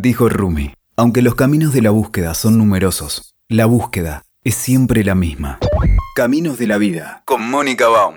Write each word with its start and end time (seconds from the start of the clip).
Dijo 0.00 0.28
Rumi, 0.28 0.72
aunque 0.96 1.22
los 1.22 1.34
caminos 1.34 1.72
de 1.72 1.82
la 1.82 1.90
búsqueda 1.90 2.32
son 2.34 2.56
numerosos, 2.56 3.34
la 3.48 3.66
búsqueda 3.66 4.22
es 4.44 4.54
siempre 4.54 5.02
la 5.02 5.16
misma. 5.16 5.58
Caminos 6.14 6.56
de 6.56 6.68
la 6.68 6.78
vida, 6.78 7.22
con 7.24 7.50
Mónica 7.50 7.88
Baum. 7.88 8.14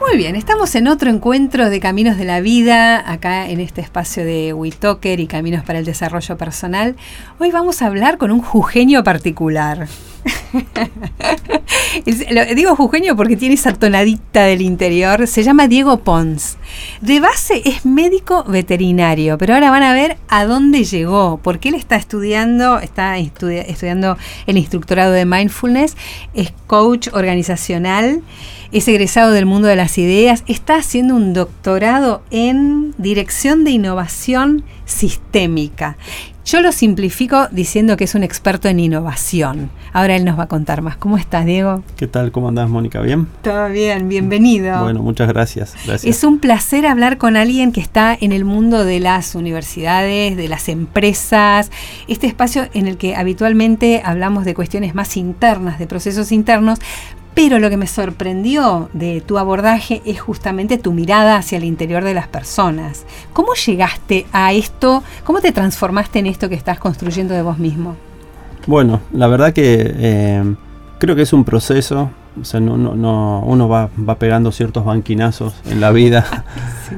Muy 0.00 0.16
bien, 0.16 0.34
estamos 0.34 0.74
en 0.74 0.88
otro 0.88 1.08
encuentro 1.08 1.70
de 1.70 1.78
Caminos 1.78 2.16
de 2.16 2.24
la 2.24 2.40
Vida, 2.40 3.08
acá 3.08 3.48
en 3.48 3.60
este 3.60 3.80
espacio 3.80 4.24
de 4.24 4.52
WeToker 4.52 5.20
y 5.20 5.28
Caminos 5.28 5.62
para 5.62 5.78
el 5.78 5.84
Desarrollo 5.84 6.36
Personal. 6.36 6.96
Hoy 7.38 7.52
vamos 7.52 7.80
a 7.80 7.86
hablar 7.86 8.18
con 8.18 8.32
un 8.32 8.42
jujeño 8.42 9.04
particular. 9.04 9.86
digo 12.54 12.76
jujeño 12.76 13.16
porque 13.16 13.36
tiene 13.36 13.54
esa 13.54 13.72
tonadita 13.72 14.44
del 14.44 14.62
interior. 14.62 15.26
Se 15.26 15.42
llama 15.42 15.68
Diego 15.68 16.00
Pons. 16.00 16.56
De 17.00 17.20
base 17.20 17.62
es 17.64 17.84
médico 17.84 18.44
veterinario, 18.44 19.38
pero 19.38 19.54
ahora 19.54 19.70
van 19.70 19.82
a 19.82 19.92
ver 19.92 20.16
a 20.28 20.44
dónde 20.44 20.84
llegó, 20.84 21.40
porque 21.42 21.70
él 21.70 21.74
está 21.74 21.96
estudiando, 21.96 22.78
está 22.78 23.18
estudiando 23.18 24.16
el 24.46 24.58
instructorado 24.58 25.12
de 25.12 25.24
mindfulness, 25.24 25.96
es 26.34 26.52
coach 26.66 27.08
organizacional 27.12 28.22
es 28.72 28.86
egresado 28.86 29.32
del 29.32 29.46
mundo 29.46 29.68
de 29.68 29.76
las 29.76 29.98
ideas, 29.98 30.44
está 30.46 30.76
haciendo 30.76 31.16
un 31.16 31.32
doctorado 31.32 32.22
en 32.30 32.94
dirección 32.98 33.64
de 33.64 33.72
innovación 33.72 34.64
sistémica. 34.84 35.96
Yo 36.44 36.60
lo 36.62 36.72
simplifico 36.72 37.48
diciendo 37.50 37.96
que 37.96 38.04
es 38.04 38.14
un 38.14 38.22
experto 38.22 38.68
en 38.68 38.80
innovación. 38.80 39.70
Ahora 39.92 40.16
él 40.16 40.24
nos 40.24 40.38
va 40.38 40.44
a 40.44 40.48
contar 40.48 40.80
más. 40.80 40.96
¿Cómo 40.96 41.18
estás, 41.18 41.44
Diego? 41.44 41.82
¿Qué 41.96 42.06
tal? 42.06 42.32
¿Cómo 42.32 42.48
andás, 42.48 42.68
Mónica? 42.68 43.00
¿Bien? 43.02 43.28
Todo 43.42 43.68
bien, 43.68 44.08
bienvenido. 44.08 44.82
Bueno, 44.82 45.02
muchas 45.02 45.28
gracias. 45.28 45.74
gracias. 45.84 46.04
Es 46.04 46.24
un 46.24 46.38
placer 46.38 46.86
hablar 46.86 47.18
con 47.18 47.36
alguien 47.36 47.72
que 47.72 47.80
está 47.80 48.16
en 48.18 48.32
el 48.32 48.44
mundo 48.44 48.84
de 48.84 49.00
las 49.00 49.34
universidades, 49.34 50.36
de 50.36 50.48
las 50.48 50.68
empresas, 50.68 51.70
este 52.08 52.26
espacio 52.26 52.68
en 52.72 52.88
el 52.88 52.96
que 52.96 53.16
habitualmente 53.16 54.02
hablamos 54.04 54.44
de 54.44 54.54
cuestiones 54.54 54.94
más 54.94 55.16
internas, 55.16 55.78
de 55.78 55.86
procesos 55.86 56.32
internos, 56.32 56.78
pero 57.34 57.58
lo 57.58 57.70
que 57.70 57.76
me 57.76 57.86
sorprendió 57.86 58.88
de 58.92 59.20
tu 59.20 59.38
abordaje 59.38 60.02
es 60.04 60.20
justamente 60.20 60.78
tu 60.78 60.92
mirada 60.92 61.36
hacia 61.36 61.58
el 61.58 61.64
interior 61.64 62.04
de 62.04 62.14
las 62.14 62.28
personas. 62.28 63.04
¿Cómo 63.32 63.54
llegaste 63.54 64.26
a 64.32 64.52
esto? 64.52 65.02
¿Cómo 65.24 65.40
te 65.40 65.52
transformaste 65.52 66.18
en 66.18 66.26
esto 66.26 66.48
que 66.48 66.54
estás 66.54 66.78
construyendo 66.78 67.34
de 67.34 67.42
vos 67.42 67.58
mismo? 67.58 67.96
Bueno, 68.66 69.00
la 69.12 69.26
verdad 69.26 69.52
que 69.52 69.94
eh, 69.96 70.54
creo 70.98 71.16
que 71.16 71.22
es 71.22 71.32
un 71.32 71.44
proceso. 71.44 72.10
O 72.40 72.44
sea, 72.44 72.60
no, 72.60 72.76
no, 72.76 73.40
uno 73.44 73.68
va, 73.68 73.88
pegando 74.18 74.52
ciertos 74.52 74.84
banquinazos 74.84 75.54
en 75.66 75.80
la 75.80 75.90
vida. 75.90 76.44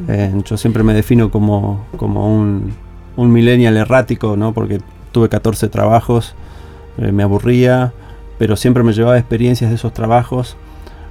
Eh, 0.08 0.32
yo 0.46 0.56
siempre 0.56 0.82
me 0.82 0.94
defino 0.94 1.30
como, 1.30 1.84
como 1.98 2.34
un, 2.34 2.72
un 3.14 3.30
millennial 3.30 3.76
errático, 3.76 4.38
¿no? 4.38 4.54
Porque 4.54 4.80
tuve 5.12 5.28
14 5.28 5.68
trabajos, 5.68 6.34
eh, 6.96 7.12
me 7.12 7.22
aburría, 7.22 7.92
pero 8.42 8.56
siempre 8.56 8.82
me 8.82 8.92
llevaba 8.92 9.16
experiencias 9.16 9.70
de 9.70 9.76
esos 9.76 9.94
trabajos 9.94 10.56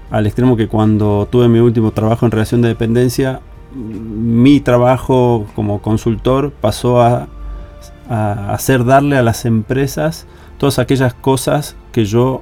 al 0.09 0.27
extremo 0.27 0.57
que 0.57 0.67
cuando 0.67 1.29
tuve 1.31 1.47
mi 1.47 1.59
último 1.59 1.91
trabajo 1.91 2.25
en 2.25 2.31
relación 2.33 2.61
de 2.61 2.67
dependencia, 2.67 3.39
mi 3.73 4.59
trabajo 4.59 5.47
como 5.55 5.81
consultor 5.81 6.51
pasó 6.51 7.01
a, 7.01 7.29
hacer 8.09 8.83
darle 8.83 9.15
a 9.15 9.23
las 9.23 9.45
empresas 9.45 10.27
todas 10.57 10.77
aquellas 10.77 11.13
cosas 11.13 11.77
que 11.93 12.03
yo 12.03 12.41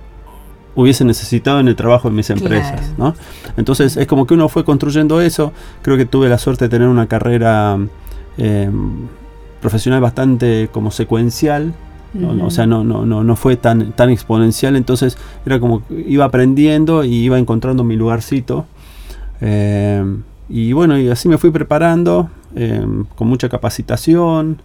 hubiese 0.73 1.05
necesitado 1.05 1.59
en 1.59 1.67
el 1.67 1.75
trabajo 1.75 2.09
de 2.09 2.15
mis 2.15 2.31
empresas. 2.31 2.91
¿no? 2.97 3.13
Entonces 3.57 3.95
es 3.95 4.07
como 4.07 4.25
que 4.25 4.33
uno 4.33 4.49
fue 4.49 4.65
construyendo 4.65 5.21
eso. 5.21 5.53
Creo 5.83 5.97
que 5.97 6.07
tuve 6.07 6.29
la 6.29 6.39
suerte 6.39 6.65
de 6.65 6.69
tener 6.69 6.87
una 6.87 7.05
carrera 7.05 7.77
eh, 8.39 8.71
profesional 9.61 10.01
bastante 10.01 10.67
como 10.71 10.89
secuencial, 10.89 11.75
o 12.41 12.49
sea, 12.49 12.65
no, 12.65 12.83
no, 12.83 13.05
no, 13.05 13.23
no 13.23 13.35
fue 13.35 13.55
tan, 13.55 13.91
tan 13.91 14.09
exponencial, 14.09 14.75
entonces 14.75 15.17
era 15.45 15.59
como 15.59 15.83
iba 15.89 16.25
aprendiendo 16.25 17.03
y 17.03 17.15
iba 17.15 17.37
encontrando 17.37 17.83
mi 17.83 17.95
lugarcito. 17.95 18.65
Eh, 19.41 20.03
y 20.49 20.73
bueno, 20.73 20.97
y 20.97 21.09
así 21.09 21.29
me 21.29 21.37
fui 21.37 21.51
preparando 21.51 22.29
eh, 22.55 22.85
con 23.15 23.27
mucha 23.27 23.47
capacitación. 23.49 24.61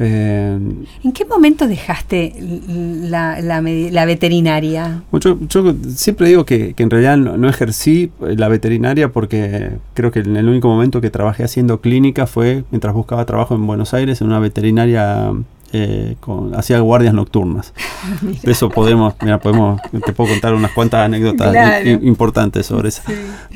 Eh, 0.00 0.58
¿En 1.02 1.12
qué 1.12 1.24
momento 1.24 1.66
dejaste 1.66 2.32
la, 2.68 3.40
la, 3.40 4.04
veterinaria? 4.06 5.02
Yo, 5.12 5.38
yo, 5.48 5.74
siempre 5.94 6.28
digo 6.28 6.46
que, 6.46 6.72
que 6.74 6.84
en 6.84 6.90
realidad 6.90 7.16
no, 7.16 7.36
no, 7.36 7.48
ejercí 7.48 8.12
la 8.20 8.48
veterinaria 8.48 9.10
porque 9.10 9.72
creo 9.94 10.12
que 10.12 10.20
en 10.20 10.36
el 10.36 10.48
único 10.48 10.68
momento 10.68 11.00
que 11.00 11.10
trabajé 11.10 11.42
haciendo 11.42 11.80
clínica 11.80 12.28
fue 12.28 12.64
mientras 12.70 12.94
buscaba 12.94 13.26
trabajo 13.26 13.56
en 13.56 13.66
Buenos 13.66 13.92
Aires 13.92 14.20
en 14.20 14.28
una 14.28 14.38
veterinaria 14.38 15.32
eh, 15.72 16.16
con, 16.20 16.54
hacía 16.54 16.80
guardias 16.80 17.12
nocturnas. 17.12 17.74
De 18.42 18.52
eso 18.52 18.70
podemos, 18.70 19.14
mira, 19.22 19.38
podemos, 19.38 19.80
te 20.04 20.12
puedo 20.12 20.30
contar 20.30 20.54
unas 20.54 20.72
cuantas 20.72 21.04
anécdotas 21.04 21.86
importantes 21.86 22.66
sobre 22.66 22.88
eso. 22.88 23.02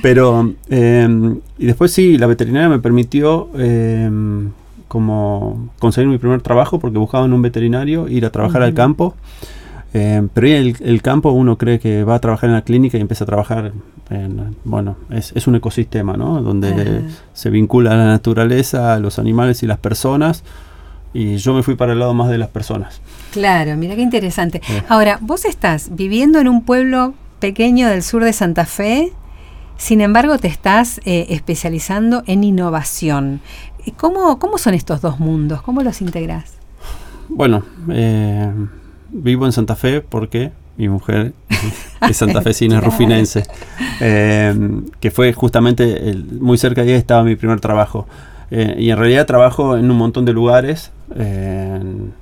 Pero, 0.03 0.53
em, 0.69 1.41
y 1.59 1.67
después 1.67 1.91
sí, 1.91 2.19
la 2.19 2.27
veterinaria 2.27 2.69
me 2.69 2.81
permitió 2.81 3.49
em, 3.57 4.51
como 4.89 5.71
conseguir 5.79 6.09
mi 6.09 6.19
primer 6.19 6.43
trabajo 6.43 6.79
porque 6.79 6.99
buscaba 6.99 7.25
en 7.25 7.33
un 7.33 7.41
veterinario 7.41 8.09
ir 8.09 8.27
a 8.27 8.31
trabajar 8.31 8.63
al 8.63 8.75
campo. 8.75 9.15
Em, 9.95 10.29
pero 10.29 10.47
el, 10.47 10.77
el, 10.81 11.03
campo 11.03 11.31
uno 11.33 11.57
cree 11.57 11.79
que 11.79 12.05
va 12.05 12.15
a 12.15 12.19
trabajar 12.19 12.49
en 12.49 12.55
la 12.57 12.63
clínica 12.63 12.99
y 12.99 13.01
empieza 13.01 13.25
a 13.25 13.27
trabajar 13.27 13.73
en, 14.11 14.57
bueno, 14.65 14.97
es, 15.11 15.33
es 15.35 15.47
un 15.47 15.55
ecosistema, 15.55 16.17
¿no? 16.17 16.43
Donde 16.43 17.05
se 17.33 17.51
vincula 17.51 17.97
la 17.97 18.07
naturaleza, 18.07 18.99
los 18.99 19.19
animales 19.19 19.63
y 19.63 19.67
las 19.67 19.79
personas 19.79 20.45
y 21.15 21.37
yo 21.37 21.55
me 21.55 21.63
fui 21.63 21.75
para 21.75 21.93
el 21.93 21.99
lado 21.99 22.15
más 22.15 22.29
de 22.31 22.39
las 22.39 22.49
personas. 22.49 23.01
Claro, 23.33 23.77
mira 23.77 23.95
qué 23.95 24.03
interesante. 24.03 24.61
Ahora, 24.89 25.19
vos 25.21 25.45
estás 25.45 25.95
viviendo 25.95 26.41
en 26.41 26.49
un 26.49 26.65
pueblo 26.65 27.15
pequeño 27.41 27.89
del 27.89 28.03
sur 28.03 28.25
de 28.25 28.33
Santa 28.33 28.67
Fe, 28.67 29.13
sin 29.77 30.01
embargo 30.01 30.39
te 30.39 30.49
estás 30.49 31.01
eh, 31.05 31.27
especializando 31.31 32.23
en 32.27 32.45
innovación. 32.45 33.41
¿Cómo, 33.97 34.39
¿Cómo 34.39 34.59
son 34.59 34.75
estos 34.75 35.01
dos 35.01 35.19
mundos? 35.19 35.61
¿Cómo 35.63 35.83
los 35.83 36.01
integras? 36.01 36.55
Bueno, 37.29 37.65
eh, 37.91 38.53
vivo 39.11 39.47
en 39.47 39.53
Santa 39.53 39.75
Fe 39.75 40.01
porque 40.01 40.53
mi 40.77 40.89
mujer 40.89 41.33
es 42.09 42.17
santafesina, 42.17 42.79
es 42.79 42.85
rufinense, 42.85 43.43
eh, 44.01 44.55
que 45.01 45.11
fue 45.11 45.33
justamente 45.33 46.15
muy 46.39 46.59
cerca 46.59 46.83
de 46.83 46.93
ahí 46.93 46.99
estaba 46.99 47.25
mi 47.25 47.37
primer 47.37 47.61
trabajo. 47.61 48.07
Y 48.53 48.91
en 48.91 48.99
realidad 48.99 49.25
trabajo 49.25 49.79
en 49.79 49.91
un 49.91 49.97
montón 49.97 50.27
de 50.27 50.35
lugares, 50.35 50.93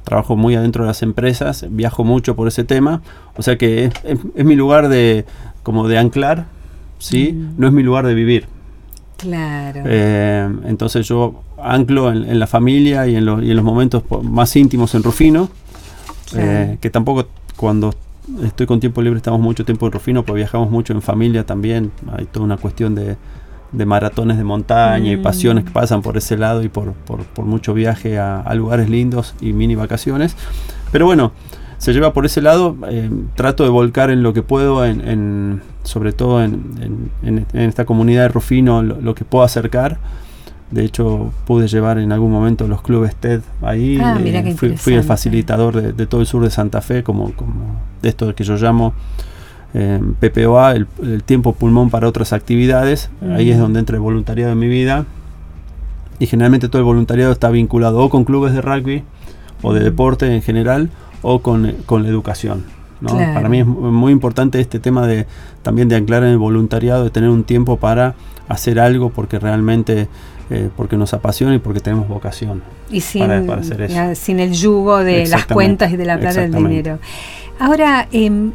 trabajo 0.04 0.36
muy 0.36 0.54
adentro 0.54 0.84
de 0.84 0.88
las 0.88 1.02
empresas, 1.02 1.66
viajo 1.70 2.04
mucho 2.04 2.36
por 2.36 2.46
ese 2.46 2.62
tema, 2.62 3.02
o 3.36 3.42
sea 3.42 3.58
que 3.58 3.90
es, 4.04 4.44
mi 4.44 4.54
lugar 4.54 4.88
de 4.88 5.24
como 5.62 5.88
de 5.88 5.98
anclar, 5.98 6.46
¿sí? 6.98 7.32
Mm. 7.32 7.54
No 7.58 7.66
es 7.66 7.72
mi 7.72 7.82
lugar 7.82 8.06
de 8.06 8.14
vivir. 8.14 8.46
Claro. 9.16 9.82
Eh, 9.84 10.48
entonces 10.66 11.06
yo 11.06 11.42
anclo 11.62 12.10
en, 12.10 12.38
la 12.38 12.46
familia 12.46 13.06
y 13.06 13.16
en, 13.16 13.26
los 13.26 13.64
momentos 13.64 14.02
más 14.22 14.54
íntimos 14.56 14.94
en 14.94 15.02
Rufino, 15.02 15.50
eh, 16.36 16.78
que 16.80 16.90
tampoco 16.90 17.26
cuando 17.56 17.92
estoy 18.42 18.66
con 18.66 18.80
tiempo 18.80 19.02
libre 19.02 19.18
estamos 19.18 19.40
mucho 19.40 19.64
tiempo 19.64 19.86
en 19.86 19.92
Rufino, 19.92 20.24
pues 20.24 20.36
viajamos 20.36 20.70
mucho 20.70 20.92
en 20.94 21.02
familia 21.02 21.44
también, 21.44 21.90
hay 22.16 22.24
toda 22.26 22.46
una 22.46 22.56
cuestión 22.56 22.94
de, 22.94 23.16
de 23.72 23.86
maratones 23.86 24.36
de 24.36 24.44
montaña 24.44 25.12
y 25.12 25.16
mm. 25.16 25.22
pasiones 25.22 25.64
que 25.64 25.70
pasan 25.70 26.02
por 26.02 26.16
ese 26.16 26.36
lado 26.36 26.62
y 26.62 26.68
por, 26.68 26.92
por, 26.92 27.44
mucho 27.44 27.74
viaje 27.74 28.18
a, 28.18 28.52
lugares 28.54 28.88
lindos 28.90 29.34
y 29.40 29.52
mini 29.52 29.74
vacaciones. 29.74 30.36
Pero 30.92 31.06
bueno, 31.06 31.32
se 31.78 31.92
lleva 31.92 32.12
por 32.12 32.26
ese 32.26 32.42
lado, 32.42 32.76
eh, 32.88 33.10
trato 33.36 33.64
de 33.64 33.70
volcar 33.70 34.10
en 34.10 34.22
lo 34.22 34.32
que 34.32 34.42
puedo, 34.42 34.84
en, 34.84 35.62
sobre 35.82 36.12
todo 36.12 36.42
en, 36.42 37.10
en, 37.22 37.46
esta 37.52 37.84
comunidad 37.84 38.22
de 38.22 38.28
Rufino, 38.28 38.82
lo, 38.82 39.14
que 39.14 39.24
puedo 39.24 39.44
acercar. 39.44 39.98
De 40.70 40.84
hecho, 40.84 41.32
pude 41.46 41.66
llevar 41.66 41.98
en 41.98 42.12
algún 42.12 42.30
momento 42.30 42.68
los 42.68 42.80
clubes 42.80 43.16
TED 43.16 43.40
ahí. 43.60 43.98
Ah, 44.00 44.16
eh, 44.22 44.54
fui, 44.76 44.94
el 44.94 45.02
facilitador 45.02 45.80
de, 45.80 45.92
de, 45.92 46.06
todo 46.06 46.20
el 46.20 46.28
sur 46.28 46.44
de 46.44 46.50
Santa 46.50 46.80
Fe, 46.80 47.02
como, 47.02 47.32
como 47.32 47.80
de 48.02 48.08
esto 48.08 48.32
que 48.34 48.44
yo 48.44 48.56
llamo 48.56 48.94
PPOA, 49.72 50.74
el, 50.74 51.22
tiempo 51.24 51.52
pulmón 51.52 51.90
para 51.90 52.08
otras 52.08 52.32
actividades. 52.32 53.10
Ahí 53.34 53.50
es 53.50 53.58
donde 53.58 53.80
entra 53.80 53.96
el 53.96 54.02
voluntariado 54.02 54.52
en 54.52 54.58
mi 54.58 54.68
vida. 54.68 55.06
Y 56.18 56.26
generalmente 56.26 56.68
todo 56.68 56.78
el 56.78 56.84
voluntariado 56.84 57.32
está 57.32 57.50
vinculado 57.50 57.98
o 58.00 58.10
con 58.10 58.24
clubes 58.24 58.52
de 58.52 58.60
rugby 58.60 59.04
o 59.62 59.72
de 59.72 59.80
deporte 59.80 60.34
en 60.34 60.42
general 60.42 60.90
o 61.22 61.40
con, 61.40 61.62
la 61.62 62.08
educación. 62.08 62.64
Para 63.02 63.48
mí 63.48 63.60
es 63.60 63.66
muy 63.66 64.12
importante 64.12 64.60
este 64.60 64.78
tema 64.78 65.06
de 65.06 65.26
también 65.62 65.88
de 65.88 65.96
anclar 65.96 66.22
en 66.22 66.30
el 66.30 66.38
voluntariado, 66.38 67.04
de 67.04 67.10
tener 67.10 67.30
un 67.30 67.44
tiempo 67.44 67.78
para 67.78 68.14
hacer 68.48 68.78
algo 68.78 69.10
porque 69.10 69.38
realmente 69.38 70.08
eh, 70.50 70.68
porque 70.76 70.96
nos 70.96 71.14
apasiona 71.14 71.54
y 71.54 71.58
porque 71.58 71.80
tenemos 71.80 72.08
vocación 72.08 72.62
y 72.90 73.00
sin, 73.00 73.28
para, 73.28 73.60
hacer 73.60 73.82
eso. 73.82 74.14
sin 74.14 74.40
el 74.40 74.52
yugo 74.52 74.98
de 74.98 75.26
las 75.28 75.46
cuentas 75.46 75.92
y 75.92 75.96
de 75.96 76.04
la 76.04 76.18
plata 76.18 76.40
del 76.40 76.52
dinero. 76.52 76.98
Ahora, 77.58 78.08
eh, 78.10 78.50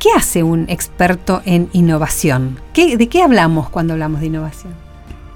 ¿Qué 0.00 0.08
hace 0.16 0.42
un 0.42 0.64
experto 0.70 1.42
en 1.44 1.68
innovación? 1.74 2.56
¿De 2.74 3.06
qué 3.10 3.22
hablamos 3.22 3.68
cuando 3.68 3.92
hablamos 3.92 4.22
de 4.22 4.28
innovación? 4.28 4.72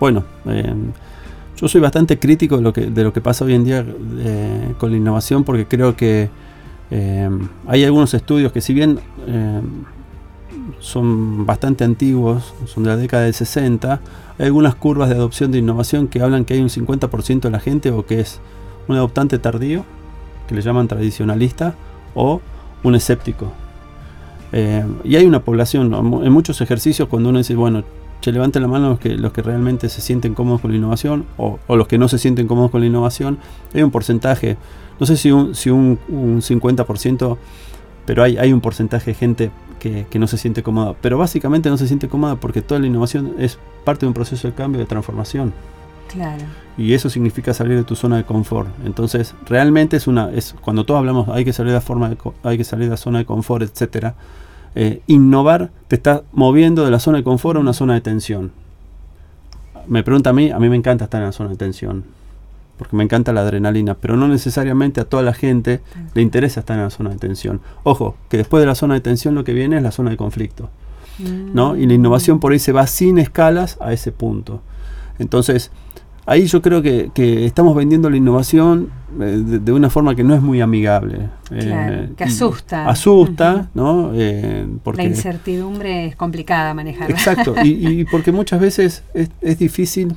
Bueno, 0.00 0.24
eh, 0.46 0.74
yo 1.54 1.68
soy 1.68 1.82
bastante 1.82 2.18
crítico 2.18 2.56
de 2.56 2.62
lo 2.62 2.72
que, 2.72 2.86
de 2.86 3.04
lo 3.04 3.12
que 3.12 3.20
pasa 3.20 3.44
hoy 3.44 3.52
en 3.52 3.64
día 3.64 3.84
eh, 4.20 4.74
con 4.78 4.90
la 4.90 4.96
innovación 4.96 5.44
porque 5.44 5.66
creo 5.66 5.94
que 5.96 6.30
eh, 6.90 7.28
hay 7.66 7.84
algunos 7.84 8.14
estudios 8.14 8.52
que 8.52 8.62
si 8.62 8.72
bien 8.72 9.00
son 10.80 11.44
bastante 11.44 11.84
antiguos, 11.84 12.54
son 12.64 12.84
de 12.84 12.88
la 12.88 12.96
década 12.96 13.24
del 13.24 13.34
60, 13.34 14.00
hay 14.38 14.46
algunas 14.46 14.74
curvas 14.76 15.10
de 15.10 15.16
adopción 15.16 15.52
de 15.52 15.58
innovación 15.58 16.08
que 16.08 16.22
hablan 16.22 16.46
que 16.46 16.54
hay 16.54 16.60
un 16.60 16.70
50% 16.70 17.40
de 17.40 17.50
la 17.50 17.60
gente 17.60 17.90
o 17.90 18.06
que 18.06 18.20
es 18.20 18.40
un 18.88 18.96
adoptante 18.96 19.38
tardío, 19.38 19.84
que 20.48 20.54
le 20.54 20.62
llaman 20.62 20.88
tradicionalista, 20.88 21.74
o 22.14 22.40
un 22.82 22.94
escéptico. 22.94 23.52
Y 25.04 25.16
hay 25.16 25.26
una 25.26 25.44
población, 25.44 25.92
en 25.94 26.32
muchos 26.32 26.60
ejercicios 26.60 27.08
cuando 27.08 27.30
uno 27.30 27.38
dice, 27.38 27.56
bueno, 27.56 27.82
che, 28.20 28.30
levanten 28.30 28.62
la 28.62 28.68
mano 28.68 28.90
los 28.90 28.98
que, 29.00 29.10
los 29.10 29.32
que 29.32 29.42
realmente 29.42 29.88
se 29.88 30.00
sienten 30.00 30.34
cómodos 30.34 30.60
con 30.60 30.70
la 30.70 30.76
innovación 30.76 31.26
o, 31.36 31.58
los 31.68 31.88
que 31.88 31.98
no 31.98 32.08
se 32.08 32.18
sienten 32.18 32.46
cómodos 32.46 32.70
con 32.70 32.80
la 32.80 32.86
innovación. 32.86 33.38
Hay 33.74 33.82
un 33.82 33.90
porcentaje, 33.90 34.56
no 35.00 35.06
sé 35.06 35.16
si 35.16 35.32
un, 35.32 35.54
si 35.54 35.70
un, 35.70 35.98
50%, 36.08 37.36
pero 38.06 38.22
hay, 38.22 38.36
hay 38.36 38.52
un 38.52 38.60
porcentaje 38.60 39.10
de 39.10 39.14
gente 39.14 39.50
que, 39.78 40.18
no 40.18 40.26
se 40.26 40.38
siente 40.38 40.62
cómoda. 40.62 40.94
Pero 41.00 41.18
básicamente 41.18 41.68
no 41.68 41.76
se 41.76 41.86
siente 41.86 42.08
cómoda 42.08 42.36
porque 42.36 42.62
toda 42.62 42.80
la 42.80 42.86
innovación 42.86 43.34
es 43.38 43.58
parte 43.84 44.06
de 44.06 44.08
un 44.08 44.14
proceso 44.14 44.48
de 44.48 44.54
cambio, 44.54 44.80
de 44.80 44.86
transformación. 44.86 45.52
Claro. 46.08 46.44
Y 46.76 46.92
eso 46.92 47.08
significa 47.08 47.54
salir 47.54 47.76
de 47.76 47.84
tu 47.84 47.96
zona 47.96 48.16
de 48.16 48.24
confort. 48.24 48.68
Entonces, 48.84 49.34
realmente 49.46 49.96
es 49.96 50.06
una 50.06 50.30
es 50.32 50.54
cuando 50.60 50.84
todos 50.84 50.98
hablamos 50.98 51.28
hay 51.28 51.44
que 51.44 51.52
salir 51.52 51.70
de 51.70 51.78
la 51.78 51.80
forma 51.80 52.08
de, 52.08 52.16
hay 52.42 52.56
que 52.56 52.64
salir 52.64 52.86
de 52.86 52.90
la 52.90 52.96
zona 52.96 53.18
de 53.18 53.24
confort, 53.24 53.62
etcétera 53.62 54.14
eh, 54.76 55.02
innovar 55.06 55.70
te 55.86 55.94
está 55.94 56.24
moviendo 56.32 56.84
de 56.84 56.90
la 56.90 56.98
zona 56.98 57.18
de 57.18 57.24
confort 57.24 57.56
a 57.56 57.60
una 57.60 57.72
zona 57.72 57.94
de 57.94 58.00
tensión. 58.00 58.52
Me 59.86 60.02
pregunta 60.02 60.30
a 60.30 60.32
mí, 60.32 60.50
a 60.50 60.58
mí 60.58 60.68
me 60.68 60.76
encanta 60.76 61.04
estar 61.04 61.20
en 61.20 61.26
la 61.26 61.32
zona 61.32 61.50
de 61.50 61.56
tensión, 61.56 62.04
porque 62.78 62.96
me 62.96 63.04
encanta 63.04 63.32
la 63.32 63.42
adrenalina, 63.42 63.94
pero 63.94 64.16
no 64.16 64.26
necesariamente 64.26 65.00
a 65.00 65.04
toda 65.04 65.22
la 65.22 65.34
gente 65.34 65.80
le 66.14 66.22
interesa 66.22 66.60
estar 66.60 66.76
en 66.76 66.84
la 66.84 66.90
zona 66.90 67.10
de 67.10 67.18
tensión. 67.18 67.60
Ojo, 67.84 68.16
que 68.28 68.36
después 68.36 68.62
de 68.62 68.66
la 68.66 68.74
zona 68.74 68.94
de 68.94 69.00
tensión 69.00 69.34
lo 69.34 69.44
que 69.44 69.52
viene 69.52 69.76
es 69.76 69.82
la 69.82 69.92
zona 69.92 70.10
de 70.10 70.16
conflicto. 70.16 70.70
¿no? 71.18 71.76
Y 71.76 71.86
la 71.86 71.94
innovación 71.94 72.40
por 72.40 72.50
ahí 72.50 72.58
se 72.58 72.72
va 72.72 72.88
sin 72.88 73.18
escalas 73.18 73.78
a 73.80 73.92
ese 73.92 74.10
punto. 74.10 74.60
Entonces, 75.20 75.70
ahí 76.26 76.46
yo 76.46 76.62
creo 76.62 76.82
que, 76.82 77.10
estamos 77.44 77.74
vendiendo 77.74 78.10
la 78.10 78.16
innovación 78.16 78.90
eh, 79.20 79.42
de, 79.44 79.72
una 79.72 79.90
forma 79.90 80.14
que 80.14 80.24
no 80.24 80.34
es 80.34 80.42
muy 80.42 80.60
amigable. 80.60 81.28
Eh, 81.50 82.10
que 82.16 82.24
asusta. 82.24 82.88
Asusta, 82.88 83.68
¿no? 83.74 84.12
Eh, 84.14 84.66
porque, 84.82 85.02
la 85.02 85.08
incertidumbre 85.08 86.06
es 86.06 86.16
complicada 86.16 86.74
manejar. 86.74 87.10
Exacto, 87.10 87.54
y, 87.64 88.04
porque 88.04 88.32
muchas 88.32 88.60
veces 88.60 89.02
es, 89.14 89.58
difícil, 89.58 90.16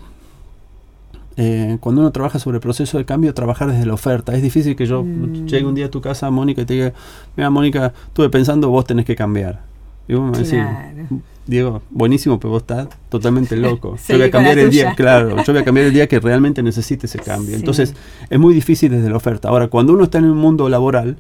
cuando 1.79 2.01
uno 2.01 2.11
trabaja 2.11 2.39
sobre 2.39 2.57
el 2.57 2.61
proceso 2.61 2.97
de 2.97 3.05
cambio, 3.05 3.33
trabajar 3.33 3.71
desde 3.71 3.85
la 3.85 3.93
oferta. 3.93 4.33
Es 4.33 4.41
difícil 4.41 4.75
que 4.75 4.85
yo 4.85 5.03
mm. 5.03 5.45
llegue 5.45 5.65
un 5.65 5.75
día 5.75 5.85
a 5.85 5.91
tu 5.91 6.01
casa, 6.01 6.29
Mónica, 6.31 6.61
y 6.61 6.65
te 6.65 6.73
diga, 6.73 6.93
mira, 7.35 7.49
Mónica, 7.49 7.93
estuve 8.07 8.29
pensando, 8.29 8.69
vos 8.69 8.85
tenés 8.85 9.05
que 9.05 9.15
cambiar. 9.15 9.61
Y 10.07 10.15
vos 10.15 10.31
me 10.31 10.37
decís, 10.37 10.63
Diego, 11.47 11.81
buenísimo, 11.89 12.39
pero 12.39 12.51
vos 12.51 12.61
estás 12.63 12.87
totalmente 13.09 13.55
loco. 13.57 13.95
yo 14.07 14.17
voy 14.17 14.27
a 14.27 14.31
cambiar 14.31 14.59
el 14.59 14.69
día, 14.69 14.93
claro, 14.95 15.43
yo 15.43 15.53
voy 15.53 15.61
a 15.61 15.65
cambiar 15.65 15.87
el 15.87 15.93
día 15.93 16.07
que 16.07 16.19
realmente 16.19 16.61
necesite 16.61 17.07
ese 17.07 17.19
cambio. 17.25 17.55
Entonces, 17.55 17.95
es 18.29 18.39
muy 18.39 18.53
difícil 18.53 18.91
desde 18.91 19.09
la 19.09 19.15
oferta. 19.15 19.49
Ahora, 19.49 19.69
cuando 19.69 19.93
uno 19.93 20.03
está 20.03 20.17
en 20.17 20.25
un 20.25 20.37
mundo 20.37 20.69
laboral, 20.69 21.17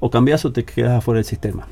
o 0.00 0.10
cambias 0.10 0.44
o 0.44 0.52
te 0.52 0.64
quedas 0.64 0.98
afuera 0.98 1.18
del 1.18 1.24
sistema. 1.24 1.66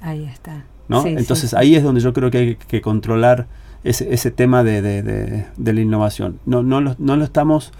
Ahí 0.00 0.24
está. 0.24 0.64
¿no? 0.88 1.06
Entonces, 1.06 1.54
ahí 1.54 1.74
es 1.74 1.82
donde 1.82 2.00
yo 2.00 2.12
creo 2.12 2.30
que 2.30 2.38
hay 2.38 2.54
que 2.56 2.80
controlar 2.80 3.46
ese, 3.82 4.12
ese 4.12 4.30
tema 4.30 4.62
de, 4.62 4.82
de, 4.82 5.46
de, 5.56 5.72
la 5.72 5.80
innovación. 5.80 6.38
No, 6.44 6.62
no, 6.62 6.80
lo, 6.80 6.94
no 6.98 7.16
lo 7.16 7.24
estamos, 7.24 7.72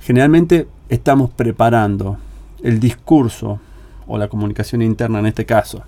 generalmente 0.00 0.68
estamos 0.88 1.30
preparando 1.30 2.18
el 2.62 2.78
discurso 2.78 3.58
o 4.06 4.18
la 4.18 4.28
comunicación 4.28 4.82
interna 4.82 5.18
en 5.20 5.26
este 5.26 5.46
caso 5.46 5.82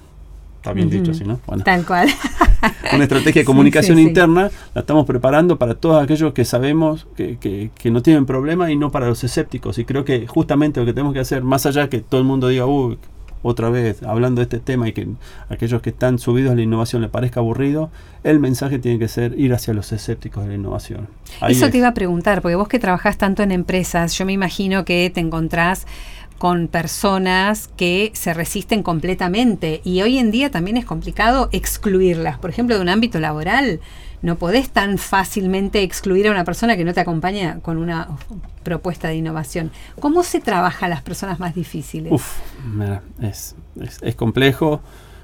Está 0.64 0.73
bien 0.73 0.88
dicho 0.88 1.11
así, 1.11 1.25
¿no? 1.25 1.38
Tal 1.62 1.85
cual. 1.85 2.08
una 2.93 3.05
estrategia 3.05 3.43
de 3.43 3.46
comunicación 3.46 3.99
interna 3.99 4.50
la 4.75 4.81
estamos 4.81 5.06
preparando 5.06 5.58
para 5.58 5.75
todos 5.75 6.02
aquellos 6.02 6.32
que 6.32 6.44
sabemos 6.44 7.06
que, 7.16 7.38
que, 7.38 7.90
no 7.90 8.02
tienen 8.02 8.26
problema 8.26 8.70
y 8.70 8.76
no 8.76 8.90
para 8.90 9.06
los 9.06 9.22
escépticos. 9.25 9.78
Y 9.78 9.84
creo 9.84 10.05
que 10.05 10.26
justamente 10.26 10.81
lo 10.81 10.87
que 10.87 10.93
tenemos 10.93 11.14
que 11.14 11.20
hacer, 11.20 11.43
más 11.43 11.66
allá 11.66 11.88
que 11.88 12.00
todo 12.00 12.20
el 12.20 12.26
mundo 12.26 12.49
diga, 12.49 12.66
uy, 12.66 12.99
otra 13.44 13.69
vez 13.69 14.02
hablando 14.02 14.40
de 14.40 14.44
este 14.44 14.58
tema 14.58 14.88
y 14.88 14.93
que 14.93 15.06
aquellos 15.50 15.82
que 15.82 15.90
están 15.90 16.19
subidos 16.19 16.52
a 16.52 16.55
la 16.55 16.62
innovación 16.62 17.02
le 17.02 17.08
parezca 17.08 17.40
aburrido, 17.40 17.90
el 18.25 18.40
mensaje 18.40 18.78
tiene 18.78 18.99
que 18.99 19.06
ser 19.06 19.38
ir 19.38 19.52
hacia 19.52 19.75
los 19.75 19.93
escépticos 19.93 20.44
de 20.44 20.49
la 20.49 20.55
innovación. 20.55 21.08
Eso 21.46 21.69
te 21.69 21.76
iba 21.76 21.88
a 21.88 21.94
preguntar, 21.94 22.40
porque 22.40 22.56
vos 22.56 22.69
que 22.69 22.78
trabajás 22.78 23.19
tanto 23.19 23.43
en 23.43 23.52
empresas, 23.52 24.16
yo 24.16 24.25
me 24.25 24.32
imagino 24.32 24.87
que 24.87 25.11
te 25.11 25.20
encontrás 25.20 25.87
con 26.38 26.69
personas 26.69 27.69
que 27.76 28.10
se 28.14 28.34
resisten 28.34 28.82
completamente 28.82 29.81
y 29.84 30.02
hoy 30.02 30.19
en 30.19 30.31
día 30.31 30.50
también 30.50 30.76
es 30.76 30.84
complicado 30.84 31.48
excluirlas. 31.52 32.38
Por 32.38 32.50
ejemplo, 32.50 32.76
de 32.76 32.82
un 32.82 32.88
ámbito 32.88 33.20
laboral, 33.20 33.81
no 34.22 34.36
podés 34.36 34.70
tan 34.70 34.98
fácilmente 34.98 35.82
excluir 35.82 36.28
a 36.28 36.31
una 36.31 36.44
persona 36.44 36.76
que 36.76 36.84
no 36.84 36.94
te 36.94 37.00
acompaña 37.00 37.60
con 37.60 37.76
una 37.76 38.08
propuesta 38.62 39.08
de 39.08 39.16
innovación. 39.16 39.70
¿Cómo 40.00 40.22
se 40.22 40.40
trabaja 40.40 40.86
a 40.86 40.88
las 40.88 41.02
personas 41.02 41.38
más 41.38 41.54
difíciles? 41.54 42.10
Uf, 42.10 42.38
es, 43.20 43.54
complejo. 44.16 44.80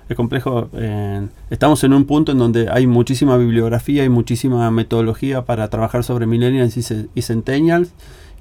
Es 0.09 0.17
complejo. 0.17 0.69
Eh, 0.75 1.27
estamos 1.49 1.83
en 1.85 1.95
un 1.95 2.05
punto 2.05 2.33
en 2.33 2.39
donde 2.39 2.69
hay 2.71 2.87
muchísima 2.87 3.37
bibliografía 3.37 4.05
y 4.05 4.09
muchísima 4.09 4.71
metodología 4.71 5.47
para 5.47 5.69
trabajar 5.71 6.05
sobre 6.05 6.27
millennials 6.27 6.77
y, 6.77 7.09
y 7.15 7.23
centennials 7.23 7.93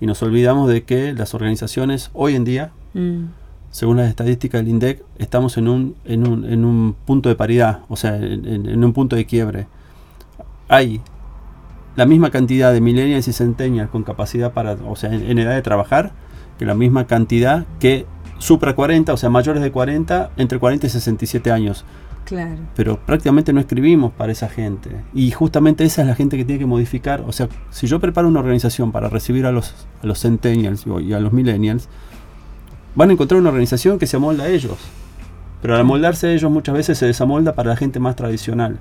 y 0.02 0.06
nos 0.06 0.22
olvidamos 0.24 0.70
de 0.70 0.84
que 0.84 1.14
las 1.14 1.34
organizaciones 1.34 2.10
hoy 2.14 2.36
en 2.36 2.46
día, 2.46 2.72
mm. 2.94 3.26
según 3.72 3.98
las 3.98 4.10
estadísticas 4.10 4.62
del 4.62 4.70
INDEC, 4.70 5.04
estamos 5.18 5.58
en 5.58 5.68
un, 5.68 5.96
en 6.06 6.28
un, 6.28 6.46
en 6.46 6.66
un 6.66 6.96
punto 7.06 7.30
de 7.30 7.36
paridad, 7.36 7.82
o 7.90 7.96
sea, 7.96 8.16
en, 8.16 8.84
un 8.84 8.94
punto 8.94 9.16
de 9.16 9.26
quiebre. 9.26 9.68
Hay 10.68 11.02
la 11.96 12.06
misma 12.06 12.32
cantidad 12.32 12.72
de 12.72 12.80
millennials 12.80 13.28
y 13.28 13.34
centennials 13.34 13.90
con 13.90 14.04
capacidad 14.04 14.54
para, 14.54 14.74
o 14.74 14.96
sea, 14.96 15.14
en, 15.14 15.38
edad 15.38 15.56
de 15.56 15.62
trabajar, 15.62 16.14
que 16.58 16.66
la 16.66 16.76
misma 16.76 17.08
cantidad 17.08 17.66
que 17.80 18.06
supra 18.38 18.76
40, 18.76 19.14
o 19.14 19.18
sea, 19.18 19.30
mayores 19.30 19.62
de 19.62 19.72
40, 19.72 20.32
entre 20.38 20.60
40 20.60 20.88
y 20.88 20.90
67 20.90 21.52
años. 21.52 21.84
Pero 22.76 23.00
prácticamente 23.00 23.54
no 23.54 23.60
escribimos 23.60 24.12
para 24.14 24.32
esa 24.32 24.50
gente. 24.50 24.90
Y 25.14 25.32
justamente 25.32 25.84
esa 25.84 26.02
es 26.02 26.08
la 26.08 26.16
gente 26.16 26.38
que 26.38 26.46
tiene 26.46 26.60
que 26.60 26.66
modificar. 26.66 27.24
O 27.28 27.32
sea, 27.32 27.50
si 27.72 27.88
yo 27.88 28.00
preparo 28.00 28.28
una 28.28 28.40
organización 28.40 28.92
para 28.92 29.10
recibir 29.10 29.46
a 29.46 29.52
los, 29.52 29.88
a 30.02 30.08
los 30.08 30.20
centennials 30.20 30.86
y 31.02 31.14
a 31.14 31.20
los 31.20 31.34
millennials, 31.34 31.90
van 32.96 33.10
a 33.10 33.14
encontrar 33.14 33.40
una 33.40 33.50
organización 33.50 34.00
que 34.00 34.08
se 34.08 34.18
amolda 34.18 34.46
a 34.46 34.50
ellos. 34.50 34.78
Pero 35.62 35.76
al 35.76 35.82
amoldarse 35.82 36.28
a 36.28 36.34
ellos 36.34 36.50
muchas 36.52 36.76
veces 36.76 36.98
se 36.98 37.06
desamolda 37.06 37.54
para 37.54 37.70
la 37.70 37.76
gente 37.76 38.00
más 38.00 38.16
tradicional, 38.16 38.80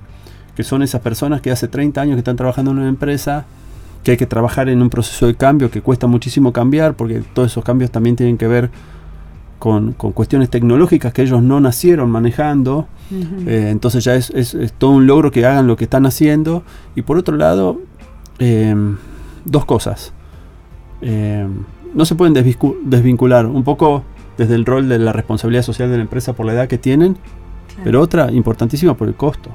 que 0.55 0.63
son 0.63 0.81
esas 0.81 1.01
personas 1.01 1.41
que 1.41 1.51
hace 1.51 1.67
30 1.67 2.01
años 2.01 2.15
que 2.15 2.19
están 2.19 2.37
trabajando 2.37 2.71
en 2.71 2.79
una 2.79 2.89
empresa, 2.89 3.45
que 4.03 4.11
hay 4.11 4.17
que 4.17 4.25
trabajar 4.25 4.69
en 4.69 4.81
un 4.81 4.89
proceso 4.89 5.27
de 5.27 5.35
cambio 5.35 5.69
que 5.69 5.81
cuesta 5.81 6.07
muchísimo 6.07 6.53
cambiar, 6.53 6.95
porque 6.95 7.21
todos 7.33 7.51
esos 7.51 7.63
cambios 7.63 7.91
también 7.91 8.15
tienen 8.15 8.37
que 8.37 8.47
ver 8.47 8.69
con, 9.59 9.93
cuestiones 9.93 10.49
tecnológicas 10.49 11.13
que 11.13 11.21
ellos 11.21 11.43
no 11.43 11.59
nacieron 11.59 12.09
manejando. 12.09 12.87
Eh, 13.11 13.67
entonces 13.69 14.03
ya 14.03 14.15
es, 14.15 14.73
todo 14.77 14.91
un 14.91 15.05
logro 15.05 15.31
que 15.31 15.45
hagan 15.45 15.67
lo 15.67 15.75
que 15.75 15.83
están 15.83 16.05
haciendo. 16.05 16.63
Y 16.95 17.03
por 17.03 17.17
otro 17.17 17.35
lado, 17.35 17.81
em, 18.39 18.97
dos 19.45 19.65
cosas. 19.65 20.13
Em, 21.01 21.63
no 21.93 22.05
se 22.05 22.15
pueden 22.15 22.33
desvincular 22.33 23.45
un 23.45 23.63
poco 23.63 24.03
desde 24.37 24.55
el 24.55 24.65
rol 24.65 24.87
de 24.87 24.99
la 24.99 25.11
responsabilidad 25.11 25.63
social 25.63 25.89
de 25.89 25.97
la 25.97 26.03
empresa 26.03 26.33
por 26.33 26.45
la 26.45 26.53
edad 26.53 26.67
que 26.67 26.77
tienen, 26.77 27.17
pero 27.83 28.01
otra 28.01 28.31
importantísima 28.31 28.95
por 28.95 29.07
el 29.07 29.15
costo. 29.15 29.49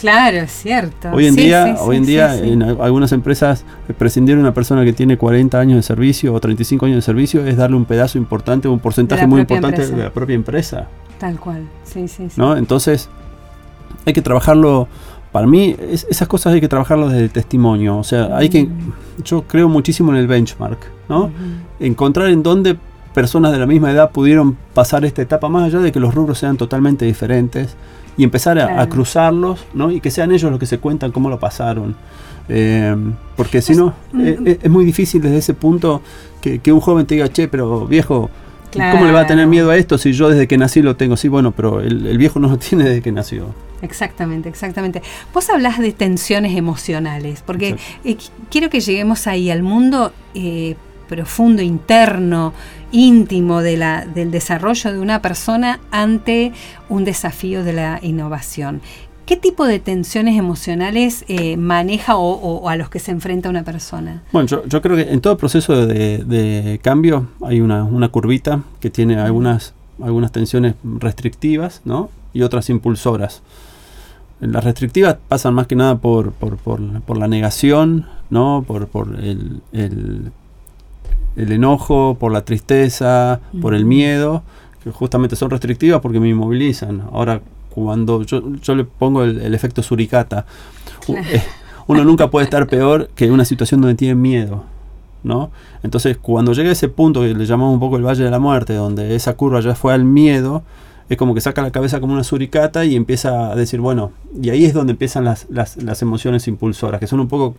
Claro, 0.00 0.38
es 0.38 0.50
cierto. 0.50 1.10
Hoy 1.12 1.26
en 1.26 1.36
día, 1.36 1.76
hoy 1.80 1.96
en, 1.96 2.06
día 2.06 2.36
en 2.36 2.62
algunas 2.62 3.12
empresas 3.12 3.64
eh, 3.88 3.92
prescindir 3.92 4.36
de 4.36 4.40
una 4.40 4.54
persona 4.54 4.84
que 4.84 4.92
tiene 4.92 5.16
40 5.16 5.58
años 5.58 5.76
de 5.76 5.82
servicio 5.82 6.34
o 6.34 6.40
35 6.40 6.86
años 6.86 6.96
de 6.96 7.02
servicio 7.02 7.46
es 7.46 7.56
darle 7.56 7.76
un 7.76 7.84
pedazo 7.84 8.18
importante, 8.18 8.68
un 8.68 8.80
porcentaje 8.80 9.26
muy 9.26 9.40
importante 9.40 9.86
de 9.86 10.04
la 10.04 10.10
propia 10.10 10.34
empresa. 10.34 10.88
Tal 11.18 11.38
cual, 11.38 11.68
sí, 11.84 12.08
sí, 12.08 12.28
sí. 12.28 12.34
¿No? 12.36 12.56
Entonces, 12.56 13.08
hay 14.04 14.12
que 14.12 14.22
trabajarlo, 14.22 14.88
para 15.32 15.46
mí, 15.46 15.76
esas 15.78 16.28
cosas 16.28 16.54
hay 16.54 16.60
que 16.60 16.68
trabajarlo 16.68 17.08
desde 17.08 17.24
el 17.24 17.30
testimonio. 17.30 17.96
O 17.98 18.04
sea, 18.04 18.36
hay 18.36 18.48
que, 18.48 18.64
mm. 18.64 18.92
yo 19.24 19.42
creo 19.42 19.68
muchísimo 19.68 20.12
en 20.12 20.18
el 20.18 20.26
benchmark, 20.26 20.78
¿no? 21.08 21.30
Encontrar 21.80 22.28
en 22.28 22.42
dónde 22.42 22.76
personas 23.14 23.52
de 23.52 23.58
la 23.58 23.66
misma 23.66 23.90
edad 23.90 24.10
pudieron 24.10 24.56
pasar 24.74 25.04
esta 25.04 25.22
etapa, 25.22 25.48
más 25.48 25.64
allá 25.64 25.78
de 25.78 25.92
que 25.92 26.00
los 26.00 26.14
rubros 26.14 26.38
sean 26.38 26.56
totalmente 26.56 27.06
diferentes 27.06 27.76
y 28.16 28.24
empezar 28.24 28.58
a, 28.58 28.86
cruzarlos, 28.88 29.64
¿no? 29.72 29.90
Y 29.90 30.00
que 30.00 30.10
sean 30.10 30.32
ellos 30.32 30.50
los 30.50 30.60
que 30.60 30.66
se 30.66 30.78
cuentan 30.78 31.10
cómo 31.10 31.28
lo 31.28 31.38
pasaron. 31.38 31.96
Eh, 32.48 32.94
porque 33.36 33.62
si 33.62 33.74
no, 33.74 33.94
eh, 34.18 34.38
eh, 34.44 34.58
es, 34.62 34.70
muy 34.70 34.84
difícil 34.84 35.22
desde 35.22 35.38
ese 35.38 35.54
punto 35.54 36.02
que, 36.42 36.72
un 36.72 36.80
joven 36.80 37.06
te 37.06 37.14
diga, 37.14 37.32
che, 37.32 37.48
pero 37.48 37.86
viejo, 37.86 38.28
¿cómo 38.72 39.06
le 39.06 39.12
va 39.12 39.20
a 39.20 39.26
tener 39.26 39.46
miedo 39.46 39.70
a 39.70 39.76
esto 39.76 39.98
si 39.98 40.12
yo 40.12 40.28
desde 40.28 40.46
que 40.46 40.58
nací 40.58 40.82
lo 40.82 40.96
tengo? 40.96 41.16
Sí, 41.16 41.28
bueno, 41.28 41.52
pero 41.52 41.80
el, 41.80 42.18
viejo 42.18 42.38
no 42.38 42.48
lo 42.48 42.58
tiene 42.58 42.84
desde 42.84 43.02
que 43.02 43.12
nació. 43.12 43.46
Exactamente, 43.82 44.48
exactamente. 44.48 45.02
Vos 45.32 45.48
hablas 45.50 45.78
de 45.78 45.92
tensiones 45.92 46.56
emocionales, 46.56 47.42
porque 47.44 47.76
eh, 48.04 48.16
quiero 48.50 48.70
que 48.70 48.80
lleguemos 48.80 49.26
ahí 49.26 49.50
al 49.50 49.62
mundo 49.62 50.12
eh, 50.34 50.76
profundo, 51.14 51.62
interno, 51.62 52.52
íntimo 52.90 53.62
de 53.62 53.76
la, 53.76 54.04
del 54.04 54.32
desarrollo 54.32 54.92
de 54.92 54.98
una 54.98 55.22
persona 55.22 55.78
ante 55.92 56.52
un 56.88 57.04
desafío 57.04 57.62
de 57.62 57.72
la 57.72 58.00
innovación. 58.02 58.80
¿Qué 59.26 59.36
tipo 59.36 59.64
de 59.64 59.78
tensiones 59.78 60.36
emocionales 60.36 61.24
eh, 61.28 61.56
maneja 61.56 62.16
o, 62.16 62.68
a 62.68 62.76
los 62.76 62.90
que 62.90 62.98
se 62.98 63.12
enfrenta 63.12 63.48
una 63.48 63.62
persona? 63.62 64.22
Bueno, 64.32 64.48
yo, 64.48 64.82
creo 64.82 64.96
que 64.96 65.12
en 65.12 65.20
todo 65.20 65.38
proceso 65.38 65.86
de, 65.86 66.80
cambio 66.82 67.28
hay 67.42 67.60
una, 67.60 68.08
curvita 68.08 68.64
que 68.80 68.90
tiene 68.90 69.16
algunas, 69.18 69.72
algunas 70.02 70.32
tensiones 70.32 70.74
restrictivas 70.82 71.80
¿no? 71.84 72.10
y 72.34 72.42
otras 72.42 72.68
impulsoras. 72.68 73.42
Las 74.40 74.64
restrictivas 74.64 75.16
pasan 75.28 75.54
más 75.54 75.68
que 75.68 75.76
nada 75.76 75.96
por, 75.96 76.32
por, 76.32 77.16
la 77.16 77.28
negación, 77.28 78.06
¿no? 78.28 78.62
por, 78.66 79.16
el, 79.22 79.62
el, 79.72 80.32
enojo, 81.36 82.16
por 82.18 82.32
la 82.32 82.44
tristeza, 82.44 83.40
por 83.60 83.74
el 83.74 83.84
miedo, 83.84 84.42
que 84.82 84.90
justamente 84.90 85.36
son 85.36 85.50
restrictivas 85.50 86.00
porque 86.00 86.20
me 86.20 86.28
inmovilizan. 86.28 87.02
Ahora, 87.12 87.40
cuando 87.70 88.22
yo, 88.22 88.54
yo 88.56 88.74
le 88.74 88.84
pongo 88.84 89.24
el, 89.24 89.54
efecto 89.54 89.82
suricata. 89.82 90.46
Eh, 91.08 91.42
uno 91.86 92.04
nunca 92.04 92.30
puede 92.30 92.44
estar 92.44 92.66
peor 92.66 93.10
que 93.14 93.26
en 93.26 93.32
una 93.32 93.44
situación 93.44 93.80
donde 93.80 93.96
tiene 93.96 94.14
miedo. 94.14 94.64
¿no? 95.24 95.50
Entonces, 95.82 96.18
cuando 96.18 96.52
llega 96.52 96.68
a 96.68 96.72
ese 96.72 96.88
punto 96.88 97.22
que 97.22 97.34
le 97.34 97.46
llamamos 97.46 97.74
un 97.74 97.80
poco 97.80 97.96
el 97.96 98.06
Valle 98.06 98.22
de 98.24 98.30
la 98.30 98.38
Muerte, 98.38 98.74
donde 98.74 99.14
esa 99.16 99.34
curva 99.34 99.60
ya 99.60 99.74
fue 99.74 99.92
al 99.92 100.04
miedo, 100.04 100.62
es 101.08 101.16
como 101.16 101.34
que 101.34 101.40
saca 101.40 101.62
la 101.62 101.70
cabeza 101.70 102.00
como 102.00 102.12
una 102.12 102.24
suricata 102.24 102.84
y 102.84 102.94
empieza 102.94 103.50
a 103.50 103.56
decir, 103.56 103.80
bueno, 103.80 104.12
y 104.40 104.50
ahí 104.50 104.64
es 104.64 104.74
donde 104.74 104.92
empiezan 104.92 105.24
las, 105.24 105.46
las, 105.50 105.82
las 105.82 106.00
emociones 106.02 106.46
impulsoras, 106.46 107.00
que 107.00 107.06
son 107.06 107.20
un 107.20 107.28
poco, 107.28 107.56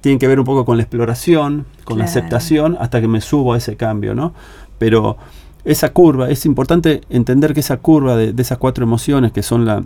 tienen 0.00 0.18
que 0.18 0.28
ver 0.28 0.38
un 0.38 0.44
poco 0.44 0.64
con 0.64 0.76
la 0.76 0.82
exploración, 0.82 1.66
con 1.84 1.98
la 1.98 2.04
aceptación, 2.04 2.76
hasta 2.80 3.00
que 3.00 3.08
me 3.08 3.20
subo 3.20 3.54
a 3.54 3.58
ese 3.58 3.76
cambio, 3.76 4.14
¿no? 4.14 4.32
Pero 4.78 5.16
esa 5.64 5.92
curva, 5.92 6.30
es 6.30 6.46
importante 6.46 7.00
entender 7.10 7.52
que 7.52 7.60
esa 7.60 7.78
curva 7.78 8.16
de, 8.16 8.34
esas 8.40 8.58
cuatro 8.58 8.84
emociones, 8.84 9.32
que 9.32 9.42
son 9.42 9.64
la, 9.64 9.82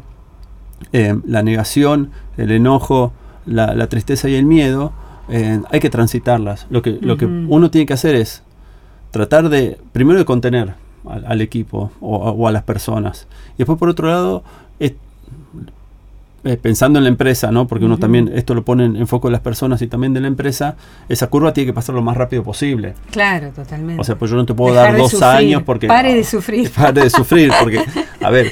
eh, 0.93 1.19
la 1.27 1.43
negación, 1.43 2.11
el 2.37 2.51
enojo, 2.51 3.13
la, 3.47 3.87
tristeza 3.89 4.29
y 4.29 4.35
el 4.35 4.45
miedo, 4.45 4.93
eh, 5.29 5.61
hay 5.71 5.81
que 5.81 5.91
transitarlas. 5.91 6.67
Lo 6.71 6.83
que, 6.83 6.99
lo 7.01 7.17
que 7.17 7.27
uno 7.27 7.71
tiene 7.71 7.87
que 7.87 7.95
hacer 7.95 8.15
es 8.15 8.43
tratar 9.11 9.49
de, 9.49 9.79
primero 9.93 10.19
de 10.19 10.25
contener 10.25 10.75
al, 11.05 11.41
equipo 11.41 11.91
o, 12.01 12.47
a 12.47 12.53
las 12.53 12.63
personas. 12.63 13.27
Y 13.55 13.59
después, 13.59 13.79
por 13.79 13.89
otro 13.89 14.09
lado, 14.09 14.45
es, 14.79 14.93
eh, 16.45 16.57
pensando 16.57 16.99
en 16.99 17.05
la 17.05 17.09
empresa, 17.09 17.53
¿no? 17.53 17.69
Porque 17.69 17.85
uno 17.85 17.99
también, 17.99 18.29
esto 18.35 18.53
lo 18.55 18.65
pone 18.65 18.85
en, 18.85 19.07
foco 19.07 19.29
de 19.29 19.33
las 19.33 19.41
personas 19.41 19.81
y 19.81 19.87
también 19.87 20.13
de 20.13 20.21
la 20.21 20.27
empresa, 20.27 20.77
esa 21.09 21.29
curva 21.29 21.53
tiene 21.53 21.69
que 21.69 21.73
pasar 21.73 21.95
lo 21.95 22.03
más 22.03 22.17
rápido 22.17 22.43
posible. 22.43 22.95
Claro, 23.13 23.51
totalmente. 23.51 24.01
O 24.01 24.05
sea, 24.05 24.17
pues 24.17 24.31
yo 24.31 24.37
no 24.37 24.45
te 24.45 24.53
puedo 24.53 24.75
dar 24.75 24.97
dos 24.97 25.23
años 25.23 25.63
porque... 25.63 25.87
Pare 25.87 26.15
de 26.15 26.25
sufrir. 26.25 26.69
Pare 26.71 27.03
de 27.03 27.11
sufrir, 27.11 27.53
porque, 27.61 27.81
a 28.21 28.31
ver, 28.31 28.51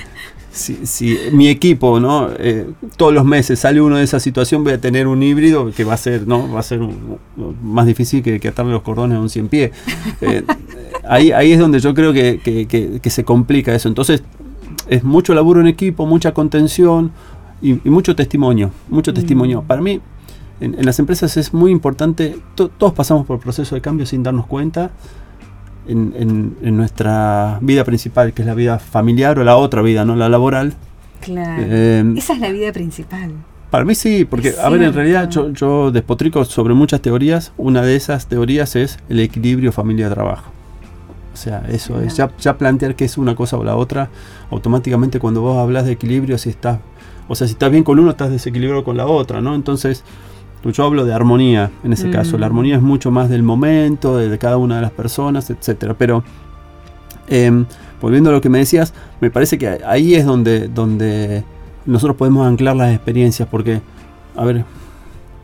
si, 0.53 0.87
si 0.87 1.19
mi 1.33 1.49
equipo, 1.49 1.99
¿no? 1.99 2.29
Eh, 2.39 2.71
todos 2.97 3.13
los 3.13 3.25
meses 3.25 3.59
sale 3.59 3.81
uno 3.81 3.97
de 3.97 4.05
esa 4.05 4.21
situación, 4.21 4.63
voy 4.63 4.75
a 4.75 4.81
tener 4.81 5.09
un 5.09 5.21
híbrido 5.25 5.73
que 5.73 5.83
va 5.83 5.95
a 5.95 5.97
ser, 5.97 6.29
¿no? 6.29 6.49
Va 6.49 6.61
a 6.61 6.63
ser 6.63 6.79
más 7.61 7.87
difícil 7.87 8.23
que, 8.23 8.47
atarle 8.47 8.71
los 8.71 8.83
cordones 8.83 9.19
a 9.19 9.21
un 9.21 9.31
cien 9.31 9.49
pie. 9.49 9.73
Eh, 10.21 10.45
ahí, 11.09 11.33
ahí 11.33 11.53
es 11.53 11.59
donde 11.59 11.81
yo 11.81 11.95
creo 11.95 12.13
que, 12.13 12.39
que 13.03 13.11
se 13.11 13.25
complica 13.25 13.75
eso. 13.75 13.89
Entonces, 13.89 14.23
es 14.89 15.05
mucho 15.05 15.35
laburo 15.35 15.61
en 15.61 15.67
equipo, 15.67 16.05
mucha 16.05 16.35
contención, 16.35 17.13
y, 17.63 17.75
mucho 17.89 18.15
testimonio, 18.17 18.71
mucho 18.89 19.13
testimonio. 19.13 19.63
Mm. 19.63 19.67
Para 19.67 19.81
mí, 19.81 20.01
en, 20.61 20.85
las 20.85 20.99
empresas 20.99 21.37
es 21.37 21.53
muy 21.53 21.71
importante, 21.71 22.37
todos 22.55 22.93
pasamos 22.93 23.27
por 23.27 23.37
el 23.37 23.43
proceso 23.43 23.75
de 23.75 23.81
cambio 23.81 24.07
sin 24.07 24.23
darnos 24.23 24.47
cuenta. 24.47 24.91
En, 25.89 26.77
nuestra 26.77 27.59
vida 27.63 27.83
principal, 27.85 28.33
que 28.33 28.43
es 28.43 28.47
la 28.47 28.55
vida 28.55 28.79
familiar 28.79 29.39
o 29.39 29.45
la 29.45 29.57
otra 29.57 29.83
vida, 29.83 30.05
no 30.05 30.15
la 30.15 30.29
laboral. 30.29 30.75
Claro. 31.21 31.63
Eh, 31.67 32.15
Esa 32.17 32.35
es 32.35 32.39
la 32.39 32.51
vida 32.51 32.73
principal. 32.73 33.33
Para 33.71 33.85
mí 33.85 33.95
sí, 33.95 34.25
porque, 34.25 34.55
a 34.63 34.69
ver, 34.69 34.83
en 34.83 34.93
realidad 34.93 35.29
yo, 35.31 35.53
yo 35.53 35.91
despotrico 35.91 36.45
sobre 36.45 36.75
muchas 36.75 37.01
teorías. 37.01 37.53
Una 37.57 37.83
de 37.83 37.97
esas 37.97 38.27
teorías 38.27 38.77
es 38.77 38.99
el 39.09 39.21
equilibrio 39.21 39.73
familia-trabajo. 39.73 40.51
O 41.33 41.37
sea, 41.37 41.65
eso 41.71 42.01
es, 42.01 42.17
ya, 42.17 42.31
ya 42.39 42.59
plantear 42.59 42.95
que 42.97 43.05
es 43.05 43.17
una 43.17 43.35
cosa 43.35 43.57
o 43.57 43.65
la 43.65 43.77
otra, 43.77 44.11
automáticamente 44.51 45.21
cuando 45.21 45.41
vos 45.41 45.59
hablas 45.59 45.87
de 45.87 45.93
equilibrio, 45.93 46.37
si 46.39 46.51
estás 46.51 46.81
o 47.31 47.37
sea, 47.37 47.47
si 47.47 47.53
estás 47.53 47.71
bien 47.71 47.85
con 47.85 47.97
uno, 48.01 48.11
estás 48.11 48.29
desequilibrado 48.29 48.83
con 48.83 48.97
la 48.97 49.07
otra, 49.07 49.41
¿no? 49.41 49.55
Entonces, 49.55 50.03
yo 50.65 50.85
hablo 50.85 51.05
de 51.05 51.15
armonía 51.15 51.71
en 51.85 51.93
ese 51.93 52.11
caso. 52.11 52.37
La 52.37 52.47
mm. 52.47 52.51
armonía 52.51 52.75
es 52.75 52.83
mucho 52.83 53.13
más 53.13 53.29
del 53.29 53.45
momento, 53.45 54.17
de, 54.17 54.37
cada 54.37 54.57
una 54.57 54.75
de 54.75 54.83
las 54.83 54.91
personas, 54.91 55.49
etcétera. 55.49 55.95
Pero, 55.97 56.25
em, 57.29 57.67
volviendo 58.03 58.31
a 58.31 58.33
lo 58.33 58.41
que 58.41 58.49
me 58.49 58.59
decías, 58.59 58.95
me 59.21 59.31
parece 59.31 59.59
que 59.59 59.79
ahí 59.87 60.17
es 60.17 60.27
donde, 60.27 60.67
donde 60.67 61.45
nosotros 61.87 62.17
podemos 62.17 62.49
anclar 62.49 62.75
las 62.75 62.93
experiencias, 62.93 63.49
porque, 63.49 63.81
a 64.35 64.45
ver, 64.45 64.65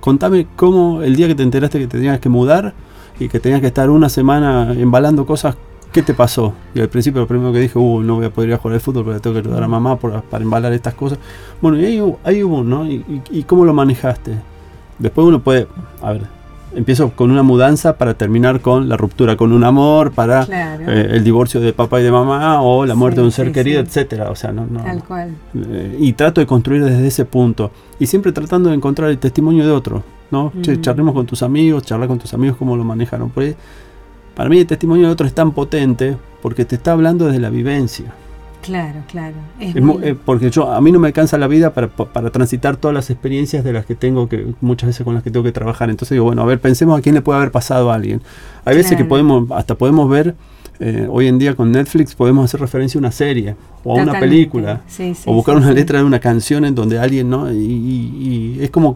contame 0.00 0.48
cómo 0.56 1.02
el 1.02 1.14
día 1.14 1.28
que 1.28 1.36
te 1.36 1.44
enteraste 1.44 1.78
que 1.78 1.86
te 1.86 1.98
tenías 1.98 2.18
que 2.18 2.28
mudar 2.28 2.74
y 3.20 3.28
que 3.28 3.38
tenías 3.38 3.60
que 3.60 3.68
estar 3.68 3.90
una 3.90 4.08
semana 4.08 4.72
embalando 4.72 5.24
cosas, 5.24 5.56
¿qué 5.96 6.02
te 6.02 6.12
pasó? 6.12 6.52
Y 6.74 6.80
al 6.80 6.90
principio 6.90 7.22
lo 7.22 7.26
primero 7.26 7.54
que 7.54 7.58
dije, 7.58 7.78
uh, 7.78 8.02
no 8.02 8.16
voy 8.16 8.26
a 8.26 8.30
poder 8.30 8.50
ir 8.50 8.54
a 8.54 8.58
jugar 8.58 8.74
al 8.74 8.82
fútbol 8.82 9.02
porque 9.02 9.20
tengo 9.20 9.32
que 9.32 9.40
ayudar 9.40 9.62
a 9.62 9.66
mamá 9.66 9.96
para 9.96 10.44
embalar 10.44 10.74
estas 10.74 10.92
cosas. 10.92 11.18
Bueno, 11.62 11.80
y 11.80 11.86
ahí, 12.22 12.42
hubo, 12.42 12.62
¿no? 12.62 12.86
¿Y, 12.86 13.44
cómo 13.44 13.64
lo 13.64 13.72
manejaste? 13.72 14.32
Después 14.98 15.26
uno 15.26 15.40
puede, 15.40 15.68
a 16.02 16.12
ver, 16.12 16.24
empiezo 16.74 17.12
con 17.12 17.30
una 17.30 17.42
mudanza 17.42 17.96
para 17.96 18.12
terminar 18.12 18.60
con 18.60 18.90
la 18.90 18.98
ruptura 18.98 19.38
con 19.38 19.52
un 19.54 19.64
amor, 19.64 20.12
para 20.12 20.42
eh, 20.42 21.08
el 21.12 21.24
divorcio 21.24 21.62
de 21.62 21.72
papá 21.72 21.98
y 21.98 22.04
de 22.04 22.12
mamá 22.12 22.60
o 22.60 22.84
la 22.84 22.94
muerte 22.94 23.20
de 23.20 23.24
un 23.24 23.32
ser 23.32 23.50
querido, 23.50 23.80
etcétera. 23.80 24.30
O 24.30 24.36
sea, 24.36 24.52
no, 24.52 24.66
no 24.66 24.84
Tal 24.84 25.02
cual. 25.02 25.34
Eh, 25.54 25.96
y 25.98 26.12
trato 26.12 26.42
de 26.42 26.46
construir 26.46 26.84
desde 26.84 27.06
ese 27.06 27.24
punto 27.24 27.70
y 27.98 28.04
siempre 28.04 28.32
tratando 28.32 28.68
de 28.68 28.74
encontrar 28.74 29.08
el 29.08 29.16
testimonio 29.16 29.64
de 29.64 29.72
otro, 29.72 30.02
¿no? 30.30 30.52
Mm. 30.54 30.82
charlemos 30.82 31.14
con 31.14 31.24
tus 31.24 31.42
amigos, 31.42 31.84
charlar 31.84 32.06
con 32.06 32.18
tus 32.18 32.34
amigos 32.34 32.58
cómo 32.58 32.76
lo 32.76 32.84
manejaron. 32.84 33.30
Pues 33.30 33.56
para 34.36 34.50
mí 34.50 34.58
el 34.58 34.66
testimonio 34.66 35.06
de 35.06 35.12
otro 35.12 35.26
es 35.26 35.34
tan 35.34 35.52
potente 35.52 36.16
porque 36.42 36.66
te 36.66 36.76
está 36.76 36.92
hablando 36.92 37.26
desde 37.26 37.40
la 37.40 37.48
vivencia. 37.48 38.12
Claro, 38.60 39.00
claro. 39.08 39.34
Eh, 39.58 40.14
porque 40.24 40.50
yo 40.50 40.70
a 40.70 40.80
mí 40.80 40.92
no 40.92 40.98
me 40.98 41.06
alcanza 41.06 41.38
la 41.38 41.46
vida 41.46 41.72
para, 41.72 41.88
transitar 42.30 42.76
todas 42.76 42.94
las 42.94 43.08
experiencias 43.08 43.64
de 43.64 43.72
las 43.72 43.86
que 43.86 43.94
tengo 43.94 44.28
que 44.28 44.54
muchas 44.60 44.88
veces 44.88 45.04
con 45.04 45.14
las 45.14 45.22
que 45.22 45.30
tengo 45.30 45.42
que 45.42 45.52
trabajar. 45.52 45.88
Entonces 45.88 46.16
digo, 46.16 46.26
bueno, 46.26 46.42
a 46.42 46.44
ver, 46.44 46.60
pensemos 46.60 46.98
a 46.98 47.02
quién 47.02 47.14
le 47.14 47.22
puede 47.22 47.38
haber 47.38 47.50
pasado 47.50 47.90
a 47.90 47.94
alguien. 47.94 48.20
Hay 48.64 48.76
veces 48.76 48.98
que 48.98 49.04
podemos 49.04 49.50
hasta 49.52 49.74
podemos 49.76 50.10
ver 50.10 50.34
eh, 50.80 51.06
hoy 51.10 51.28
en 51.28 51.38
día 51.38 51.54
con 51.54 51.72
Netflix 51.72 52.14
podemos 52.14 52.44
hacer 52.44 52.60
referencia 52.60 52.98
a 52.98 53.00
una 53.00 53.12
serie 53.12 53.56
o 53.82 53.98
a 53.98 54.02
una 54.02 54.20
película 54.20 54.82
o 55.24 55.32
buscar 55.32 55.56
una 55.56 55.72
letra 55.72 56.00
de 56.00 56.04
una 56.04 56.20
canción 56.20 56.66
en 56.66 56.74
donde 56.74 56.98
alguien, 56.98 57.30
¿no? 57.30 57.50
Y, 57.50 57.56
y 57.56 58.58
es 58.60 58.68
como 58.68 58.94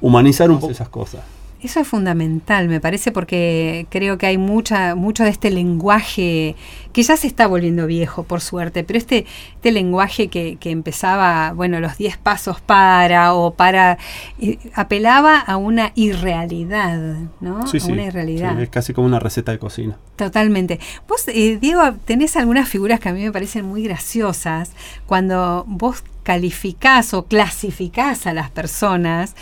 humanizar 0.00 0.50
un 0.50 0.58
poco 0.58 0.72
esas 0.72 0.88
cosas. 0.88 1.20
Eso 1.64 1.80
es 1.80 1.88
fundamental, 1.88 2.68
me 2.68 2.78
parece, 2.78 3.10
porque 3.10 3.86
creo 3.88 4.18
que 4.18 4.26
hay 4.26 4.36
mucha, 4.36 4.94
mucho 4.94 5.24
de 5.24 5.30
este 5.30 5.50
lenguaje 5.50 6.56
que 6.92 7.02
ya 7.02 7.16
se 7.16 7.26
está 7.26 7.46
volviendo 7.46 7.86
viejo, 7.86 8.24
por 8.24 8.42
suerte, 8.42 8.84
pero 8.84 8.98
este, 8.98 9.24
este 9.54 9.72
lenguaje 9.72 10.28
que, 10.28 10.58
empezaba, 10.64 11.54
bueno, 11.54 11.80
los 11.80 11.96
10 11.96 12.18
pasos 12.18 12.60
para 12.60 13.32
o 13.32 13.54
para, 13.54 13.96
eh, 14.38 14.58
apelaba 14.74 15.38
a 15.38 15.56
una 15.56 15.92
irrealidad, 15.94 17.16
¿no? 17.40 17.66
Sí, 17.66 17.78
a 17.82 17.86
una 17.86 18.04
irrealidad. 18.04 18.60
es 18.60 18.68
casi 18.68 18.92
como 18.92 19.06
una 19.06 19.18
receta 19.18 19.50
de 19.50 19.58
cocina. 19.58 19.96
Totalmente. 20.16 20.78
Vos, 21.08 21.26
eh, 21.28 21.56
Diego, 21.58 21.94
tenés 22.04 22.36
algunas 22.36 22.68
figuras 22.68 23.00
que 23.00 23.08
a 23.08 23.14
mí 23.14 23.22
me 23.22 23.32
parecen 23.32 23.64
muy 23.64 23.82
graciosas 23.84 24.72
cuando 25.06 25.64
vos 25.66 26.04
calificás 26.24 27.14
o 27.14 27.26
clasificás 27.26 28.26
a 28.26 28.32
las 28.32 28.50
personas 28.50 29.34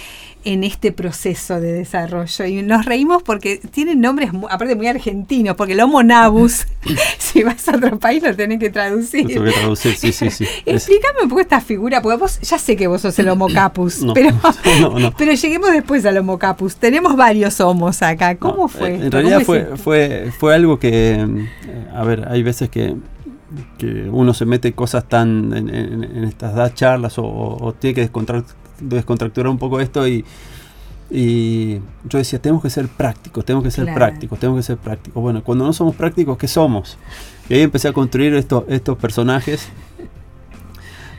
en 0.44 0.64
este 0.64 0.92
proceso 0.92 1.60
de 1.60 1.72
desarrollo. 1.72 2.46
Y 2.46 2.62
nos 2.62 2.84
reímos 2.84 3.22
porque 3.22 3.58
tienen 3.58 4.00
nombres, 4.00 4.30
aparte 4.50 4.74
muy 4.74 4.86
argentinos, 4.86 5.56
porque 5.56 5.74
el 5.74 5.80
Homo 5.80 6.02
nabus, 6.02 6.66
si 7.18 7.42
vas 7.42 7.68
a 7.68 7.76
otro 7.76 7.98
país 7.98 8.22
lo 8.22 8.34
tenés 8.34 8.58
que 8.58 8.70
traducir. 8.70 9.30
Lo 9.30 9.44
que 9.44 9.52
traducir, 9.52 9.96
sí, 9.96 10.12
sí, 10.12 10.30
sí. 10.30 10.46
Explícame 10.66 11.22
un 11.22 11.28
poco 11.28 11.40
esta 11.40 11.60
figura, 11.60 12.02
porque 12.02 12.18
vos, 12.18 12.40
ya 12.40 12.58
sé 12.58 12.76
que 12.76 12.86
vos 12.86 13.00
sos 13.00 13.18
el 13.18 13.28
Homo 13.28 13.48
capus, 13.54 14.04
pero, 14.14 14.30
pero 15.16 15.32
lleguemos 15.32 15.72
después 15.72 16.04
al 16.06 16.18
Homo 16.18 16.38
capus. 16.38 16.76
Tenemos 16.76 17.16
varios 17.16 17.60
homos 17.60 18.02
acá. 18.02 18.36
¿Cómo 18.36 18.68
fue? 18.68 18.94
En 18.94 19.10
realidad 19.10 19.42
fue, 19.42 19.76
fue, 19.76 20.32
fue 20.38 20.54
algo 20.54 20.78
que, 20.78 21.12
eh, 21.14 21.26
a 21.94 22.04
ver, 22.04 22.26
hay 22.28 22.42
veces 22.42 22.68
que 22.68 22.96
que 23.76 24.08
uno 24.10 24.32
se 24.32 24.46
mete 24.46 24.72
cosas 24.72 25.06
tan 25.08 25.52
en, 25.54 26.24
estas 26.24 26.74
charlas 26.74 27.18
o, 27.18 27.24
o, 27.24 27.74
tiene 27.74 27.94
que 27.94 28.00
descontracturar 28.82 29.50
un 29.50 29.58
poco 29.58 29.80
esto 29.80 30.06
y, 30.06 30.24
Y 31.14 31.74
yo 32.08 32.16
decía, 32.16 32.40
tenemos 32.40 32.62
que 32.62 32.70
ser 32.70 32.88
prácticos, 32.88 33.44
tenemos 33.44 33.62
que 33.62 33.70
ser 33.70 33.84
Claro. 33.84 33.98
prácticos, 33.98 34.38
tenemos 34.38 34.58
que 34.60 34.62
ser 34.62 34.78
prácticos. 34.78 35.22
Bueno, 35.22 35.42
cuando 35.44 35.66
no 35.66 35.72
somos 35.74 35.94
prácticos, 35.94 36.38
¿qué 36.38 36.48
somos? 36.48 36.96
Y 37.50 37.54
ahí 37.54 37.60
empecé 37.60 37.88
a 37.88 37.92
construir 37.92 38.32
estos, 38.34 38.64
estos 38.68 38.96
personajes. 38.96 39.68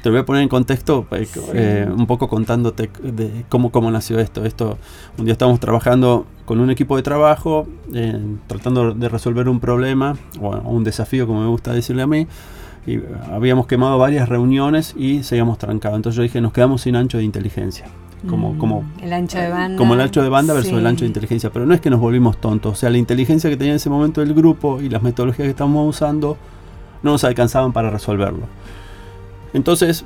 Te 0.02 0.10
voy 0.10 0.18
a 0.20 0.26
poner 0.26 0.42
en 0.42 0.50
contexto, 0.50 1.06
eh, 1.12 1.26
Sí. 1.32 1.40
eh, 1.54 1.88
un 1.96 2.08
poco 2.08 2.28
contándote 2.28 2.90
de 3.04 3.46
cómo, 3.50 3.72
cómo 3.72 3.92
nació 3.92 4.20
esto. 4.20 4.44
esto. 4.44 4.80
Un 5.20 5.26
día 5.26 5.34
estábamos 5.34 5.60
trabajando 5.60 6.26
con 6.46 6.60
un 6.60 6.72
equipo 6.72 6.98
de 6.98 7.04
trabajo, 7.04 7.68
eh, 7.94 8.20
tratando 8.48 8.94
de 8.96 9.10
resolver 9.10 9.48
un 9.48 9.60
problema, 9.60 10.18
o 10.42 10.50
un 10.72 10.84
desafío, 10.84 11.28
como 11.28 11.42
me 11.42 11.48
gusta 11.48 11.72
decirle 11.72 12.02
a 12.02 12.08
mí. 12.08 12.26
Y 12.86 13.00
habíamos 13.32 13.66
quemado 13.68 13.98
varias 13.98 14.28
reuniones 14.28 14.94
y 14.98 15.24
seguíamos 15.24 15.58
trancados. 15.58 15.96
Entonces 15.98 16.18
yo 16.18 16.24
dije, 16.24 16.42
nos 16.42 16.52
quedamos 16.54 16.82
sin 16.82 16.96
ancho 16.96 17.18
de 17.18 17.24
inteligencia. 17.24 17.86
Como, 18.30 18.54
Mm, 18.54 18.58
como, 18.58 18.84
el 19.02 19.12
ancho 19.12 19.38
de 19.38 19.50
banda. 19.50 19.78
como 19.78 19.94
el 19.96 20.02
ancho 20.02 20.22
de 20.22 20.30
banda 20.30 20.54
versus 20.54 20.72
Sí. 20.72 20.78
el 20.78 20.88
ancho 20.88 21.02
de 21.02 21.08
inteligencia. 21.08 21.50
Pero 21.50 21.66
no 21.66 21.74
es 21.74 21.82
que 21.82 21.90
nos 21.90 22.00
volvimos 22.00 22.38
tontos. 22.40 22.72
O 22.74 22.76
sea, 22.76 22.90
la 22.90 22.98
inteligencia 22.98 23.50
que 23.50 23.58
tenía 23.58 23.74
en 23.74 23.78
ese 23.78 23.90
momento 23.90 24.22
el 24.22 24.34
grupo 24.34 24.80
y 24.82 24.88
las 24.90 25.02
metodologías 25.04 25.46
que 25.46 25.50
estábamos 25.52 25.90
usando 25.90 26.38
no 27.04 27.12
nos 27.12 27.24
alcanzaban 27.26 27.74
para 27.74 27.90
resolverlo. 27.90 28.46
Entonces, 29.54 30.06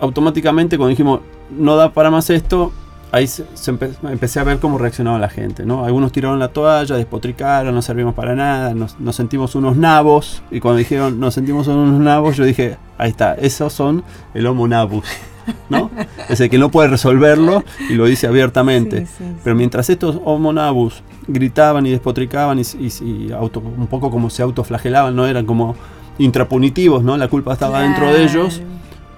automáticamente 0.00 0.76
cuando 0.76 0.90
dijimos, 0.90 1.20
no 1.50 1.76
da 1.76 1.92
para 1.92 2.10
más 2.10 2.28
esto, 2.30 2.72
ahí 3.12 3.26
se, 3.26 3.44
se 3.54 3.72
empe- 3.72 3.94
empecé 4.10 4.40
a 4.40 4.44
ver 4.44 4.58
cómo 4.58 4.78
reaccionaba 4.78 5.18
la 5.18 5.28
gente. 5.28 5.64
¿no? 5.64 5.84
Algunos 5.84 6.12
tiraron 6.12 6.38
la 6.38 6.48
toalla, 6.48 6.96
despotricaron, 6.96 7.74
no 7.74 7.82
servimos 7.82 8.14
para 8.14 8.34
nada, 8.34 8.74
nos, 8.74 8.98
nos 9.00 9.16
sentimos 9.16 9.54
unos 9.54 9.76
nabos. 9.76 10.42
Y 10.50 10.60
cuando 10.60 10.78
dijeron, 10.78 11.18
nos 11.20 11.34
sentimos 11.34 11.66
unos 11.68 11.98
nabos, 12.00 12.36
yo 12.36 12.44
dije, 12.44 12.76
ahí 12.98 13.10
está, 13.10 13.34
esos 13.34 13.72
son 13.72 14.02
el 14.34 14.46
homo 14.46 14.66
nabus. 14.68 15.04
¿no? 15.70 15.90
Es 16.28 16.40
el 16.40 16.50
que 16.50 16.58
no 16.58 16.70
puede 16.72 16.88
resolverlo 16.88 17.62
y 17.88 17.94
lo 17.94 18.06
dice 18.06 18.26
abiertamente. 18.26 19.06
Sí, 19.06 19.12
sí, 19.18 19.24
sí. 19.28 19.36
Pero 19.44 19.54
mientras 19.54 19.88
estos 19.88 20.18
homo 20.24 20.52
nabus 20.52 21.02
gritaban 21.28 21.86
y 21.86 21.90
despotricaban 21.90 22.58
y, 22.58 22.62
y- 22.62 23.04
y 23.04 23.32
auto- 23.32 23.60
un 23.60 23.86
poco 23.86 24.10
como 24.10 24.28
se 24.28 24.42
autoflagelaban, 24.42 25.14
no 25.14 25.24
eran 25.24 25.46
como 25.46 25.76
intrapunitivos, 26.18 27.02
¿no? 27.04 27.16
La 27.16 27.28
culpa 27.28 27.52
estaba 27.52 27.82
dentro 27.82 28.12
de 28.12 28.24
ellos. 28.24 28.60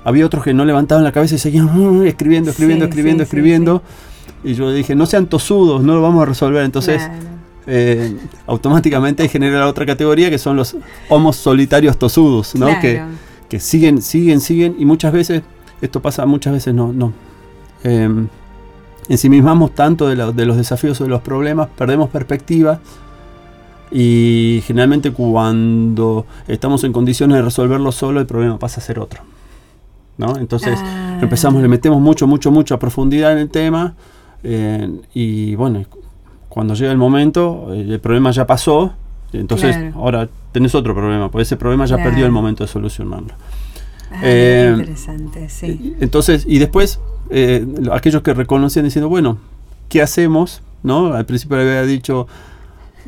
Había 0.08 0.26
otros 0.26 0.42
que 0.44 0.54
no 0.54 0.64
levantaban 0.64 1.04
la 1.04 1.12
cabeza 1.12 1.34
y 1.34 1.38
seguían 1.38 1.68
escribiendo, 2.06 2.50
escribiendo, 2.50 2.50
Sí, 2.50 2.54
escribiendo, 2.54 2.84
sí, 2.86 2.90
sí, 3.18 3.22
escribiendo. 3.22 3.82
Y 4.44 4.54
yo 4.54 4.70
dije, 4.72 4.94
no 4.94 5.04
sean 5.06 5.26
tosudos, 5.26 5.82
no 5.82 5.94
lo 5.94 6.02
vamos 6.02 6.22
a 6.22 6.26
resolver. 6.26 6.64
Entonces, 6.64 6.98
Claro. 7.02 7.14
eh, 7.66 8.16
automáticamente 8.46 9.28
genera 9.28 9.58
la 9.60 9.66
otra 9.68 9.84
categoría 9.84 10.30
que 10.30 10.38
son 10.38 10.56
los 10.56 10.76
homos 11.08 11.36
solitarios 11.36 11.98
tosudos, 11.98 12.54
¿no? 12.54 12.66
Claro. 12.66 12.80
Que, 12.80 13.02
que 13.48 13.60
siguen, 13.60 14.00
siguen, 14.02 14.40
siguen. 14.40 14.76
Y 14.78 14.84
muchas 14.84 15.12
veces, 15.12 15.42
esto 15.80 16.00
pasa, 16.00 16.24
muchas 16.26 16.52
veces 16.52 16.74
no. 16.74 16.92
no 16.92 17.12
eh, 17.84 18.08
ensimismamos 19.08 19.74
tanto 19.74 20.06
de, 20.08 20.16
la- 20.16 20.32
de 20.32 20.44
los 20.46 20.56
desafíos 20.56 21.00
o 21.00 21.04
de 21.04 21.10
los 21.10 21.22
problemas, 21.22 21.68
perdemos 21.76 22.10
perspectiva. 22.10 22.80
Y 23.90 24.62
generalmente 24.66 25.12
cuando 25.12 26.26
estamos 26.46 26.84
en 26.84 26.92
condiciones 26.92 27.36
de 27.38 27.42
resolverlo 27.42 27.90
solo, 27.90 28.20
el 28.20 28.26
problema 28.26 28.58
pasa 28.58 28.80
a 28.80 28.84
ser 28.84 28.98
otro. 28.98 29.22
¿No? 30.18 30.36
Entonces 30.36 30.78
Ah. 30.82 31.18
empezamos, 31.22 31.62
le 31.62 31.68
metemos 31.68 32.00
mucho, 32.00 32.26
mucho, 32.26 32.50
mucho 32.50 32.74
a 32.74 32.78
profundidad 32.78 33.32
en 33.32 33.38
el 33.38 33.48
tema. 33.48 33.94
eh, 34.44 34.88
y 35.14 35.56
bueno, 35.56 35.84
cuando 36.48 36.74
llega 36.74 36.92
el 36.92 36.96
momento, 36.98 37.68
eh, 37.72 37.80
el 37.88 37.98
problema 38.00 38.30
ya 38.30 38.46
pasó. 38.46 38.92
Entonces 39.32 39.76
Claro. 39.76 39.92
ahora 39.98 40.28
tenés 40.52 40.74
otro 40.76 40.94
problema, 40.94 41.28
porque 41.28 41.42
ese 41.42 41.56
problema 41.56 41.86
ya 41.86 41.96
Claro. 41.96 42.10
perdió 42.10 42.24
el 42.26 42.30
momento 42.32 42.62
de 42.62 42.68
solucionarlo. 42.68 43.34
Ah, 44.12 44.20
eh, 44.22 44.74
interesante, 44.78 45.48
sí. 45.48 45.96
Entonces, 46.00 46.44
y 46.48 46.58
después, 46.60 47.00
eh, 47.30 47.66
lo- 47.80 47.92
aquellos 47.94 48.22
que 48.22 48.32
reconocían 48.32 48.84
diciendo, 48.84 49.08
bueno, 49.08 49.38
¿qué 49.88 50.02
hacemos? 50.02 50.62
¿No? 50.84 51.12
Al 51.12 51.26
principio 51.26 51.56
le 51.56 51.64
había 51.64 51.82
dicho, 51.82 52.28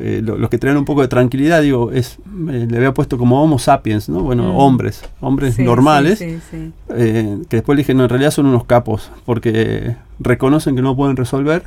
eh, 0.00 0.22
lo- 0.24 0.36
los 0.38 0.48
que 0.50 0.58
traen 0.58 0.76
un 0.76 0.84
poco 0.84 1.02
de 1.02 1.08
tranquilidad, 1.08 1.62
digo, 1.62 1.92
es, 1.92 2.18
eh, 2.50 2.66
le 2.68 2.76
había 2.76 2.94
puesto 2.94 3.18
como 3.18 3.42
Homo 3.42 3.58
sapiens, 3.58 4.08
¿no? 4.08 4.20
Bueno, 4.22 4.52
Mm. 4.52 4.56
hombres, 4.56 5.02
hombres 5.20 5.54
Sí, 5.56 5.62
normales, 5.62 6.18
sí, 6.18 6.38
sí, 6.40 6.40
sí. 6.50 6.72
eh, 6.90 7.38
que 7.48 7.56
después 7.56 7.76
le 7.76 7.80
dije, 7.82 7.94
no, 7.94 8.04
en 8.04 8.08
realidad 8.08 8.30
son 8.30 8.46
unos 8.46 8.64
capos, 8.64 9.10
porque 9.26 9.96
reconocen 10.18 10.74
que 10.76 10.82
no 10.82 10.96
pueden 10.96 11.16
resolver, 11.16 11.64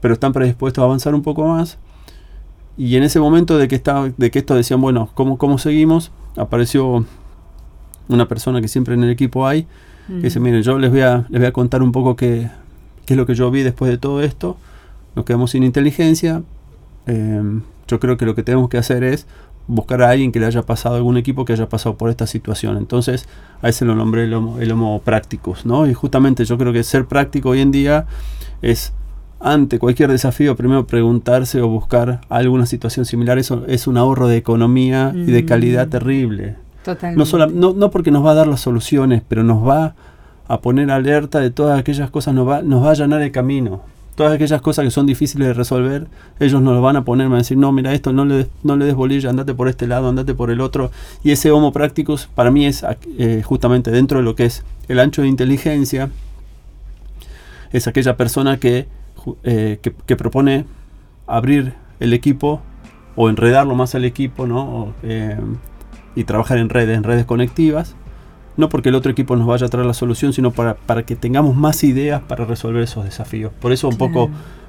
pero 0.00 0.14
están 0.14 0.32
predispuestos 0.32 0.80
a 0.82 0.84
avanzar 0.86 1.14
un 1.14 1.22
poco 1.22 1.46
más. 1.46 1.78
Y 2.76 2.94
en 2.96 3.02
ese 3.02 3.18
momento 3.18 3.58
de 3.58 3.66
que, 3.66 3.74
estaba, 3.74 4.08
de 4.16 4.30
que 4.30 4.38
esto 4.38 4.54
decían, 4.54 4.80
bueno, 4.80 5.10
¿cómo, 5.14 5.36
¿cómo 5.36 5.58
seguimos? 5.58 6.12
Apareció 6.36 7.04
una 8.08 8.28
persona 8.28 8.60
que 8.60 8.68
siempre 8.68 8.94
en 8.94 9.02
el 9.02 9.10
equipo 9.10 9.46
hay, 9.46 9.66
que 10.06 10.14
dice, 10.22 10.38
Mm. 10.40 10.42
miren, 10.44 10.62
yo 10.62 10.78
les 10.78 10.90
voy 10.90 11.00
a, 11.00 11.26
les 11.28 11.40
voy 11.40 11.46
a 11.48 11.52
contar 11.52 11.82
un 11.82 11.92
poco 11.92 12.14
qué, 12.16 12.48
qué 13.04 13.14
es 13.14 13.18
lo 13.18 13.26
que 13.26 13.34
yo 13.34 13.50
vi 13.50 13.62
después 13.62 13.90
de 13.90 13.98
todo 13.98 14.22
esto. 14.22 14.56
Nos 15.16 15.24
quedamos 15.24 15.50
sin 15.50 15.64
inteligencia. 15.64 16.42
Eh, 17.08 17.42
yo 17.88 17.98
creo 18.00 18.16
que 18.16 18.26
lo 18.26 18.34
que 18.34 18.42
tenemos 18.42 18.68
que 18.68 18.78
hacer 18.78 19.02
es 19.02 19.26
buscar 19.66 20.02
a 20.02 20.10
alguien 20.10 20.30
que 20.32 20.40
le 20.40 20.46
haya 20.46 20.62
pasado, 20.62 20.96
algún 20.96 21.16
equipo 21.16 21.44
que 21.44 21.52
haya 21.54 21.68
pasado 21.68 21.96
por 21.96 22.08
esta 22.10 22.26
situación. 22.26 22.76
Entonces, 22.76 23.26
a 23.60 23.68
ese 23.68 23.84
lo 23.84 23.94
nombré 23.94 24.24
el 24.24 24.34
homo, 24.34 24.58
el 24.60 24.70
homo 24.72 25.00
practicus, 25.04 25.66
¿no? 25.66 25.86
Y 25.86 25.94
justamente 25.94 26.44
yo 26.44 26.56
creo 26.56 26.72
que 26.72 26.82
ser 26.84 27.06
práctico 27.06 27.50
hoy 27.50 27.60
en 27.60 27.70
día 27.70 28.06
es, 28.62 28.92
ante 29.40 29.78
cualquier 29.78 30.10
desafío, 30.10 30.56
primero 30.56 30.86
preguntarse 30.86 31.60
o 31.60 31.68
buscar 31.68 32.20
alguna 32.30 32.64
situación 32.66 33.04
similar. 33.04 33.38
Eso 33.38 33.64
es 33.68 33.86
un 33.86 33.98
ahorro 33.98 34.26
de 34.28 34.36
economía 34.38 35.12
y 35.14 35.30
de 35.32 35.44
calidad 35.44 35.88
terrible. 35.88 36.56
Totalmente. 36.84 37.18
No, 37.18 37.26
sola- 37.26 37.46
no, 37.46 37.74
no 37.74 37.90
porque 37.90 38.10
nos 38.10 38.24
va 38.24 38.30
a 38.30 38.34
dar 38.34 38.46
las 38.46 38.60
soluciones, 38.60 39.22
pero 39.28 39.42
nos 39.44 39.66
va 39.66 39.94
a 40.48 40.60
poner 40.60 40.90
alerta 40.90 41.40
de 41.40 41.50
todas 41.50 41.78
aquellas 41.78 42.10
cosas, 42.10 42.32
nos 42.34 42.48
va, 42.48 42.62
nos 42.62 42.82
va 42.82 42.88
a 42.88 42.90
allanar 42.92 43.20
el 43.20 43.32
camino. 43.32 43.82
Todas 44.18 44.32
aquellas 44.32 44.60
cosas 44.60 44.84
que 44.84 44.90
son 44.90 45.06
difíciles 45.06 45.46
de 45.46 45.54
resolver, 45.54 46.08
ellos 46.40 46.60
nos 46.60 46.74
lo 46.74 46.82
van 46.82 46.96
a 46.96 47.04
poner, 47.04 47.28
van 47.28 47.36
a 47.36 47.38
decir, 47.38 47.56
no, 47.56 47.70
mira 47.70 47.94
esto, 47.94 48.12
no 48.12 48.24
le, 48.24 48.34
des- 48.34 48.48
no 48.64 48.74
le 48.74 48.92
bolilla, 48.92 49.30
andate 49.30 49.54
por 49.54 49.68
este 49.68 49.86
lado, 49.86 50.08
andate 50.08 50.34
por 50.34 50.50
el 50.50 50.60
otro. 50.60 50.90
Y 51.22 51.30
ese 51.30 51.52
Homo 51.52 51.72
Practicus 51.72 52.26
para 52.34 52.50
mí 52.50 52.66
es 52.66 52.84
eh, 53.16 53.42
justamente 53.44 53.92
dentro 53.92 54.18
de 54.18 54.24
lo 54.24 54.34
que 54.34 54.46
es 54.46 54.64
el 54.88 54.98
ancho 54.98 55.22
de 55.22 55.28
inteligencia, 55.28 56.10
es 57.70 57.86
aquella 57.86 58.16
persona 58.16 58.56
que, 58.58 58.88
eh, 59.44 59.78
que, 59.82 60.16
propone 60.16 60.64
abrir 61.28 61.74
el 62.00 62.12
equipo 62.12 62.60
o 63.14 63.28
enredarlo 63.28 63.76
más 63.76 63.94
al 63.94 64.04
equipo, 64.04 64.48
¿no? 64.48 64.94
Eh, 65.04 65.38
y 66.16 66.24
trabajar 66.24 66.58
en 66.58 66.70
redes, 66.70 66.96
en 66.96 67.04
redes 67.04 67.24
conectivas. 67.24 67.94
No 68.58 68.68
porque 68.68 68.90
el 68.90 68.94
otro 68.96 69.10
equipo 69.10 69.34
nos 69.36 69.46
vaya 69.46 69.64
a 69.66 69.68
traer 69.70 69.86
la 69.86 69.94
solución, 69.94 70.34
sino 70.34 70.50
para, 70.50 70.74
para 70.74 71.04
que 71.04 71.16
tengamos 71.16 71.56
más 71.56 71.82
ideas 71.84 72.20
para 72.28 72.44
resolver 72.44 72.82
esos 72.82 73.04
desafíos. 73.04 73.50
Por 73.58 73.72
eso 73.72 73.88
un 73.88 73.96
poco 73.96 74.28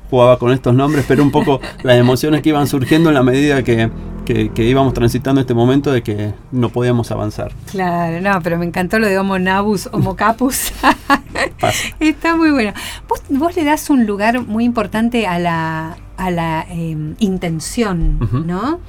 jugaba 0.10 0.40
con 0.40 0.52
estos 0.54 0.74
nombres, 0.74 1.04
pero 1.08 1.22
un 1.24 1.32
poco 1.32 1.60
las 1.84 1.98
emociones 1.98 2.42
que 2.42 2.50
iban 2.50 2.66
surgiendo 2.68 3.10
en 3.10 3.16
la 3.16 3.24
medida 3.24 3.64
que, 3.64 3.92
que- 4.26 4.50
que 4.52 4.64
íbamos 4.64 4.94
transitando 4.94 5.42
este 5.42 5.54
momento 5.54 5.92
de 5.92 6.02
que 6.04 6.34
no 6.52 6.70
podíamos 6.70 7.12
avanzar. 7.12 7.52
Claro, 7.70 8.22
no, 8.22 8.40
pero 8.44 8.58
me 8.60 8.66
encantó 8.66 8.98
lo 9.00 9.08
de 9.08 9.18
Homo 9.20 9.38
Nabus, 9.40 9.90
Homo 9.92 10.16
Capus. 10.16 10.72
Está 12.00 12.36
muy 12.36 12.52
bueno. 12.52 12.74
Vos, 13.08 13.22
vos 13.30 13.56
le 13.56 13.64
das 13.64 13.90
un 13.90 14.06
lugar 14.06 14.46
muy 14.46 14.64
importante 14.66 15.28
a 15.28 15.40
la, 15.40 15.98
a 16.18 16.32
la 16.32 16.66
eh, 16.70 16.96
intención. 17.20 18.20
¿no? 18.46 18.80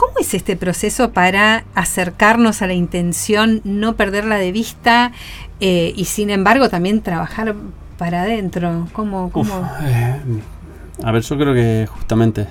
¿Cómo 0.00 0.14
es 0.18 0.32
este 0.32 0.56
proceso 0.56 1.10
para 1.10 1.64
acercarnos 1.74 2.62
a 2.62 2.66
la 2.66 2.72
intención, 2.72 3.60
no 3.64 3.96
perderla 3.96 4.36
de 4.36 4.50
vista 4.50 5.12
eh, 5.60 5.92
y 5.94 6.06
sin 6.06 6.30
embargo 6.30 6.70
también 6.70 7.02
trabajar 7.02 7.54
para 7.98 8.22
adentro? 8.22 8.88
¿Cómo, 8.94 9.30
cómo? 9.30 9.52
eh, 9.82 10.16
a 11.04 11.12
ver, 11.12 11.20
yo 11.20 11.36
creo 11.36 11.52
que 11.52 11.86
justamente 11.86 12.46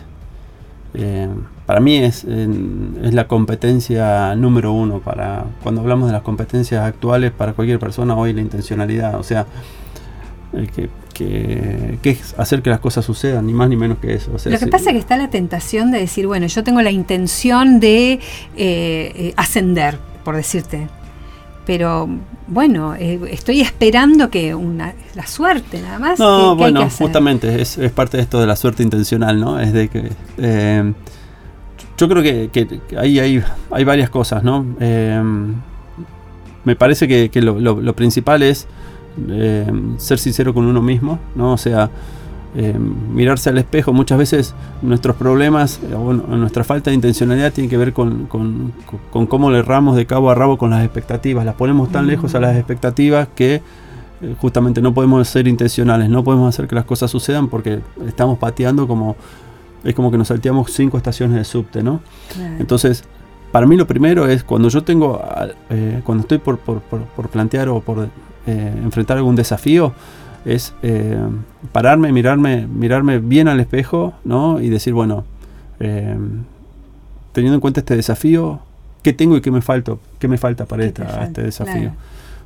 eh, 0.93 1.27
para 1.65 1.79
mí 1.79 1.97
es, 1.97 2.23
es 2.23 3.13
la 3.15 3.27
competencia 3.27 4.35
número 4.35 4.71
uno 4.71 4.99
para 4.99 5.45
cuando 5.63 5.81
hablamos 5.81 6.05
de 6.05 6.13
las 6.13 6.21
competencias 6.21 6.85
actuales 6.85 7.31
para 7.31 7.53
cualquier 7.53 7.79
persona 7.79 8.15
hoy 8.15 8.31
la 8.31 8.41
intencionalidad, 8.41 9.15
o 9.15 9.23
sea, 9.23 9.47
que, 10.75 10.89
que- 11.13 11.97
que 12.01 12.09
es 12.11 12.33
hacer 12.37 12.61
que 12.61 12.69
las 12.69 12.79
cosas 12.79 13.03
sucedan, 13.05 13.45
ni 13.45 13.53
más 13.53 13.69
ni 13.69 13.75
menos 13.75 13.97
que 13.99 14.13
eso. 14.13 14.31
o 14.33 14.39
sea, 14.39 14.51
Lo 14.51 14.57
que 14.59 14.67
pasa 14.67 14.89
es 14.89 14.93
que 14.93 14.99
está 14.99 15.17
la 15.17 15.29
tentación 15.29 15.91
de 15.91 15.99
decir, 15.99 16.25
bueno, 16.27 16.47
yo 16.47 16.63
tengo 16.63 16.81
la 16.81 16.91
intención 16.91 17.79
de 17.79 18.13
eh, 18.13 18.19
eh, 18.55 19.33
ascender, 19.37 19.97
por 20.23 20.35
decirte. 20.35 20.87
Pero 21.65 22.09
bueno, 22.47 22.95
eh, 22.95 23.19
estoy 23.29 23.61
esperando 23.61 24.31
que 24.31 24.55
una, 24.55 24.93
la 25.13 25.27
suerte 25.27 25.81
nada 25.81 25.99
más. 25.99 26.17
No, 26.19 26.25
¿Qué- 26.25 26.41
qué 26.41 26.49
hay 26.65 26.71
bueno, 26.71 26.81
hacer? 26.87 27.05
justamente 27.05 27.61
es, 27.61 27.77
es 27.77 27.91
parte 27.91 28.17
de 28.17 28.23
esto 28.23 28.39
de 28.39 28.47
la 28.47 28.55
suerte 28.55 28.81
intencional, 28.81 29.39
¿no? 29.39 29.59
Es 29.59 29.71
de 29.71 29.87
que 29.87 30.09
eh, 30.39 30.93
yo 31.97 32.09
creo 32.09 32.23
que, 32.23 32.49
que- 32.51 32.97
ahí 32.97 33.19
hay, 33.19 33.43
hay 33.69 33.83
varias 33.83 34.09
cosas, 34.09 34.43
¿no? 34.43 34.65
Eh, 34.79 35.21
me 36.65 36.75
parece 36.75 37.07
que, 37.07 37.29
que 37.29 37.41
lo, 37.41 37.59
lo- 37.59 37.79
lo 37.81 37.95
principal 37.95 38.41
es 38.41 38.65
eh, 39.29 39.71
ser 39.97 40.19
sincero 40.19 40.53
con 40.53 40.65
uno 40.65 40.81
mismo, 40.81 41.19
¿no? 41.35 41.53
O 41.53 41.57
sea, 41.57 41.89
eh, 42.55 42.75
mirarse 43.13 43.49
al 43.49 43.57
espejo. 43.59 43.93
Muchas 43.93 44.17
veces 44.17 44.55
nuestros 44.81 45.15
problemas 45.15 45.79
eh, 45.89 45.93
o 45.93 46.13
nuestra 46.13 46.63
falta 46.63 46.89
de 46.89 46.95
intencionalidad 46.95 47.53
tiene 47.53 47.69
que 47.69 47.77
ver 47.77 47.93
con, 47.93 48.25
con- 48.25 48.73
con 49.11 49.27
cómo 49.27 49.51
le 49.51 49.59
erramos 49.59 49.95
de 49.95 50.05
cabo 50.05 50.31
a 50.31 50.35
rabo 50.35 50.57
con 50.57 50.71
las 50.71 50.83
expectativas. 50.83 51.45
Las 51.45 51.55
ponemos 51.55 51.91
tan 51.91 52.07
lejos 52.07 52.33
a 52.35 52.39
las 52.39 52.55
expectativas 52.55 53.27
que 53.35 53.61
eh, 54.21 54.35
justamente 54.41 54.81
no 54.81 54.93
podemos 54.93 55.27
ser 55.27 55.47
intencionales, 55.47 56.09
no 56.09 56.23
podemos 56.23 56.49
hacer 56.53 56.67
que 56.67 56.75
las 56.75 56.85
cosas 56.85 57.11
sucedan 57.11 57.47
porque 57.49 57.79
estamos 58.07 58.39
pateando 58.39 58.87
como, 58.87 59.15
es 59.83 59.93
como 59.93 60.09
que 60.09 60.17
nos 60.17 60.27
salteamos 60.29 60.71
cinco 60.71 60.97
estaciones 60.97 61.37
de 61.37 61.43
subte, 61.43 61.83
¿no? 61.83 62.01
Entonces, 62.59 63.03
para 63.51 63.65
mí 63.65 63.77
lo 63.77 63.85
primero 63.87 64.27
es 64.27 64.43
cuando 64.43 64.69
yo 64.69 64.83
tengo, 64.83 65.21
cuando 66.03 66.21
estoy 66.23 66.37
por, 66.39 66.57
por, 66.59 66.81
por, 66.81 67.29
plantear 67.29 67.69
o 67.69 67.79
por 67.79 68.09
eh, 68.47 68.73
enfrentar 68.83 69.17
algún 69.17 69.35
desafío, 69.35 69.93
es 70.45 70.73
pararme, 71.73 72.11
mirarme, 72.13 72.65
mirarme 72.65 73.19
bien 73.19 73.47
al 73.47 73.59
espejo, 73.59 74.13
¿no? 74.23 74.61
Y 74.61 74.69
decir, 74.69 74.93
bueno, 74.93 75.25
teniendo 75.77 77.55
en 77.55 77.59
cuenta 77.59 77.81
este 77.81 77.95
desafío, 77.95 78.59
¿qué 79.03 79.13
tengo 79.13 79.35
y 79.37 79.41
qué 79.41 79.51
me 79.51 79.61
falta, 79.61 79.95
qué 80.17 80.27
me 80.27 80.37
falta 80.37 80.65
para 80.65 80.85
este 80.85 81.43
desafío? 81.43 81.91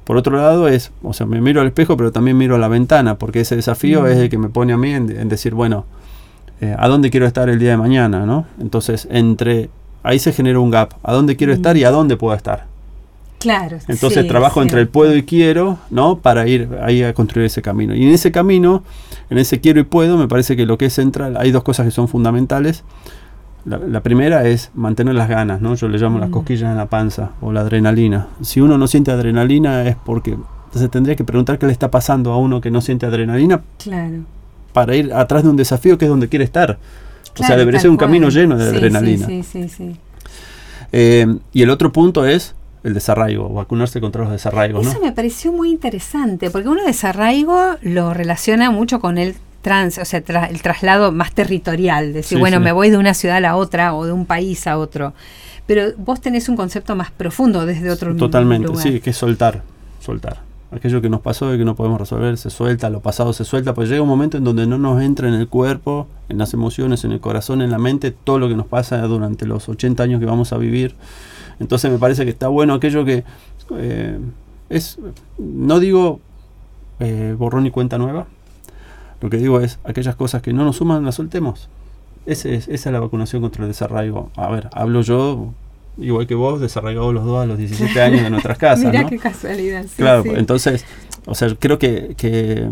Por 0.03 0.17
otro 0.17 0.35
lado 0.35 0.67
es, 0.67 0.91
o 1.01 1.13
sea, 1.13 1.25
me 1.25 1.39
miro 1.39 1.61
al 1.61 1.67
espejo, 1.67 1.95
pero 1.95 2.11
también 2.11 2.37
miro 2.37 2.55
a 2.55 2.57
la 2.59 2.67
ventana, 2.67 3.17
porque 3.17 3.41
ese 3.41 3.55
desafío 3.55 4.05
es 4.07 4.17
el 4.17 4.29
que 4.29 4.37
me 4.37 4.49
pone 4.49 4.73
a 4.73 4.77
mí 4.77 4.91
en, 4.93 5.29
decir, 5.29 5.53
bueno, 5.53 5.85
eh, 6.59 6.75
¿a 6.77 6.87
dónde 6.87 7.09
quiero 7.09 7.25
estar 7.25 7.49
el 7.49 7.57
día 7.57 7.71
de 7.71 7.77
mañana? 7.77 8.25
¿no? 8.25 8.45
Entonces, 8.59 9.07
entre, 9.09 9.69
ahí 10.03 10.19
se 10.19 10.33
genera 10.33 10.59
un 10.59 10.71
gap, 10.71 10.93
¿a 11.03 11.13
dónde 11.13 11.37
quiero 11.37 11.53
estar 11.53 11.77
y 11.77 11.85
a 11.85 11.91
dónde 11.91 12.17
puedo 12.17 12.35
estar? 12.35 12.65
Claro. 13.43 13.77
Entonces 13.89 14.25
trabajo 14.25 14.61
entre 14.61 14.79
el 14.79 14.87
puedo 14.87 15.15
y 15.17 15.23
quiero, 15.23 15.77
¿no? 15.89 16.17
Para 16.19 16.47
ir 16.47 16.69
ahí 16.81 17.03
a 17.03 17.13
construir 17.13 17.47
ese 17.47 17.61
camino. 17.61 17.93
Y 17.93 18.03
en 18.03 18.13
ese 18.13 18.31
camino, 18.31 18.83
en 19.29 19.37
ese 19.37 19.59
quiero 19.59 19.81
y 19.81 19.83
puedo, 19.83 20.17
me 20.17 20.29
parece 20.29 20.55
que 20.55 20.65
lo 20.65 20.77
que 20.77 20.85
es 20.85 20.93
central, 20.93 21.35
hay 21.35 21.51
dos 21.51 21.63
cosas 21.63 21.85
que 21.85 21.91
son 21.91 22.07
fundamentales. 22.07 22.85
La, 23.65 24.01
primera 24.01 24.45
es 24.45 24.71
mantener 24.73 25.15
las 25.15 25.27
ganas, 25.27 25.61
¿no? 25.61 25.75
Yo 25.75 25.89
le 25.89 25.97
llamo 25.97 26.19
las 26.19 26.29
mm. 26.29 26.33
cosquillas 26.33 26.71
en 26.71 26.77
la 26.77 26.85
panza 26.87 27.31
o 27.41 27.51
la 27.51 27.61
adrenalina. 27.61 28.27
Si 28.41 28.61
uno 28.61 28.77
no 28.77 28.87
siente 28.87 29.11
adrenalina 29.11 29.83
es 29.83 29.95
porque 29.95 30.37
se 30.73 30.89
tendría 30.89 31.15
que 31.15 31.23
preguntar 31.23 31.59
qué 31.59 31.65
le 31.65 31.71
está 31.71 31.91
pasando 31.91 32.31
a 32.31 32.37
uno 32.37 32.61
que 32.61 32.71
no 32.71 32.79
siente 32.81 33.05
adrenalina. 33.05 33.61
Claro. 33.77 34.23
Para 34.71 34.95
ir 34.95 35.13
atrás 35.13 35.43
de 35.43 35.49
un 35.49 35.57
desafío 35.57 35.97
que 35.97 36.05
es 36.05 36.09
donde 36.09 36.29
quiere 36.29 36.45
estar. 36.45 36.77
o 37.39 37.43
sea, 37.43 37.57
debería 37.57 37.79
ser 37.79 37.89
un 37.89 37.97
camino 37.97 38.29
lleno 38.29 38.57
de 38.57 38.69
adrenalina. 38.69 39.27
Sí, 39.27 39.43
sí, 39.43 39.67
sí. 39.67 39.95
Eh, 40.91 41.27
y 41.51 41.61
el 41.61 41.69
otro 41.69 41.91
punto 41.91 42.25
es 42.25 42.55
el 42.83 42.93
desarraigo, 42.93 43.49
vacunarse 43.49 44.01
contra 44.01 44.23
los 44.23 44.31
desarraigos. 44.31 44.85
Eso 44.85 44.99
me 44.99 45.11
pareció 45.11 45.51
muy 45.51 45.69
interesante, 45.69 46.49
porque 46.49 46.67
uno 46.67 46.83
desarraigo 46.85 47.75
lo 47.81 48.13
relaciona 48.13 48.71
mucho 48.71 48.99
con 48.99 49.17
el 49.17 49.35
trans, 49.61 49.97
o 49.97 50.05
sea, 50.05 50.21
el 50.49 50.61
traslado 50.61 51.11
más 51.11 51.33
territorial, 51.33 52.13
decir, 52.13 52.37
bueno, 52.37 52.59
me 52.59 52.71
voy 52.71 52.89
de 52.89 52.97
una 52.97 53.13
ciudad 53.13 53.37
a 53.37 53.39
la 53.39 53.55
otra 53.55 53.95
o 53.95 54.05
de 54.05 54.11
un 54.11 54.25
país 54.25 54.67
a 54.67 54.77
otro. 54.77 55.13
Pero 55.65 55.93
vos 55.97 56.19
tenés 56.19 56.49
un 56.49 56.57
concepto 56.57 56.95
más 56.95 57.09
profundo 57.09 57.65
desde 57.65 57.89
otro 57.89 58.13
Totalmente, 58.15 58.75
sí, 58.75 58.99
que 58.99 59.11
es 59.11 59.17
soltar, 59.17 59.63
soltar. 60.01 60.41
Aquello 60.71 61.01
que 61.01 61.09
nos 61.09 61.21
pasó 61.21 61.53
y 61.53 61.57
que 61.57 61.65
no 61.65 61.75
podemos 61.75 61.99
resolver 61.99 62.37
se 62.37 62.49
suelta, 62.49 62.89
lo 62.89 62.99
pasado 62.99 63.31
se 63.31 63.45
suelta, 63.45 63.73
pues 63.73 63.89
llega 63.89 64.01
un 64.01 64.09
momento 64.09 64.37
en 64.37 64.43
donde 64.43 64.67
no 64.67 64.77
nos 64.77 65.01
entra 65.01 65.29
en 65.29 65.35
el 65.35 65.47
cuerpo, 65.47 66.07
en 66.29 66.39
las 66.39 66.53
emociones, 66.53 67.05
en 67.05 67.11
el 67.13 67.21
corazón, 67.21 67.61
en 67.61 67.71
la 67.71 67.77
mente, 67.77 68.11
todo 68.11 68.39
lo 68.39 68.49
que 68.49 68.55
nos 68.55 68.65
pasa 68.65 68.99
durante 69.03 69.45
los 69.45 69.69
80 69.69 70.03
años 70.03 70.19
que 70.19 70.25
vamos 70.25 70.51
a 70.51 70.57
vivir. 70.57 70.95
Entonces 71.59 71.91
me 71.91 71.97
parece 71.97 72.23
que 72.25 72.31
está 72.31 72.47
bueno 72.47 72.73
aquello 72.73 73.05
que 73.05 73.23
eh, 73.77 74.19
es, 74.69 74.99
no 75.37 75.79
digo 75.79 76.19
eh, 76.99 77.35
borrón 77.37 77.65
y 77.65 77.71
cuenta 77.71 77.97
nueva, 77.97 78.27
lo 79.21 79.29
que 79.29 79.37
digo 79.37 79.61
es, 79.61 79.79
aquellas 79.83 80.15
cosas 80.15 80.41
que 80.41 80.53
no 80.53 80.65
nos 80.65 80.77
suman, 80.77 81.05
las 81.05 81.15
soltemos. 81.15 81.69
Ese 82.25 82.55
es, 82.55 82.67
esa 82.67 82.89
es 82.89 82.93
la 82.93 82.99
vacunación 82.99 83.41
contra 83.41 83.63
el 83.63 83.69
desarraigo. 83.69 84.31
A 84.35 84.49
ver, 84.49 84.69
hablo 84.73 85.01
yo, 85.01 85.53
igual 85.97 86.27
que 86.27 86.35
vos, 86.35 86.59
desarraigados 86.59 87.13
los 87.13 87.25
dos 87.25 87.43
a 87.43 87.45
los 87.45 87.57
17 87.57 88.01
años 88.01 88.23
de 88.23 88.29
nuestras 88.29 88.57
casas. 88.57 88.85
Mira 88.85 89.05
qué 89.05 89.17
casualidad. 89.17 89.85
claro, 89.95 90.23
entonces, 90.25 90.85
o 91.25 91.35
sea, 91.35 91.53
creo 91.57 91.79
que, 91.79 92.15
que 92.17 92.69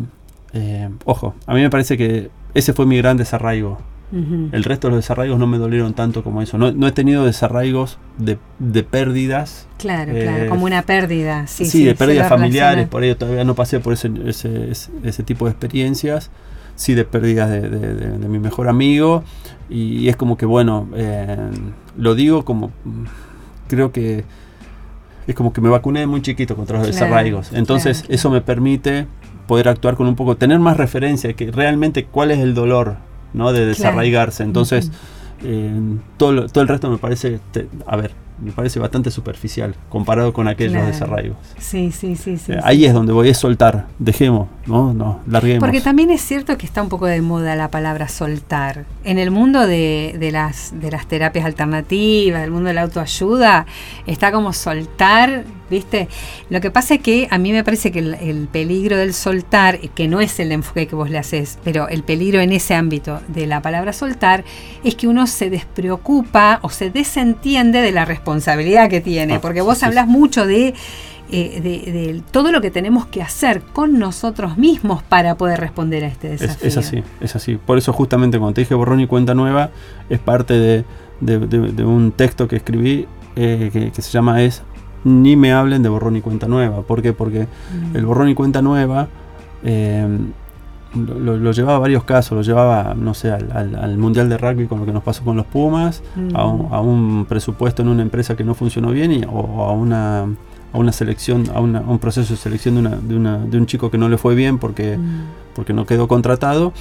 eh, 0.54 0.90
ojo, 1.06 1.36
a 1.46 1.54
mí 1.54 1.62
me 1.62 1.70
parece 1.70 1.98
que 1.98 2.30
ese 2.54 2.74
fue 2.74 2.86
mi 2.86 2.98
gran 2.98 3.18
desarraigo. 3.18 3.78
El 4.12 4.64
resto 4.66 4.88
de 4.88 4.92
los 4.92 5.04
desarraigos 5.04 5.40
no 5.40 5.48
me 5.48 5.58
dolieron 5.58 5.94
tanto 5.94 6.24
como 6.24 6.42
eso. 6.42 6.58
No, 6.58 6.88
he 6.88 6.92
tenido 6.92 7.24
desarraigos 7.26 7.98
de, 8.18 8.38
de 8.60 8.84
pérdidas. 8.84 9.68
Claro, 9.78 10.12
claro, 10.12 10.44
eh, 10.44 10.48
como 10.50 10.66
una 10.66 10.82
pérdida. 10.82 11.48
Sí, 11.48 11.66
sí, 11.66 11.86
de 11.86 11.96
pérdidas 11.96 12.28
familiares, 12.28 12.88
por 12.90 13.04
ello 13.04 13.16
todavía 13.16 13.46
no 13.46 13.56
pasé 13.56 13.80
por 13.80 13.94
ese, 13.94 14.12
ese, 14.26 14.72
ese, 15.04 15.24
tipo 15.24 15.46
de 15.46 15.52
experiencias. 15.52 16.30
Sí, 16.76 16.94
de 16.94 17.06
pérdidas 17.06 17.50
de, 17.50 17.62
de, 17.70 18.28
mi 18.28 18.40
mejor 18.40 18.68
amigo. 18.68 19.24
Y, 19.70 20.10
es 20.10 20.18
como 20.18 20.36
que, 20.36 20.46
bueno, 20.46 20.90
eh, 20.96 21.38
lo 21.98 22.14
digo 22.14 22.44
como. 22.44 22.72
Creo 23.70 23.94
que 23.94 24.26
es 25.28 25.36
como 25.36 25.54
que 25.54 25.62
me 25.62 25.70
vacuné 25.70 26.06
muy 26.06 26.22
chiquito 26.22 26.58
contra 26.58 26.80
los 26.80 26.88
desarraigos. 26.88 27.54
Entonces, 27.54 28.04
eso 28.10 28.30
me 28.30 28.42
permite 28.42 29.08
poder 29.48 29.70
actuar 29.70 29.96
con 29.96 30.08
un 30.08 30.16
poco, 30.16 30.36
tener 30.36 30.60
más 30.60 30.76
referencia, 30.78 31.34
que 31.34 31.52
realmente 31.52 32.06
cuál 32.06 32.32
es 32.32 32.40
el 32.40 32.54
dolor 32.54 32.98
¿no? 33.34 33.54
De 33.54 33.66
desarraigarse. 33.66 34.44
Entonces, 34.44 34.92
eh, 35.44 35.72
todo, 36.18 36.48
todo 36.48 36.62
el 36.62 36.68
resto 36.68 36.90
me 36.90 36.98
parece, 36.98 37.40
a 37.88 37.96
ver, 37.96 38.12
me 38.42 38.52
parece 38.52 38.80
bastante 38.80 39.12
superficial 39.12 39.76
comparado 39.90 40.34
con 40.34 40.48
aquellos 40.48 40.86
desarraigos. 40.86 41.38
Sí, 41.60 41.92
sí, 41.92 42.16
sí, 42.16 42.38
sí, 42.38 42.54
eh, 42.54 42.60
Ahí 42.64 42.86
es 42.86 42.94
donde 42.94 43.14
voy 43.14 43.30
a 43.30 43.34
soltar, 43.34 43.86
dejemos, 44.00 44.48
¿no? 44.66 44.94
No, 44.94 45.20
larguemos. 45.28 45.60
Porque 45.60 45.82
también 45.82 46.10
es 46.10 46.22
cierto 46.22 46.58
que 46.58 46.66
está 46.66 46.82
un 46.82 46.90
poco 46.90 47.06
de 47.06 47.22
moda 47.22 47.56
la 47.56 47.70
palabra 47.70 48.08
soltar. 48.08 48.86
En 49.04 49.20
el 49.20 49.32
mundo 49.32 49.68
de, 49.68 50.16
de, 50.20 50.32
las, 50.32 50.74
de 50.80 50.92
las 50.92 51.08
terapias 51.08 51.46
alternativas, 51.46 52.44
el 52.44 52.52
mundo 52.52 52.70
de 52.70 52.74
la 52.74 52.82
autoayuda, 52.82 53.66
está 54.08 54.32
como 54.32 54.54
soltar 54.54 55.44
¿viste? 55.72 56.08
Lo 56.50 56.62
que 56.62 56.70
pasa 56.70 56.96
es 56.96 57.02
que 57.02 57.28
a 57.32 57.40
mí 57.40 57.52
me 57.52 57.64
parece 57.64 57.92
que 57.92 58.00
el, 58.00 58.48
peligro 58.52 58.98
del 58.98 59.14
soltar, 59.14 59.80
que 59.80 60.08
no 60.08 60.22
es 60.22 60.40
el 60.40 60.52
enfoque 60.52 60.86
que 60.86 60.96
vos 60.96 61.10
le 61.10 61.18
haces, 61.18 61.58
pero 61.64 61.88
el 61.88 62.04
peligro 62.04 62.40
en 62.42 62.52
ese 62.52 62.76
ámbito 62.76 63.22
de 63.30 63.48
la 63.48 63.62
palabra 63.62 63.94
soltar, 63.94 64.44
es 64.84 64.96
que 64.96 65.08
uno 65.08 65.26
se 65.26 65.50
despreocupa 65.50 66.60
o 66.62 66.70
se 66.70 66.92
desentiende 66.92 67.82
de 67.82 67.92
la 67.92 68.06
responsabilidad 68.06 68.90
que 68.90 69.02
tiene, 69.02 69.36
ah, 69.36 69.42
porque 69.42 69.62
vos 69.62 69.82
hablas 69.82 70.08
mucho 70.08 70.46
de... 70.46 70.76
Eh, 71.34 71.62
de, 71.64 72.22
todo 72.32 72.52
lo 72.52 72.60
que 72.60 72.72
tenemos 72.72 73.06
que 73.06 73.22
hacer 73.22 73.62
con 73.62 73.98
nosotros 73.98 74.58
mismos 74.58 75.02
para 75.02 75.36
poder 75.36 75.62
responder 75.62 76.04
a 76.04 76.08
este 76.08 76.28
desafío. 76.28 76.68
Es, 76.68 76.76
así, 76.76 77.04
es 77.22 77.36
así. 77.38 77.56
Por 77.56 77.78
eso 77.78 77.94
justamente 77.94 78.38
cuando 78.38 78.56
te 78.56 78.62
dije 78.62 78.76
borrón 78.76 79.00
y 79.00 79.08
cuenta 79.08 79.34
nueva, 79.34 79.70
es 80.10 80.20
parte 80.20 80.84
de, 81.22 81.86
un 81.86 82.12
texto 82.12 82.50
que 82.50 82.58
escribí 82.58 83.08
eh, 83.38 83.70
que, 83.72 83.92
que, 83.92 84.02
se 84.02 84.12
llama 84.12 84.42
Es 84.42 84.62
ni 85.04 85.36
me 85.36 85.54
hablen 85.54 85.84
de 85.84 85.90
borrón 85.90 86.16
y 86.16 86.22
cuenta 86.22 86.48
nueva. 86.48 86.82
¿Por 86.82 87.02
qué? 87.02 87.14
Porque 87.14 87.42
mm. 87.42 87.96
el 87.96 88.06
borrón 88.06 88.30
y 88.30 88.36
cuenta 88.36 88.62
nueva 88.62 89.08
eh, 89.64 90.08
lo, 90.96 91.52
llevaba 91.52 91.78
a 91.78 91.80
varios 91.80 92.04
casos, 92.04 92.36
lo 92.36 92.42
llevaba, 92.42 92.94
no 92.96 93.14
sé, 93.14 93.32
al, 93.32 93.98
Mundial 93.98 94.30
de 94.30 94.38
Rugby 94.38 94.68
con 94.68 94.80
lo 94.80 94.86
que 94.86 94.92
nos 94.92 95.04
pasó 95.04 95.24
con 95.24 95.38
los 95.38 95.46
Pumas, 95.46 96.04
mm. 96.16 96.36
a, 96.36 96.82
un, 96.82 97.26
presupuesto 97.26 97.82
en 97.82 97.88
una 97.88 98.02
empresa 98.02 98.36
que 98.36 98.44
no 98.44 98.54
funcionó 98.54 98.92
bien 98.92 99.12
y, 99.12 99.24
o 99.24 99.64
a 99.64 99.72
una, 99.72 100.24
a 100.24 100.78
una 100.78 100.92
selección, 100.92 101.46
a, 101.54 101.60
un 101.62 102.00
proceso 102.00 102.34
de 102.34 102.38
selección 102.38 102.76
de, 102.76 102.82
una, 102.82 102.96
de, 102.98 103.16
una, 103.16 103.38
de, 103.38 103.58
un 103.58 103.66
chico 103.66 103.90
que 103.90 103.98
no 103.98 104.10
le 104.10 104.18
fue 104.18 104.36
bien 104.36 104.58
porque, 104.58 104.98
mm. 104.98 105.22
porque 105.56 105.74
no 105.74 105.86
quedó 105.86 106.08
contratado 106.08 106.74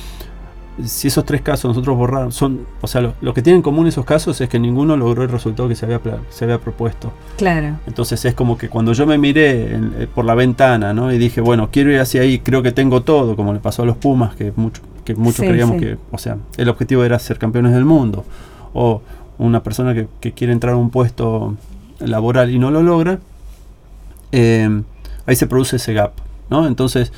si 0.84 1.08
esos 1.08 1.24
tres 1.24 1.42
casos 1.42 1.68
nosotros 1.68 1.96
borraron, 1.96 2.32
son, 2.32 2.66
o 2.80 2.86
sea, 2.86 3.14
lo, 3.20 3.34
que 3.34 3.42
tienen 3.42 3.58
en 3.58 3.62
común 3.62 3.86
esos 3.86 4.04
casos 4.04 4.40
es 4.40 4.48
que 4.48 4.58
ninguno 4.58 4.96
logró 4.96 5.22
el 5.22 5.28
resultado 5.28 5.68
que 5.68 5.74
se 5.74 5.84
había, 5.84 6.00
se 6.30 6.44
había 6.44 6.58
propuesto. 6.58 7.12
Claro. 7.36 7.78
Entonces 7.86 8.24
es 8.24 8.34
como 8.34 8.56
que 8.56 8.68
cuando 8.68 8.92
yo 8.92 9.06
me 9.06 9.18
miré 9.18 9.74
eh, 9.74 10.08
por 10.12 10.24
la 10.24 10.34
ventana, 10.34 10.94
¿no? 10.94 11.12
Y 11.12 11.18
dije, 11.18 11.40
bueno, 11.40 11.68
quiero 11.70 11.92
ir 11.92 12.00
hacia 12.00 12.22
ahí, 12.22 12.38
creo 12.38 12.62
que 12.62 12.72
tengo 12.72 13.02
todo, 13.02 13.36
como 13.36 13.52
le 13.52 13.60
pasó 13.60 13.82
a 13.82 13.86
los 13.86 13.96
Pumas, 13.96 14.34
que, 14.36 14.52
mucho, 14.56 14.82
que 15.04 15.14
muchos 15.14 15.44
creíamos 15.44 15.80
que, 15.80 15.98
o 16.10 16.18
sea, 16.18 16.38
el 16.56 16.68
objetivo 16.68 17.04
era 17.04 17.18
ser 17.18 17.38
campeones 17.38 17.72
del 17.72 17.84
mundo. 17.84 18.24
O 18.72 19.02
una 19.38 19.62
persona 19.62 19.94
que, 19.94 20.32
quiere 20.32 20.52
entrar 20.52 20.74
a 20.74 20.76
un 20.76 20.90
puesto 20.90 21.56
laboral 21.98 22.50
y 22.50 22.58
no 22.58 22.70
lo 22.70 22.82
logra, 22.82 23.18
eh, 24.32 24.82
ahí 25.26 25.36
se 25.36 25.46
produce 25.46 25.76
ese 25.76 25.92
gap, 25.92 26.12
¿no? 26.48 26.66
Entonces 26.66 27.12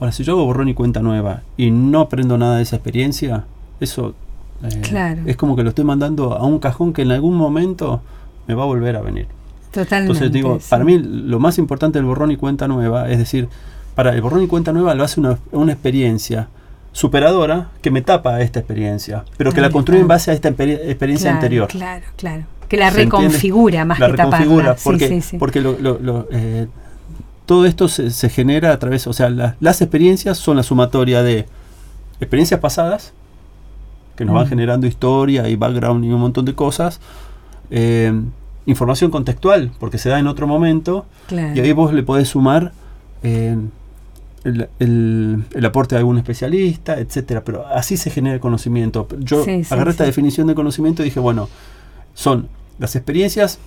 Ahora, 0.00 0.12
si 0.12 0.22
yo 0.24 0.34
hago 0.34 0.44
borrón 0.44 0.68
y 0.68 0.74
cuenta 0.74 1.00
nueva 1.00 1.42
y 1.56 1.70
no 1.70 2.00
aprendo 2.00 2.38
nada 2.38 2.56
de 2.56 2.62
esa 2.62 2.76
experiencia, 2.76 3.44
eso 3.80 4.14
eh, 4.62 5.22
es 5.26 5.36
como 5.36 5.56
que 5.56 5.62
lo 5.62 5.70
estoy 5.70 5.84
mandando 5.84 6.34
a 6.34 6.44
un 6.44 6.58
cajón 6.58 6.92
que 6.92 7.02
en 7.02 7.12
algún 7.12 7.36
momento 7.36 8.00
me 8.46 8.54
va 8.54 8.62
a 8.62 8.66
volver 8.66 8.96
a 8.96 9.00
venir. 9.00 9.26
Totalmente. 9.72 10.12
Entonces 10.12 10.32
digo, 10.32 10.58
para 10.68 10.84
mí 10.84 10.98
lo 10.98 11.40
más 11.40 11.58
importante 11.58 11.98
del 11.98 12.06
borrón 12.06 12.30
y 12.30 12.36
cuenta 12.36 12.68
nueva, 12.68 13.10
es 13.10 13.18
decir, 13.18 13.48
para 13.94 14.14
el 14.14 14.22
borrón 14.22 14.42
y 14.42 14.46
cuenta 14.46 14.72
nueva 14.72 14.94
lo 14.94 15.04
hace 15.04 15.20
una, 15.20 15.38
una 15.52 15.72
experiencia 15.72 16.48
superadora 16.92 17.68
que 17.82 17.90
me 17.90 18.02
tapa 18.02 18.40
esta 18.40 18.60
experiencia, 18.60 19.24
pero 19.36 19.52
que 19.52 19.60
la 19.60 19.70
construye 19.70 20.00
en 20.00 20.08
base 20.08 20.30
a 20.30 20.34
esta 20.34 20.48
experiencia 20.48 21.32
anterior. 21.32 21.68
Claro, 21.68 22.04
claro. 22.16 22.44
Que 22.68 22.76
la 22.76 22.90
reconfigura 22.90 23.84
más 23.84 23.98
la 23.98 24.06
que 24.06 24.12
reconfigura, 24.16 24.76
Porque, 24.82 25.22
porque 25.38 25.60
lo, 25.60 25.78
lo, 25.78 26.28
eh, 26.30 26.66
todo 27.48 27.64
esto 27.64 27.88
se, 27.88 28.28
genera 28.28 28.74
a 28.74 28.78
través, 28.78 29.06
o 29.06 29.14
sea, 29.14 29.30
las 29.30 29.80
experiencias 29.80 30.36
son 30.36 30.58
la 30.58 30.62
sumatoria 30.62 31.22
de 31.22 31.46
experiencias 32.20 32.60
pasadas, 32.60 33.14
que 34.16 34.26
nos 34.26 34.34
van 34.34 34.48
generando 34.48 34.86
historia 34.86 35.48
y 35.48 35.56
background 35.56 36.04
y 36.04 36.10
un 36.10 36.20
montón 36.20 36.44
de 36.44 36.54
cosas, 36.54 37.00
eh, 37.70 38.12
información 38.66 39.10
contextual, 39.10 39.72
porque 39.80 39.96
se 39.96 40.10
da 40.10 40.18
en 40.18 40.26
otro 40.26 40.46
momento, 40.46 41.06
y 41.30 41.58
ahí 41.58 41.72
vos 41.72 41.94
le 41.94 42.02
podés 42.02 42.28
sumar 42.28 42.72
eh, 43.22 43.56
el, 44.44 45.64
aporte 45.64 45.94
de 45.94 46.00
algún 46.00 46.18
especialista, 46.18 46.98
etcétera, 46.98 47.44
pero 47.44 47.66
así 47.66 47.96
se 47.96 48.10
genera 48.10 48.34
el 48.34 48.40
conocimiento. 48.40 49.08
Yo 49.20 49.42
agarré 49.70 49.92
esta 49.92 50.04
definición 50.04 50.48
de 50.48 50.54
conocimiento 50.54 51.00
y 51.00 51.06
dije, 51.06 51.18
bueno, 51.18 51.48
son 52.12 52.50
las 52.78 52.94
experiencias, 52.94 53.58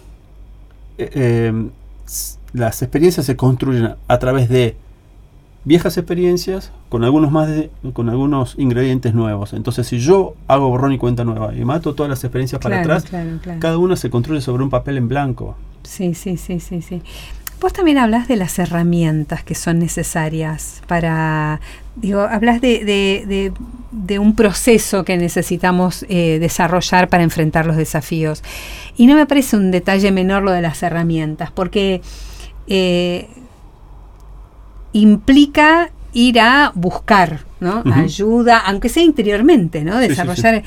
eh, 0.99 1.51
las 2.53 2.81
experiencias 2.81 3.25
se 3.25 3.35
construyen 3.35 3.95
a 4.07 4.19
través 4.19 4.49
de 4.49 4.75
viejas 5.63 5.97
experiencias 5.97 6.71
con 6.89 7.03
algunos 7.03 7.31
más 7.31 7.49
con 7.93 8.09
algunos 8.09 8.55
ingredientes 8.57 9.13
nuevos. 9.13 9.53
Entonces, 9.53 9.87
si 9.87 9.99
yo 9.99 10.35
hago 10.47 10.69
borrón 10.69 10.93
y 10.93 10.97
cuenta 10.97 11.23
nueva 11.23 11.53
y 11.53 11.63
mato 11.63 11.93
todas 11.93 12.09
las 12.09 12.23
experiencias 12.23 12.61
para 12.61 12.81
atrás, 12.81 13.05
cada 13.59 13.77
una 13.77 13.95
se 13.95 14.09
construye 14.09 14.41
sobre 14.41 14.63
un 14.63 14.69
papel 14.69 14.97
en 14.97 15.07
blanco. 15.07 15.55
Sí, 15.83 16.13
sí, 16.13 16.37
sí, 16.37 16.59
sí, 16.59 16.81
sí. 16.81 17.01
Vos 17.59 17.73
también 17.73 17.99
hablas 17.99 18.27
de 18.27 18.37
las 18.37 18.57
herramientas 18.57 19.43
que 19.43 19.53
son 19.53 19.77
necesarias 19.77 20.81
para, 20.87 21.61
digo, 21.95 22.21
hablas 22.21 22.59
de, 22.59 23.53
de, 23.91 24.19
un 24.19 24.35
proceso 24.35 25.05
que 25.05 25.15
necesitamos 25.15 26.03
eh, 26.09 26.39
desarrollar 26.39 27.07
para 27.07 27.21
enfrentar 27.21 27.67
los 27.67 27.77
desafíos. 27.77 28.43
Y 28.97 29.05
no 29.05 29.13
me 29.13 29.27
parece 29.27 29.57
un 29.57 29.69
detalle 29.69 30.11
menor 30.11 30.41
lo 30.41 30.51
de 30.51 30.63
las 30.63 30.81
herramientas, 30.81 31.51
porque 31.51 32.01
eh, 32.73 33.27
implica 34.93 35.91
ir 36.13 36.39
a 36.39 36.71
buscar 36.73 37.41
¿no? 37.59 37.83
ayuda, 37.93 38.59
aunque 38.59 38.87
sea 38.87 39.03
interiormente, 39.03 39.83
¿no? 39.83 39.97
Desarrollar. 39.97 40.63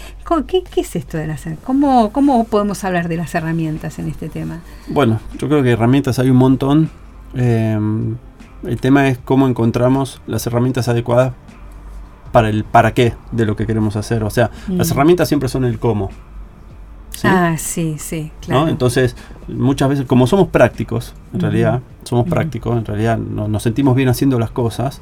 ¿Qué, 0.46 0.64
es 0.76 0.96
esto 0.96 1.16
de 1.16 1.26
las 1.26 1.44
¿Cómo, 1.64 2.12
¿Cómo 2.12 2.44
podemos 2.44 2.84
hablar 2.84 3.08
de 3.08 3.16
las 3.16 3.34
herramientas 3.34 3.98
en 3.98 4.08
este 4.08 4.28
tema? 4.28 4.60
Bueno, 4.88 5.18
yo 5.38 5.48
creo 5.48 5.62
que 5.62 5.70
herramientas 5.70 6.18
hay 6.18 6.28
un 6.28 6.36
montón. 6.36 6.90
Em, 7.34 8.16
el 8.64 8.80
tema 8.80 9.08
es 9.08 9.16
cómo 9.16 9.48
encontramos 9.48 10.20
las 10.26 10.46
herramientas 10.46 10.88
adecuadas 10.88 11.32
para 12.32 12.50
el 12.50 12.64
para 12.64 12.92
qué 12.92 13.14
de 13.32 13.46
lo 13.46 13.56
que 13.56 13.66
queremos 13.66 13.96
hacer. 13.96 14.24
O 14.24 14.30
sea, 14.30 14.50
las 14.68 14.90
mm. 14.90 14.92
herramientas 14.92 15.28
siempre 15.28 15.48
son 15.48 15.64
el 15.64 15.78
cómo. 15.78 16.10
Ah, 17.22 17.54
sí, 17.58 17.96
sí, 17.98 18.32
claro. 18.40 18.68
Entonces, 18.68 19.16
muchas 19.48 19.88
veces, 19.88 20.06
como 20.06 20.26
somos 20.26 20.48
prácticos, 20.48 21.14
en 21.32 21.40
realidad, 21.40 21.80
somos 22.02 22.28
prácticos, 22.28 22.76
en 22.76 22.84
realidad 22.84 23.18
nos 23.18 23.62
sentimos 23.62 23.94
bien 23.94 24.08
haciendo 24.08 24.38
las 24.38 24.50
cosas, 24.50 25.00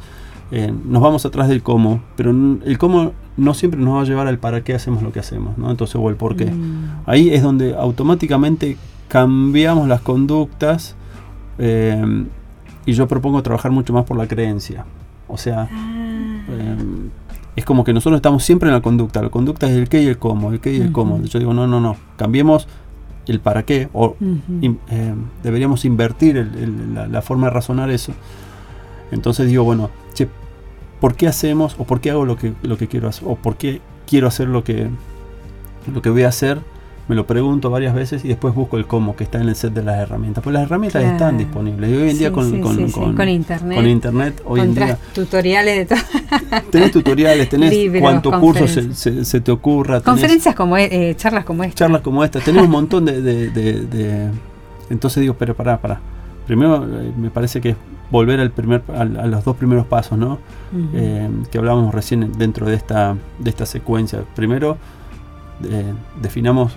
eh, 0.51 0.73
nos 0.85 1.03
vamos 1.03 1.25
atrás 1.25 1.49
del 1.49 1.63
cómo, 1.63 2.03
pero 2.17 2.31
el 2.31 2.77
cómo 2.77 3.13
no 3.39 3.55
siempre 3.55 3.81
nos 3.81 3.97
va 3.97 4.01
a 4.03 4.05
llevar 4.05 4.27
al 4.27 4.39
para 4.39 4.63
qué 4.63 4.75
hacemos 4.75 5.03
lo 5.03 5.11
que 5.11 5.21
hacemos, 5.21 5.57
¿no? 5.57 5.71
Entonces, 5.71 5.97
o 5.97 6.09
el 6.11 6.17
por 6.17 6.37
qué. 6.37 6.47
Mm. 6.47 7.01
Ahí 7.07 7.31
es 7.31 7.43
donde 7.43 7.75
automáticamente 7.75 8.77
cambiamos 9.09 9.89
las 9.89 10.03
conductas 10.03 10.95
eh, 11.59 12.27
y 12.85 12.93
yo 12.93 13.09
propongo 13.09 13.43
trabajar 13.43 13.71
mucho 13.71 13.93
más 13.93 14.05
por 14.05 14.17
la 14.17 14.27
creencia. 14.27 14.85
O 15.29 15.39
sea, 15.39 15.69
ah. 15.71 16.43
eh, 16.51 16.77
es 17.55 17.65
como 17.65 17.85
que 17.85 17.93
nosotros 17.93 18.19
estamos 18.19 18.45
siempre 18.45 18.69
en 18.69 18.75
la 18.75 18.81
conducta. 18.81 19.23
La 19.23 19.29
conducta 19.29 19.69
es 19.69 19.77
el 19.77 19.89
qué 19.89 20.03
y 20.03 20.07
el 20.07 20.19
cómo, 20.19 20.53
el 20.53 20.61
qué 20.61 20.73
y 20.73 20.81
el 20.81 20.93
cómo. 20.93 21.23
Yo 21.23 21.39
digo, 21.39 21.53
no, 21.53 21.67
no, 21.67 21.81
no, 21.81 21.97
cambiemos 22.17 22.67
el 23.27 23.41
para 23.41 23.65
qué, 23.65 23.89
o 23.93 24.17
deberíamos 25.43 25.85
invertir 25.85 26.51
la, 27.11 27.23
forma 27.23 27.49
de 27.49 27.53
razonar 27.53 27.91
eso. 27.91 28.13
Entonces 29.11 29.49
digo, 29.49 29.65
bueno, 29.65 29.91
che, 30.15 30.29
por 31.01 31.15
qué 31.15 31.29
hacemos 31.29 31.77
o 31.79 31.85
por 31.85 32.01
qué 32.01 32.11
hago 32.11 32.25
lo 32.25 32.37
que, 32.37 32.55
lo 32.63 32.79
que 32.79 32.89
quiero 32.89 33.09
hacer 33.09 33.29
o 33.29 33.37
por 33.37 33.57
qué 33.57 33.81
quiero 34.07 34.27
hacer 34.27 34.49
lo 34.49 34.65
que, 34.65 34.89
lo 35.93 36.03
que 36.03 36.11
voy 36.11 36.23
a 36.23 36.29
hacer. 36.29 36.59
Me 37.09 37.17
lo 37.17 37.27
pregunto 37.27 37.69
varias 37.69 37.95
veces 37.95 38.25
y 38.25 38.29
después 38.29 38.55
busco 38.55 38.79
el 38.79 38.87
cómo 38.87 39.17
que 39.17 39.25
está 39.25 39.41
en 39.41 39.49
el 39.49 39.57
set 39.57 39.75
de 39.75 39.83
las 39.83 39.99
herramientas. 39.99 40.43
Pues 40.43 40.55
las 40.55 40.63
herramientas 40.63 41.03
están 41.03 41.37
disponibles. 41.37 41.91
Y 41.91 41.95
hoy 41.95 42.11
en 42.11 42.19
día 42.19 42.33
con, 42.33 42.47
internet, 43.29 43.77
con 43.77 43.87
internet 43.89 44.43
hoy 44.47 44.61
en 44.61 44.75
día, 44.75 44.99
tutoriales 45.13 45.89
de 45.89 45.97
todo. 45.97 46.22
tenés 46.71 46.91
tutoriales, 46.91 47.49
tenés 47.49 47.75
cuántos 48.01 48.37
cursos 48.39 48.71
se, 48.71 49.25
se, 49.25 49.41
te 49.41 49.53
ocurra. 49.53 50.01
Conferencias 50.01 50.55
como 50.55 50.77
e, 50.77 51.11
eh, 51.11 51.17
charlas 51.17 51.45
como 51.45 51.65
esta. 51.65 51.77
Charlas 51.77 52.03
como 52.03 52.25
esta. 52.25 52.41
Tenés 52.41 52.63
un 52.63 52.71
montón 52.79 53.05
de, 53.05 53.21
de, 53.23 54.31
Entonces 54.91 55.21
digo, 55.21 55.35
pero 55.35 55.55
pará, 55.55 55.81
pará. 55.81 56.01
Primero 56.47 56.85
eh, 56.85 57.13
me 57.17 57.31
parece 57.31 57.61
que 57.61 57.71
es 57.71 57.77
volver 58.11 58.41
al 58.41 58.51
primer, 58.51 58.83
a, 58.95 59.05
los 59.05 59.45
dos 59.45 59.57
primeros 59.57 59.87
pasos, 59.87 60.19
¿no? 60.19 60.39
Eh, 60.95 61.29
que 61.51 61.59
hablábamos 61.59 61.95
recién 61.95 62.33
dentro 62.37 62.67
de 62.67 62.77
esta, 62.77 63.17
de 63.39 63.51
esta 63.51 63.65
secuencia. 63.65 64.23
Primero, 64.37 64.77
eh, 65.65 65.93
definamos 66.21 66.75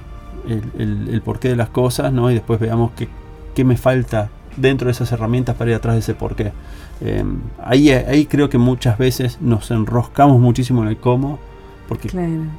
el, 0.47 1.21
porqué 1.23 1.49
de 1.49 1.55
las 1.55 1.69
cosas, 1.69 2.13
¿no? 2.13 2.31
Y 2.31 2.35
después 2.35 2.59
veamos 2.59 2.91
qué, 2.95 3.09
qué, 3.53 3.65
me 3.65 3.75
falta 3.75 4.29
dentro 4.55 4.85
de 4.85 4.93
esas 4.93 5.11
herramientas 5.11 5.55
para 5.55 5.71
ir 5.71 5.75
atrás 5.75 5.95
de 5.95 5.99
ese 5.99 6.13
porqué. 6.13 6.53
Eh, 7.01 7.23
ahí, 7.61 7.89
ahí 7.89 8.25
creo 8.25 8.49
que 8.49 8.57
muchas 8.57 8.97
veces 8.97 9.37
nos 9.41 9.69
enroscamos 9.71 10.39
muchísimo 10.39 10.81
en 10.83 10.89
el 10.89 10.97
cómo, 10.97 11.39
porque, 11.87 12.09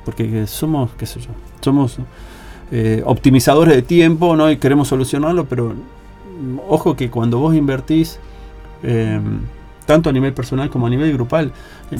porque 0.04 0.46
somos, 0.46 0.90
qué 0.98 1.06
sé 1.06 1.20
yo, 1.20 1.30
somos 1.60 1.98
optimizadores 3.04 3.74
de 3.74 3.82
tiempo, 3.82 4.36
¿no? 4.36 4.50
Y 4.50 4.56
queremos 4.56 4.88
solucionarlo, 4.88 5.46
pero 5.46 5.74
ojo 6.68 6.96
que 6.96 7.10
cuando 7.10 7.38
vos 7.38 7.54
invertís 7.54 8.18
Em, 8.82 9.40
tanto 9.86 10.10
a 10.10 10.12
nivel 10.12 10.32
personal 10.32 10.68
como 10.70 10.86
a 10.86 10.90
nivel 10.90 11.12
grupal. 11.12 11.52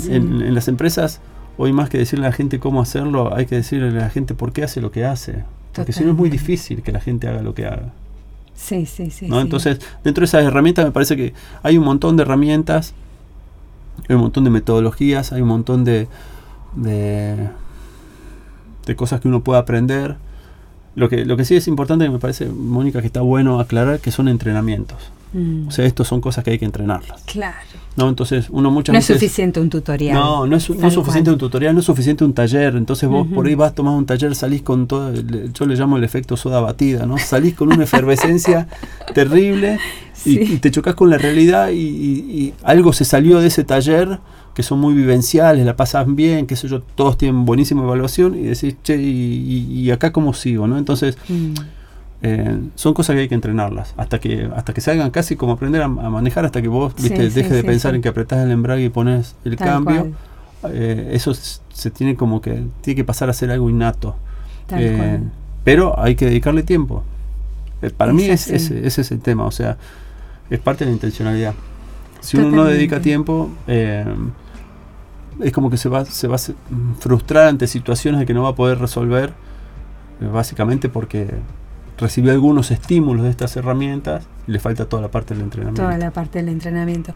En, 0.09 0.55
las 0.55 0.68
empresas, 0.68 1.20
hoy 1.57 1.72
más 1.72 1.88
que 1.88 1.99
decirle 1.99 2.27
a 2.27 2.31
la 2.31 2.35
gente 2.35 2.59
cómo 2.59 2.81
hacerlo, 2.81 3.35
hay 3.35 3.46
que 3.46 3.57
decirle 3.57 3.88
a 3.88 4.03
la 4.03 4.11
gente 4.11 4.35
por 4.35 4.53
qué 4.53 4.64
hace 4.64 4.81
lo 4.81 4.90
que 4.90 5.05
hace. 5.05 5.44
Porque 5.72 5.92
si 5.92 6.05
no 6.05 6.11
es 6.11 6.16
muy 6.16 6.31
difícil 6.31 6.83
que 6.83 6.90
la 6.90 7.01
gente 7.01 7.29
haga 7.29 7.42
lo 7.42 7.55
que 7.55 7.66
haga. 7.66 7.92
Sí, 8.57 8.87
sí, 8.87 9.11
sí, 9.11 9.29
Entonces, 9.31 9.79
dentro 10.03 10.23
de 10.23 10.27
esas 10.27 10.45
herramientas 10.45 10.85
me 10.85 10.90
parece 10.90 11.16
que 11.16 11.35
hay 11.62 11.77
un 11.77 11.85
montón 11.85 12.16
de 12.16 12.23
herramientas, 12.23 12.95
hay 14.09 14.16
un 14.16 14.23
montón 14.23 14.45
de 14.45 14.51
metodologías, 14.51 15.33
hay 15.33 15.42
un 15.42 15.49
montón 15.49 15.85
de, 15.85 16.09
de, 16.75 17.49
de 18.87 18.97
cosas 18.97 19.21
que 19.21 19.29
uno 19.29 19.42
puede 19.42 19.61
aprender. 19.61 20.16
Lo 20.95 21.11
que, 21.11 21.27
lo 21.27 21.37
que 21.37 21.45
sí 21.45 21.55
es 21.55 21.69
importante, 21.69 22.09
me 22.09 22.19
parece, 22.19 22.47
Mónica, 22.47 23.03
que 23.03 23.07
está 23.07 23.21
bueno 23.21 23.61
aclarar 23.61 24.01
que 24.01 24.11
son 24.11 24.29
entrenamientos. 24.29 25.12
Mm. 25.37 25.68
O 25.68 25.70
sea, 25.70 25.85
esto 25.85 26.03
son 26.03 26.22
cosas 26.22 26.42
que 26.42 26.53
hay 26.53 26.59
que 26.59 26.64
entrenarlas. 26.64 27.22
Claro. 27.25 27.57
¿no? 27.96 28.09
Entonces, 28.09 28.46
uno 28.51 28.70
muchas 28.70 28.92
no 28.92 28.99
es 28.99 29.07
suficiente 29.07 29.61
un 29.61 29.68
tutorial. 29.68 30.14
No, 30.14 30.46
no 30.46 30.57
es, 30.57 30.62
suficiente 30.62 31.31
un 31.31 31.38
tutorial, 31.38 31.75
no 31.75 31.81
es 31.81 31.87
suficiente 31.87 32.25
un 32.25 32.33
taller. 32.33 32.77
Entonces, 32.77 33.09
vos 33.09 33.27
por 33.27 33.46
ahí 33.46 33.55
vas 33.55 33.72
a 33.72 33.75
tomar 33.75 33.94
un 33.94 34.07
taller, 34.07 34.35
salís 34.35 34.62
con 34.62 34.87
todo, 34.87 35.12
yo 35.14 35.66
le 35.66 35.75
llamo 35.75 35.99
el 35.99 36.05
efecto 36.05 36.37
soda 36.37 36.61
batida, 36.61 37.05
¿no? 37.07 37.18
Salís 37.18 37.55
con 37.55 37.72
una 37.72 37.85
efervescencia 37.85 38.68
terrible 39.14 39.79
y, 40.25 40.57
te 40.59 40.70
chocas 40.70 40.94
con 40.94 41.11
la 41.11 41.18
realidad 41.18 41.70
y, 41.72 42.55
algo 42.62 42.92
se 42.92 43.05
salió 43.05 43.40
de 43.40 43.49
ese 43.49 43.64
taller 43.64 44.18
que 44.55 44.62
son 44.62 44.79
muy 44.81 44.94
vivenciales, 44.94 45.66
la 45.66 45.77
pasan 45.77 46.16
bien, 46.16 46.46
qué 46.46 46.57
sé 46.57 46.66
yo, 46.66 46.81
todos 46.81 47.18
tienen 47.18 47.44
buenísima 47.44 47.83
evaluación 47.83 48.35
y 48.38 48.44
decís, 48.44 48.77
che, 48.83 48.96
y, 48.96 49.90
acá 49.90 50.12
cómo 50.12 50.33
sigo, 50.33 50.66
¿no? 50.66 50.79
Entonces. 50.79 51.18
Mm. 51.29 51.55
Eh, 52.22 52.59
son 52.76 52.94
cosas 52.94 53.14
que 53.14 53.20
hay 53.20 53.29
que 53.29 53.35
entrenarlas 53.35 53.92
hasta 53.98 54.18
que 54.18 54.48
hasta 54.57 54.72
que 54.72 54.81
salgan 54.81 55.11
casi 55.11 55.37
como 55.37 55.52
aprender 55.52 55.83
a, 55.83 55.88
manejar 55.88 56.46
hasta 56.46 56.62
que 56.62 56.68
vos 56.68 56.94
viste 56.96 57.29
dejes 57.29 57.50
de 57.50 57.62
pensar 57.62 57.94
en 57.94 58.00
que 58.00 58.09
apretás 58.09 58.42
el 58.42 58.50
embrague 58.50 58.85
y 58.85 58.88
pones 58.88 59.37
el 59.44 59.57
cambio 59.57 60.12
eh, 60.70 61.11
eso 61.12 61.35
se 61.35 61.90
tiene 61.90 62.16
como 62.16 62.40
que 62.40 62.64
tiene 62.81 62.96
que 62.96 63.05
pasar 63.05 63.29
a 63.29 63.35
ser 63.35 63.50
algo 63.50 63.68
innato. 63.68 64.16
Eh, 64.70 65.20
pero 65.62 65.98
hay 66.00 66.14
que 66.14 66.24
dedicarle 66.24 66.62
tiempo. 66.62 67.05
Para 67.98 68.14
mí 68.14 68.24
es, 68.24 68.48
ese 68.48 68.87
es 68.87 69.12
el 69.12 69.20
tema 69.20 69.44
o 69.44 69.50
sea 69.50 69.76
es 70.48 70.59
parte 70.59 70.85
de 70.85 70.90
la 70.90 70.94
intencionalidad. 70.94 71.55
Si 72.20 72.38
uno 72.38 72.50
no 72.50 72.64
dedica 72.64 73.00
tiempo 73.00 73.50
es 73.66 75.52
como 75.52 75.68
que 75.68 75.76
se 75.76 75.90
va 75.90 76.07
se 76.07 76.29
va 76.29 76.37
a 76.37 76.40
frustrar 76.98 77.48
ante 77.48 77.66
situaciones 77.66 78.20
de 78.20 78.26
que 78.26 78.33
no 78.33 78.42
va 78.42 78.48
a 78.48 78.55
poder 78.55 78.79
resolver 78.79 79.35
básicamente 80.33 80.88
porque 80.88 81.29
recibió 81.98 82.32
algunos 82.32 82.70
estímulos 82.70 83.24
de 83.24 83.30
estas 83.30 83.56
herramientas 83.56 84.26
le 84.46 84.59
falta 84.59 84.88
toda 84.88 85.02
la 85.02 85.11
parte 85.11 85.35
del 85.35 85.44
entrenamiento. 85.44 85.82
Toda 85.82 85.98
la 85.98 86.11
parte 86.11 86.38
del 86.38 86.48
entrenamiento. 86.48 87.14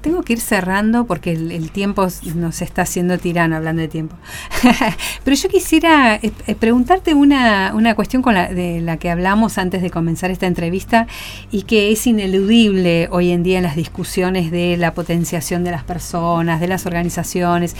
Tengo 0.00 0.22
que 0.22 0.34
ir 0.34 0.40
cerrando 0.40 1.06
porque 1.06 1.32
el, 1.32 1.72
tiempo 1.72 2.06
nos 2.36 2.62
está 2.62 2.82
haciendo 2.82 3.18
tirano 3.18 3.56
hablando 3.56 3.82
de 3.82 3.88
tiempo. 3.88 4.14
Pero 5.24 5.36
yo 5.36 5.48
quisiera 5.48 6.14
eh, 6.16 6.30
eh, 6.46 6.54
preguntarte 6.54 7.14
una, 7.14 7.72
una 7.74 7.96
cuestión 7.96 8.22
con 8.22 8.34
la, 8.34 8.48
de 8.48 8.80
la 8.80 8.98
que 8.98 9.10
hablamos 9.10 9.58
antes 9.58 9.82
de 9.82 9.90
comenzar 9.90 10.30
esta 10.30 10.46
entrevista 10.46 11.08
y 11.50 11.62
que 11.62 11.90
es 11.90 12.06
ineludible 12.06 13.08
hoy 13.10 13.30
en 13.32 13.42
día 13.42 13.58
en 13.58 13.64
las 13.64 13.74
discusiones 13.74 14.52
de 14.52 14.76
la 14.76 14.94
potenciación 14.94 15.64
de 15.64 15.72
las 15.72 15.82
personas, 15.82 16.60
de 16.60 16.68
las 16.68 16.86
organizaciones. 16.86 17.74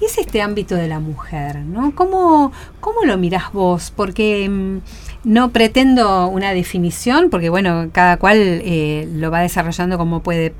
Es 0.00 0.16
este 0.16 0.40
ámbito 0.40 0.74
de 0.74 0.88
la 0.88 1.00
mujer, 1.00 1.56
¿no? 1.56 1.94
¿Cómo, 1.94 2.50
cómo 2.80 3.04
lo 3.04 3.18
mirás 3.18 3.52
vos? 3.52 3.92
Porque 3.94 4.48
mm, 4.48 4.78
no 5.24 5.50
pretendo 5.50 6.26
una 6.28 6.52
definición, 6.52 7.30
porque 7.30 7.48
bueno, 7.48 7.71
cada 7.92 8.16
cual 8.16 8.36
eh, 8.38 9.08
lo 9.14 9.30
va 9.30 9.40
desarrollando 9.40 9.98
como 9.98 10.20
puede 10.20 10.54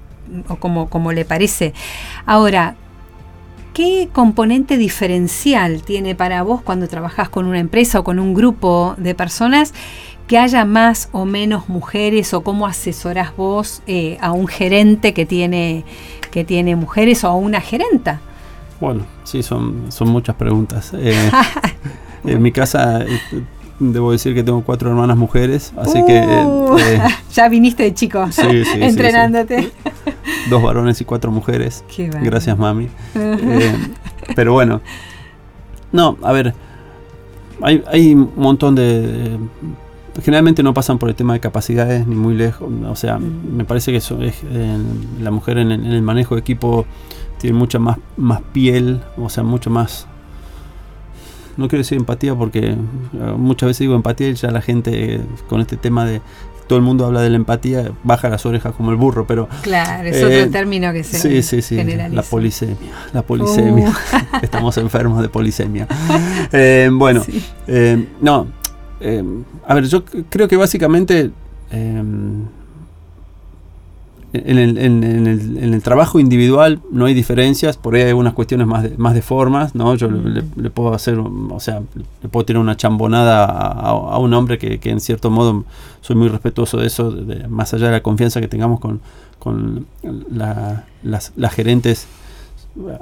o 0.49 0.57
como, 0.57 0.89
como 0.89 1.13
le 1.13 1.25
parece. 1.25 1.75
Ahora, 2.27 2.77
¿qué 3.75 4.09
componente 4.13 4.77
diferencial 4.77 5.83
tiene 5.83 6.15
para 6.15 6.43
vos 6.43 6.63
cuando 6.63 6.89
trabajás 6.89 7.29
con 7.29 7.47
una 7.47 7.59
empresa 7.59 8.01
o 8.01 8.05
con 8.05 8.19
un 8.19 8.35
grupo 8.35 8.95
de 8.99 9.15
personas 9.15 9.75
que 10.27 10.39
haya 10.39 10.65
más 10.65 11.09
o 11.13 11.25
menos 11.25 11.69
mujeres 11.69 12.33
o 12.33 12.43
cómo 12.43 12.67
asesorás 12.67 13.37
vos 13.37 13.83
eh, 13.87 14.17
a 14.21 14.33
un 14.33 14.47
gerente 14.47 15.13
que 15.13 15.27
tiene 15.27 15.85
que 16.31 16.45
tiene 16.45 16.75
mujeres 16.75 17.23
o 17.25 17.35
una 17.35 17.61
gerenta? 17.61 18.21
Bueno, 18.81 19.07
sí, 19.23 19.43
son, 19.45 19.93
son 19.93 20.09
muchas 20.09 20.35
preguntas. 20.35 20.93
Eh, 20.95 21.31
en 22.25 22.43
mi 22.43 22.51
casa 22.51 23.05
debo 23.83 24.13
decir 24.13 24.35
que 24.35 24.43
tengo 24.43 24.63
cuatro 24.63 24.91
hermanas 24.91 25.17
mujeres, 25.17 25.73
así 25.77 26.05
que... 26.07 26.21
Uh, 26.21 26.77
ya 27.33 27.49
viniste 27.49 27.83
de 27.83 27.95
chico 27.95 28.27
sí, 28.31 28.65
sí, 28.65 28.79
entrenándote. 28.81 29.71
Dos 30.51 30.63
varones 30.63 31.01
y 31.01 31.05
cuatro 31.05 31.31
mujeres. 31.33 31.85
Qué 31.95 32.09
bueno. 32.09 32.25
Gracias, 32.27 32.57
mami. 32.59 32.89
pero 34.37 34.53
bueno, 34.53 34.81
no, 35.93 36.17
a 36.23 36.33
ver, 36.33 36.55
hay, 37.61 37.83
hay 37.91 38.15
un 38.15 38.33
montón 38.37 38.75
de, 38.75 39.39
Generalmente 40.23 40.63
no 40.63 40.75
pasan 40.75 40.99
por 40.99 41.09
el 41.09 41.15
tema 41.15 41.33
de 41.33 41.41
capacidades 41.41 42.07
ni 42.07 42.15
muy 42.15 42.35
lejos. 42.35 42.69
O 42.87 42.97
sea, 42.97 43.19
Mm. 43.19 43.57
me 43.57 43.65
parece 43.65 43.93
que 43.93 43.97
eso 43.97 44.21
es, 44.21 44.35
eh, 44.45 44.77
la 45.23 45.31
mujer 45.31 45.57
en, 45.57 45.73
el- 45.73 45.87
en 45.87 45.93
el 45.93 46.03
manejo 46.03 46.35
de 46.35 46.43
equipo 46.43 46.85
tiene 47.39 47.57
mucha 47.59 47.79
más, 47.79 47.97
más 48.19 48.43
piel, 48.53 49.01
o 49.17 49.29
sea, 49.31 49.43
mucho 49.43 49.71
más... 49.71 50.07
No 51.57 51.69
quiero 51.69 51.79
decir 51.83 51.99
empatía 51.99 52.35
porque 52.35 52.71
eh, 52.71 52.77
muchas 53.37 53.69
veces 53.69 53.81
digo 53.81 53.95
empatía 53.95 54.29
y 54.29 54.35
ya 54.35 54.51
la 54.51 54.61
gente 54.63 55.17
eh, 55.17 55.21
con 55.49 55.61
este 55.61 55.77
tema 55.77 56.05
de... 56.05 56.21
Todo 56.69 56.79
el 56.79 56.85
mundo 56.85 57.05
habla 57.05 57.21
de 57.21 57.29
la 57.29 57.37
empatía, 57.37 57.91
baja 58.05 58.29
las 58.31 58.47
orejas 58.47 58.73
como 58.75 58.93
el 58.93 58.97
burro, 58.97 59.27
pero 59.27 59.49
Claro, 59.63 60.09
es 60.09 60.17
Eh, 60.17 60.25
otro 60.43 60.51
término 60.53 60.93
que 60.93 61.05
se 61.05 61.19
Sí, 61.19 61.43
sí, 61.43 61.61
sí. 61.61 61.77
generaliza. 61.77 62.23
La 62.23 62.23
polisemia. 62.23 62.93
La 63.13 63.23
polisemia. 63.23 63.91
Uh. 63.91 64.37
Estamos 64.43 64.79
enfermos 64.79 65.21
de 65.21 65.29
polisemia. 65.29 65.87
Eh, 66.53 66.89
bueno, 66.91 67.23
Sí. 67.25 67.45
eh, 67.67 68.07
no. 68.23 68.47
a 69.67 69.75
ver, 69.75 69.85
yo 69.87 70.05
creo 70.31 70.49
que 70.49 70.57
básicamente 70.57 71.31
en, 74.33 74.59
el, 74.59 74.79
en- 74.79 75.05
en 75.05 75.27
el- 75.27 75.57
en 75.59 75.75
el 75.75 75.83
trabajo 75.83 76.19
individual 76.19 76.81
no 76.91 77.05
hay 77.07 77.15
diferencias, 77.15 77.77
por 77.77 77.95
ahí 77.95 78.03
hay 78.03 78.09
algunas 78.09 78.33
cuestiones 78.33 78.67
más 78.67 78.83
de, 78.83 78.97
más 78.97 79.15
de 79.15 79.23
formas, 79.23 79.75
¿no? 79.75 79.95
Yo 79.95 80.11
le, 80.11 80.29
le- 80.31 80.45
le 80.57 80.71
puedo 80.71 80.95
hacer, 80.95 81.19
o 81.19 81.61
sea, 81.61 81.81
le 82.23 82.29
puedo 82.29 82.45
tirar 82.47 82.61
una 82.63 82.77
chambonada 82.77 83.45
a, 83.45 84.19
un 84.19 84.33
hombre 84.35 84.59
que, 84.59 84.79
que 84.79 84.91
en 84.91 85.01
cierto 85.01 85.31
modo 85.31 85.65
soy 86.01 86.17
muy 86.17 86.29
respetuoso 86.29 86.79
de 86.79 86.87
eso, 86.87 87.11
de- 87.11 87.25
de- 87.35 87.49
más 87.49 87.75
allá 87.75 87.87
de 87.87 87.93
la 87.93 88.03
confianza 88.03 88.41
que 88.41 88.49
tengamos 88.49 88.81
con, 88.81 89.01
con 89.39 89.87
la- 90.31 90.85
las, 91.03 91.33
las 91.37 91.53
gerentes, 91.53 92.07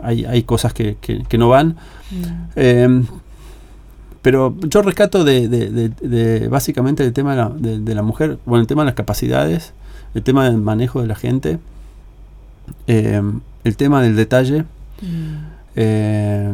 hay, 0.02 0.24
hay 0.24 0.42
cosas 0.42 0.74
que, 0.74 0.96
que- 1.00 1.22
que 1.28 1.38
no 1.38 1.48
van. 1.48 1.76
Eh, 2.56 3.02
pero 4.22 4.54
yo 4.68 4.82
rescato 4.82 5.24
de, 5.24 5.48
de- 5.48 5.70
de- 5.70 5.88
de 6.08 6.48
básicamente 6.48 7.04
el 7.04 7.12
tema 7.12 7.30
de 7.30 7.36
la, 7.36 7.48
de- 7.50 7.78
de 7.80 7.94
la 7.94 8.02
mujer, 8.02 8.38
bueno, 8.46 8.60
el 8.62 8.66
tema 8.66 8.82
de 8.82 8.86
las 8.86 8.94
capacidades, 8.94 9.72
el 10.14 10.22
tema 10.22 10.44
del 10.44 10.58
manejo 10.58 11.00
de 11.00 11.06
la 11.06 11.14
gente, 11.14 11.58
eh, 12.86 13.22
el 13.64 13.76
tema 13.76 14.02
del 14.02 14.16
detalle, 14.16 14.64
Mm. 15.02 15.34
eh, 15.76 16.52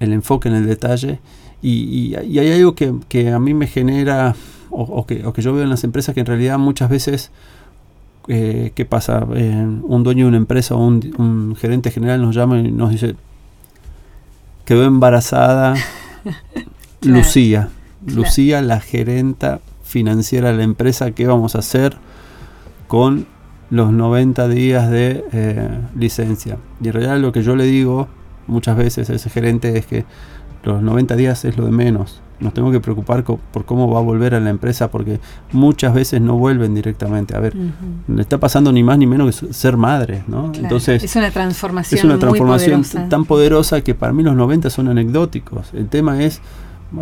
el 0.00 0.12
enfoque 0.12 0.48
en 0.48 0.54
el 0.54 0.66
detalle, 0.66 1.18
y, 1.62 2.14
y- 2.14 2.16
y 2.26 2.38
hay 2.38 2.52
algo 2.52 2.74
que, 2.74 2.94
que 3.08 3.30
a 3.32 3.38
mí 3.40 3.52
me 3.54 3.66
genera, 3.66 4.34
o, 4.70 4.82
o 4.82 5.06
que, 5.06 5.26
o 5.26 5.32
que 5.32 5.42
yo 5.42 5.52
veo 5.52 5.64
en 5.64 5.70
las 5.70 5.82
empresas, 5.84 6.14
que 6.14 6.20
en 6.20 6.26
realidad 6.26 6.58
muchas 6.58 6.88
veces, 6.88 7.30
eh, 8.28 8.70
¿qué 8.76 8.84
pasa? 8.84 9.26
Eh, 9.34 9.66
un 9.82 10.02
dueño 10.04 10.24
de 10.26 10.28
una 10.28 10.36
empresa 10.36 10.74
o 10.76 10.86
un, 10.86 11.12
un 11.18 11.56
gerente 11.56 11.90
general 11.90 12.22
nos 12.22 12.34
llama 12.36 12.58
y 12.60 12.70
nos 12.70 12.90
dice, 12.90 13.16
quedó 14.64 14.84
embarazada. 14.84 15.74
Lucía. 17.02 17.68
Claro. 18.04 18.20
Lucía, 18.22 18.62
la 18.62 18.80
gerenta 18.80 19.60
financiera 19.82 20.50
de 20.50 20.58
la 20.58 20.62
empresa, 20.62 21.10
¿qué 21.10 21.26
vamos 21.26 21.54
a 21.54 21.58
hacer 21.58 21.96
con 22.86 23.26
los 23.70 23.92
90 23.92 24.48
días 24.48 24.90
de 24.90 25.24
eh, 25.32 25.68
licencia? 25.96 26.58
Y 26.80 26.88
en 26.88 26.92
realidad 26.94 27.18
lo 27.18 27.32
que 27.32 27.42
yo 27.42 27.56
le 27.56 27.64
digo 27.64 28.08
muchas 28.46 28.76
veces 28.76 29.10
a 29.10 29.14
ese 29.14 29.30
gerente 29.30 29.76
es 29.76 29.86
que 29.86 30.04
los 30.62 30.82
90 30.82 31.16
días 31.16 31.44
es 31.44 31.56
lo 31.56 31.64
de 31.66 31.72
menos. 31.72 32.20
Nos 32.40 32.54
tenemos 32.54 32.72
que 32.72 32.80
preocupar 32.80 33.22
por 33.22 33.64
cómo 33.66 33.90
va 33.90 33.98
a 33.98 34.02
volver 34.02 34.34
a 34.34 34.40
la 34.40 34.48
empresa 34.48 34.90
porque 34.90 35.20
muchas 35.52 35.92
veces 35.92 36.22
no 36.22 36.38
vuelven 36.38 36.74
directamente. 36.74 37.36
A 37.36 37.40
ver, 37.40 37.54
le 38.08 38.22
está 38.22 38.38
pasando 38.38 38.72
ni 38.72 38.82
más 38.82 38.96
ni 38.96 39.06
menos 39.06 39.40
que 39.40 39.52
ser 39.52 39.76
madre, 39.76 40.24
¿no? 40.26 40.50
Claro, 40.50 40.64
Entonces, 40.64 41.04
es 41.04 41.16
una 41.16 41.30
transformación, 41.30 41.98
es 41.98 42.04
una 42.04 42.14
muy 42.14 42.20
transformación 42.20 42.82
poderosa. 42.82 43.08
tan 43.10 43.24
poderosa 43.26 43.80
que 43.82 43.94
para 43.94 44.14
mí 44.14 44.22
los 44.22 44.34
90 44.36 44.70
son 44.70 44.88
anecdóticos. 44.88 45.74
El 45.74 45.88
tema 45.88 46.22
es, 46.22 46.40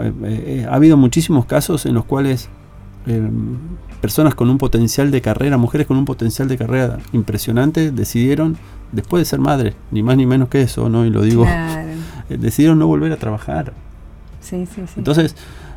eh, 0.00 0.12
eh, 0.24 0.66
ha 0.68 0.74
habido 0.74 0.96
muchísimos 0.96 1.44
casos 1.44 1.86
en 1.86 1.94
los 1.94 2.04
cuales 2.04 2.48
eh, 3.06 3.30
personas 4.00 4.34
con 4.34 4.50
un 4.50 4.58
potencial 4.58 5.12
de 5.12 5.20
carrera, 5.20 5.56
mujeres 5.56 5.86
con 5.86 5.96
un 5.96 6.04
potencial 6.04 6.48
de 6.48 6.58
carrera 6.58 6.98
impresionante, 7.12 7.92
decidieron, 7.92 8.56
después 8.90 9.20
de 9.20 9.24
ser 9.24 9.38
madre, 9.38 9.74
ni 9.92 10.02
más 10.02 10.16
ni 10.16 10.26
menos 10.26 10.48
que 10.48 10.62
eso, 10.62 10.88
¿no? 10.88 11.06
Y 11.06 11.10
lo 11.10 11.22
digo, 11.22 11.44
Claro. 11.44 11.88
Decidieron 12.36 12.78
no 12.78 12.86
volver 12.86 13.12
a 13.12 13.16
trabajar. 13.16 13.72
Sí, 14.40 14.66
sí, 14.66 14.82
sí. 14.86 14.94
Entonces, 14.96 15.34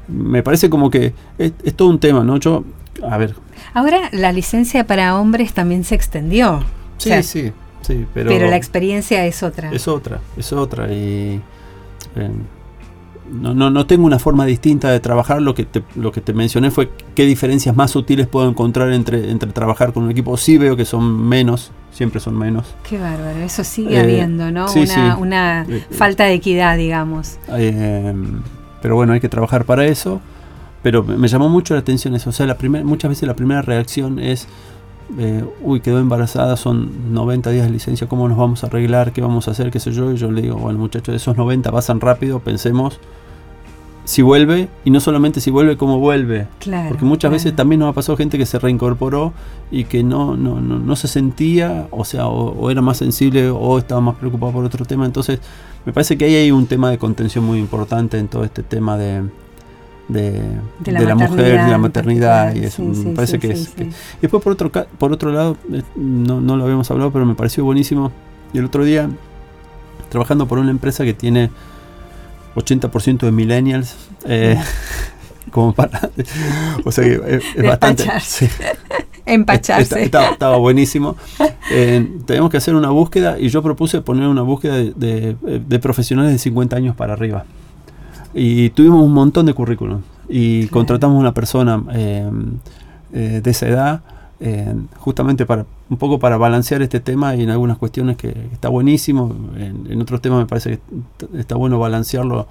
me 0.08 0.44
parece 0.44 0.70
como 0.70 0.90
que 0.90 1.14
es, 1.38 1.54
es 1.64 1.76
todo 1.76 1.90
un 1.90 2.00
tema, 2.00 2.24
¿no? 2.24 2.38
Yo, 2.38 2.64
a 3.08 3.18
ver, 3.18 3.36
Ahora 3.74 4.10
la 4.12 4.32
licencia 4.32 4.86
para 4.86 5.18
hombres 5.18 5.54
también 5.54 5.84
se 5.84 5.96
extendió. 5.96 6.56
O 6.56 6.64
sí, 6.98 7.10
sea, 7.10 7.24
sí, 7.24 7.52
sí, 7.82 8.06
pero... 8.14 8.30
pero, 8.30 8.50
la 8.50 8.58
experiencia 8.58 9.26
es 9.26 9.44
otra. 9.44 9.72
Es 9.72 9.88
otra, 9.88 10.20
es 10.38 10.52
otra. 10.52 10.92
Y 10.92 11.42
eh, 12.16 12.32
no, 13.32 13.54
no, 13.54 13.70
no 13.70 13.86
tengo 13.86 14.06
una 14.06 14.20
forma 14.20 14.46
distinta 14.46 14.89
de 14.91 15.00
trabajar. 15.00 15.41
Lo 15.41 15.54
que 15.56 15.65
te, 15.65 15.84
lo 15.96 16.12
que 16.12 16.22
te 16.22 16.34
mencioné 16.34 16.70
fue 16.72 16.89
qué 17.15 17.26
diferencias 17.26 17.76
más 17.76 17.91
sutiles 17.91 18.28
puedo 18.28 18.50
encontrar 18.50 18.91
entre, 18.94 19.32
entre 19.32 19.52
trabajar 19.52 19.94
con 19.94 20.04
un 20.04 20.12
equipo. 20.12 20.36
Sí 20.38 20.58
veo 20.58 20.76
que 20.76 20.86
son 20.86 21.28
menos, 21.28 21.72
siempre 21.91 22.20
son 22.20 22.38
menos. 22.38 22.76
Qué 22.88 22.98
bárbaro, 23.00 23.39
eso 23.39 23.63
sigue 23.63 23.96
Eh, 23.96 24.00
habiendo, 24.02 24.52
¿no? 24.52 24.67
sí, 24.67 24.80
una 24.80 25.15
sí. 25.15 25.22
una 25.22 25.65
Eh, 25.70 25.86
falta 25.91 26.26
de 26.26 26.34
equidad, 26.34 26.78
digamos. 26.78 27.38
Eh, 27.50 28.13
pero 28.82 28.96
bueno, 28.96 29.13
hay 29.13 29.20
que 29.20 29.30
trabajar 29.30 29.65
para 29.65 29.86
eso. 29.86 30.22
Pero 30.84 31.04
me 31.04 31.28
llamó 31.28 31.48
mucho 31.48 31.76
la 31.76 31.82
atención 31.82 32.15
eso. 32.15 32.32
O 32.32 32.34
sea, 32.34 32.48
la 32.48 32.58
primer, 32.58 32.84
muchas 32.84 33.10
veces 33.10 33.28
la 33.28 33.36
primera 33.36 33.62
reacción 33.62 34.17
es, 34.17 34.48
eh, 35.17 35.43
uy, 35.62 35.82
quedó 35.82 36.00
embarazada, 36.00 36.56
son 36.58 37.13
90 37.13 37.50
días 37.52 37.65
de 37.65 37.71
licencia, 37.71 38.08
¿cómo 38.08 38.28
nos 38.28 38.38
vamos 38.38 38.63
a 38.63 38.67
arreglar? 38.67 39.13
¿Qué 39.13 39.21
vamos 39.21 39.47
a 39.47 39.52
hacer? 39.52 39.71
¿Qué 39.71 39.80
sé 39.80 39.91
yo? 39.91 40.12
Y 40.12 40.17
yo 40.17 40.32
le 40.32 40.41
digo, 40.41 40.56
bueno, 40.56 40.80
muchachos, 40.80 41.15
esos 41.15 41.38
90 41.38 41.71
pasan 41.71 42.00
rápido, 42.00 42.39
pensemos 42.39 43.00
si 44.04 44.21
vuelve, 44.24 44.67
y 44.84 44.89
no 44.89 45.00
solamente 45.00 45.39
si 45.39 45.52
vuelve, 45.52 45.78
cómo 45.78 46.00
vuelve. 46.00 46.47
Claro. 46.60 46.89
Porque 46.89 47.06
muchas 47.06 47.30
claro. 47.30 47.34
veces 47.34 47.56
también 47.56 47.80
nos 47.80 47.89
ha 47.89 47.93
pasado 47.93 48.17
gente 48.17 48.38
que 48.38 48.45
se 48.45 48.58
reincorporó 48.60 49.32
y 49.69 49.86
que 49.86 50.04
no, 50.04 50.36
no, 50.36 50.60
no, 50.60 50.80
no 50.80 50.95
se 50.95 51.08
sentía, 51.08 51.88
o 51.91 52.04
sea, 52.04 52.28
o, 52.28 52.52
o 52.52 52.71
era 52.71 52.82
más 52.82 52.97
sensible 52.97 53.50
o 53.50 53.78
estaba 53.78 54.02
más 54.02 54.15
preocupado 54.15 54.54
por 54.54 54.65
otro 54.65 54.86
tema. 54.86 55.06
Entonces, 55.06 55.39
me 55.86 55.93
parece 55.93 56.17
que 56.17 56.26
ahí 56.26 56.36
hay 56.36 56.52
un 56.52 56.65
tema 56.65 56.89
de 56.89 56.97
contención 56.97 57.45
muy 57.45 57.60
importante 57.60 58.17
en 58.17 58.28
todo 58.28 58.43
este 58.43 58.63
tema 58.63 58.97
de, 58.97 59.24
de, 60.12 60.32
De 60.80 60.91
la 60.91 61.00
de 61.02 61.06
la 61.06 61.15
mujer, 61.15 61.62
de 61.63 61.71
la 61.71 61.78
maternidad. 61.78 62.54
Y 62.56 62.65
eso 62.65 62.78
Sí, 62.78 62.84
me 62.84 62.95
sí, 62.95 63.13
parece 63.15 63.34
sí, 63.34 63.39
que 63.39 63.52
es. 63.54 63.63
sí. 63.65 63.71
que- 63.76 63.84
y 63.86 64.21
después, 64.21 64.43
por 64.43 64.54
otro, 64.54 64.71
por 64.97 65.12
otro 65.12 65.32
lado, 65.32 65.58
eh, 65.71 65.82
no, 65.95 66.41
no 66.41 66.58
lo 66.58 66.63
habíamos 66.63 66.89
hablado, 66.91 67.12
pero 67.12 67.26
me 67.26 67.36
pareció 67.36 67.63
buenísimo. 67.63 68.12
Y 68.54 68.58
el 68.58 68.65
otro 68.65 68.84
día, 68.84 69.10
trabajando 70.10 70.47
por 70.47 70.60
una 70.60 70.71
empresa 70.71 71.04
que 71.06 71.13
tiene 71.13 71.50
80% 72.56 73.26
de 73.26 73.32
millennials, 73.32 73.95
eh, 74.26 74.58
como 75.52 75.74
para. 75.74 76.10
o 76.86 76.91
sea 76.91 77.04
que 77.04 77.13
es, 77.28 77.43
es 77.56 77.63
bastante. 77.65 78.04
Empacharse. 79.26 80.04
Estaba, 80.04 80.30
estaba 80.32 80.58
buenísimo. 80.58 81.15
Eh, 81.71 82.10
teníamos 82.26 82.50
que 82.52 82.58
hacer 82.58 82.74
una 82.76 82.89
búsqueda 82.89 83.39
y 83.39 83.50
yo 83.50 83.62
propuse 83.62 84.02
poner 84.02 84.28
una 84.28 84.41
búsqueda 84.41 84.76
de, 84.78 84.93
de- 84.95 85.36
de 85.60 85.80
profesionales 85.80 86.32
de 86.34 86.39
50 86.39 86.76
años 86.76 86.95
para 86.95 87.13
arriba. 87.13 87.45
Y 88.34 88.70
tuvimos 88.72 89.04
un 89.04 89.13
montón 89.13 89.46
de 89.46 89.54
currículum. 89.54 90.02
Y 90.30 90.62
Claro. 90.62 90.72
contratamos 90.74 91.20
una 91.20 91.34
persona 91.34 91.84
eh, 91.94 92.30
eh, 93.13 93.41
de 93.44 93.52
esa 93.52 93.67
edad, 93.67 94.02
eh, 94.39 94.74
justamente 94.98 95.46
para 95.46 95.65
un 95.89 95.98
poco 95.98 96.17
para 96.20 96.38
balancear 96.38 96.82
este 96.82 97.00
tema 97.02 97.36
y 97.36 97.44
en 97.44 97.50
algunas 97.50 97.78
cuestiones 97.78 98.15
que 98.17 98.30
está 98.54 98.70
buenísimo. 98.70 99.36
En, 99.58 99.86
en 99.91 100.02
otros 100.02 100.22
temas 100.22 100.39
me 100.39 100.46
parece 100.46 100.80
que 101.17 101.38
está 101.39 101.56
bueno 101.56 101.78
balancearlo. 101.80 102.48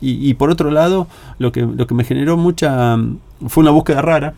Y, 0.00 0.28
y 0.28 0.34
por 0.34 0.50
otro 0.50 0.70
lado, 0.70 1.06
lo 1.38 1.52
que, 1.52 1.60
lo 1.62 1.86
que 1.86 1.94
me 1.94 2.04
generó 2.04 2.36
mucha... 2.36 2.96
Fue 3.46 3.62
una 3.62 3.70
búsqueda 3.70 4.02
rara, 4.02 4.34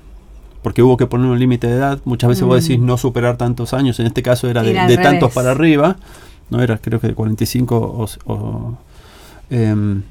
porque 0.63 0.83
hubo 0.83 0.97
que 0.97 1.07
poner 1.07 1.27
un 1.29 1.39
límite 1.39 1.67
de 1.69 1.75
edad. 1.75 2.01
Muchas 2.05 2.29
veces 2.29 2.45
vos 2.45 2.59
Mm. 2.59 2.61
decís 2.63 2.79
no 2.81 2.99
superar 2.99 3.37
tantos 3.37 3.73
años, 3.73 3.99
en 4.01 4.07
este 4.07 4.23
caso 4.23 4.49
era 4.51 4.63
de, 4.63 4.97
tantos 4.99 5.33
para 5.33 5.53
arriba, 5.53 5.97
no 6.51 6.61
era 6.63 6.77
creo 6.79 7.01
que 7.01 7.09
de 7.09 7.15
45 7.15 7.77
o... 7.77 8.33
o, 8.33 8.77
em, 9.51 10.03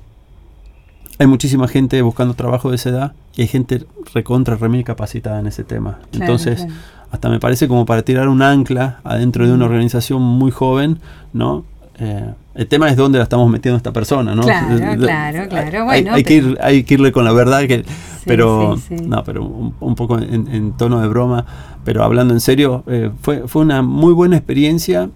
hay 1.22 1.28
muchísima 1.28 1.68
gente 1.68 2.02
buscando 2.02 2.34
trabajo 2.34 2.70
de 2.72 2.78
esa 2.78 2.90
edad 2.90 3.14
y 3.36 3.42
hay 3.44 3.48
gente 3.48 3.86
recontra 4.14 4.56
remil 4.56 4.84
capacitada 4.84 5.40
en 5.40 5.46
ese 5.48 5.64
tema. 5.64 6.00
Claro, 6.12 6.26
Entonces, 6.26 6.62
claro. 6.66 6.74
hasta 7.12 7.30
me 7.30 7.40
parece 7.40 7.68
como 7.68 7.86
para 7.86 8.02
tirar 8.02 8.28
un 8.28 8.42
ancla 8.42 9.00
adentro 9.04 9.46
de 9.46 9.54
una 9.54 9.66
Mm. 9.66 9.70
organización 9.70 10.22
muy 10.22 10.50
joven, 10.52 11.00
¿no? 11.34 11.64
Eh, 12.00 12.34
el 12.56 12.68
tema 12.68 12.90
es 12.90 12.98
dónde 12.98 13.20
la 13.20 13.24
estamos 13.24 13.48
metiendo 13.52 13.76
a 13.76 13.78
esta 13.78 13.94
persona, 13.94 14.34
¿no? 14.34 14.42
Claro, 14.42 14.76
De- 14.76 14.86
de- 14.98 14.98
claro, 14.98 15.48
claro, 15.48 15.78
hay- 15.90 16.02
bueno, 16.02 16.16
hay, 16.16 16.24
que 16.24 16.34
ir, 16.34 16.58
hay 16.62 16.84
que 16.84 16.96
irle 16.96 17.12
con 17.12 17.24
la 17.24 17.32
verdad, 17.34 17.62
que, 17.68 17.84
Sí, 17.84 18.24
pero 18.26 18.78
sí, 18.78 18.98
sí. 18.98 19.06
no, 19.08 19.24
pero 19.24 19.46
un, 19.46 19.76
un 19.80 19.94
poco 19.96 20.18
en, 20.18 20.48
en 20.48 20.72
tono 20.74 21.00
de 21.02 21.08
broma, 21.08 21.46
pero 21.86 22.04
hablando 22.04 22.34
en 22.34 22.40
serio, 22.40 22.84
eh, 22.88 23.12
fue, 23.22 23.48
fue 23.48 23.62
una 23.62 23.84
muy 23.84 24.14
buena 24.14 24.36
experiencia 24.38 25.10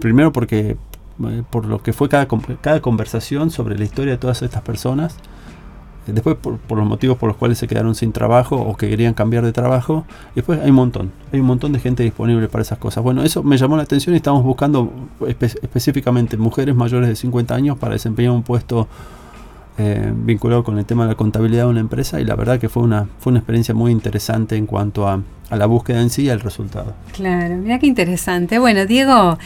primero 0.00 0.32
porque 0.32 0.76
eh, 1.24 1.42
por 1.48 1.66
lo 1.66 1.82
que 1.82 1.92
fue 1.92 2.08
cada, 2.08 2.26
cada 2.60 2.80
conversación 2.80 3.50
sobre 3.50 3.78
la 3.78 3.84
historia 3.84 4.12
de 4.12 4.18
todas 4.18 4.42
estas 4.42 4.62
personas, 4.62 5.16
después 6.06 6.36
por, 6.36 6.58
los 6.76 6.86
motivos 6.86 7.16
por 7.16 7.28
los 7.28 7.36
cuales 7.36 7.58
se 7.58 7.66
quedaron 7.66 7.94
sin 7.94 8.12
trabajo 8.12 8.56
o 8.56 8.76
que 8.76 8.88
querían 8.88 9.14
cambiar 9.14 9.44
de 9.44 9.52
trabajo. 9.52 10.04
Después 10.34 10.60
hay 10.60 10.70
un 10.70 10.76
montón, 10.76 11.12
hay 11.32 11.40
un 11.40 11.46
montón 11.46 11.72
de 11.72 11.80
gente 11.80 12.02
disponible 12.02 12.48
para 12.48 12.62
esas 12.62 12.78
cosas. 12.78 13.02
Bueno, 13.02 13.22
eso 13.22 13.42
me 13.42 13.56
llamó 13.56 13.76
la 13.76 13.82
atención 13.82 14.14
y 14.14 14.18
estamos 14.18 14.44
buscando 14.44 14.92
específicamente 15.26 16.36
mujeres 16.36 16.74
mayores 16.74 17.08
de 17.08 17.16
50 17.16 17.54
años 17.54 17.78
para 17.78 17.94
desempeñar 17.94 18.32
un 18.32 18.42
puesto 18.42 18.88
eh, 19.78 20.10
vinculado 20.14 20.64
con 20.64 20.78
el 20.78 20.86
tema 20.86 21.04
de 21.04 21.10
la 21.10 21.16
contabilidad 21.16 21.64
de 21.64 21.70
una 21.70 21.80
empresa 21.80 22.18
y 22.18 22.24
la 22.24 22.34
verdad 22.34 22.58
que 22.58 22.70
fue 22.70 22.82
una, 22.82 23.08
fue 23.18 23.30
una 23.30 23.40
experiencia 23.40 23.74
muy 23.74 23.92
interesante 23.92 24.56
en 24.56 24.64
cuanto 24.64 25.06
a, 25.06 25.22
la 25.50 25.66
búsqueda 25.66 26.00
en 26.00 26.10
sí 26.10 26.22
y 26.22 26.30
al 26.30 26.40
resultado. 26.40 26.94
Claro, 27.12 27.56
mira 27.56 27.78
qué 27.78 27.86
interesante. 27.86 28.58
Bueno, 28.58 28.84
Diego, 28.86 29.38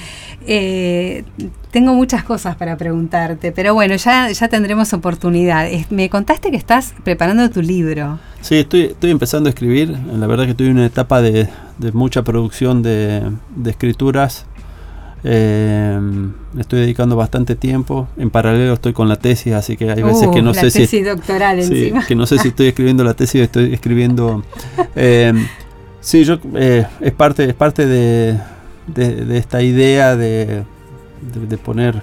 eh, 0.47 1.25
tengo 1.73 1.93
muchas 1.95 2.25
cosas 2.25 2.57
para 2.57 2.77
preguntarte, 2.79 3.53
pero 3.53 3.75
bueno, 3.75 3.97
ya, 3.97 4.31
ya 4.31 4.49
tendremos 4.49 4.93
oportunidad. 4.95 5.69
Me 5.91 6.09
contaste 6.09 6.51
que 6.51 6.57
estás 6.57 6.95
preparando 7.05 7.51
tu 7.51 7.61
libro. 7.61 8.19
Sí, 8.41 8.57
estoy, 8.57 8.83
estoy 8.85 9.11
empezando 9.11 9.49
a 9.49 9.51
escribir. 9.51 9.91
La 9.91 10.27
verdad 10.27 10.45
que 10.45 10.53
estoy 10.53 10.69
en 10.69 10.77
una 10.77 10.87
etapa 10.87 11.21
de, 11.21 11.49
mucha 11.93 12.23
producción 12.23 12.83
de, 12.83 13.31
de 13.57 13.71
escrituras 13.71 14.47
eh, 15.23 16.01
estoy 16.59 16.81
dedicando 16.81 17.17
bastante 17.17 17.55
tiempo. 17.55 18.09
En 18.17 18.31
paralelo 18.31 18.75
estoy 18.75 18.93
con 18.93 19.09
la 19.09 19.17
tesis, 19.17 19.53
así 19.53 19.77
que 19.77 19.91
hay 19.91 20.03
veces 20.03 20.29
que 20.29 20.41
uh, 20.41 20.43
no 20.43 20.55
sé 20.55 20.71
si. 20.71 21.03
doctoral 21.03 21.59
encima. 21.59 22.07
Que 22.07 22.15
no 22.15 22.27
sé 22.27 22.39
si 22.39 22.49
estoy 22.49 22.69
escribiendo 22.69 23.05
la 23.05 23.15
tesis 23.15 23.41
o 23.41 23.45
estoy 23.45 23.73
escribiendo. 23.73 24.43
Eh, 24.97 25.33
sí, 26.01 26.25
yo 26.25 26.39
eh, 26.55 26.85
es 27.01 27.13
parte, 27.13 27.45
es 27.45 27.55
parte 27.55 27.87
de, 27.87 28.39
de, 28.87 29.39
esta 29.39 29.63
idea 29.63 30.17
de, 30.17 30.65
de, 31.21 31.59
poner, 31.59 32.03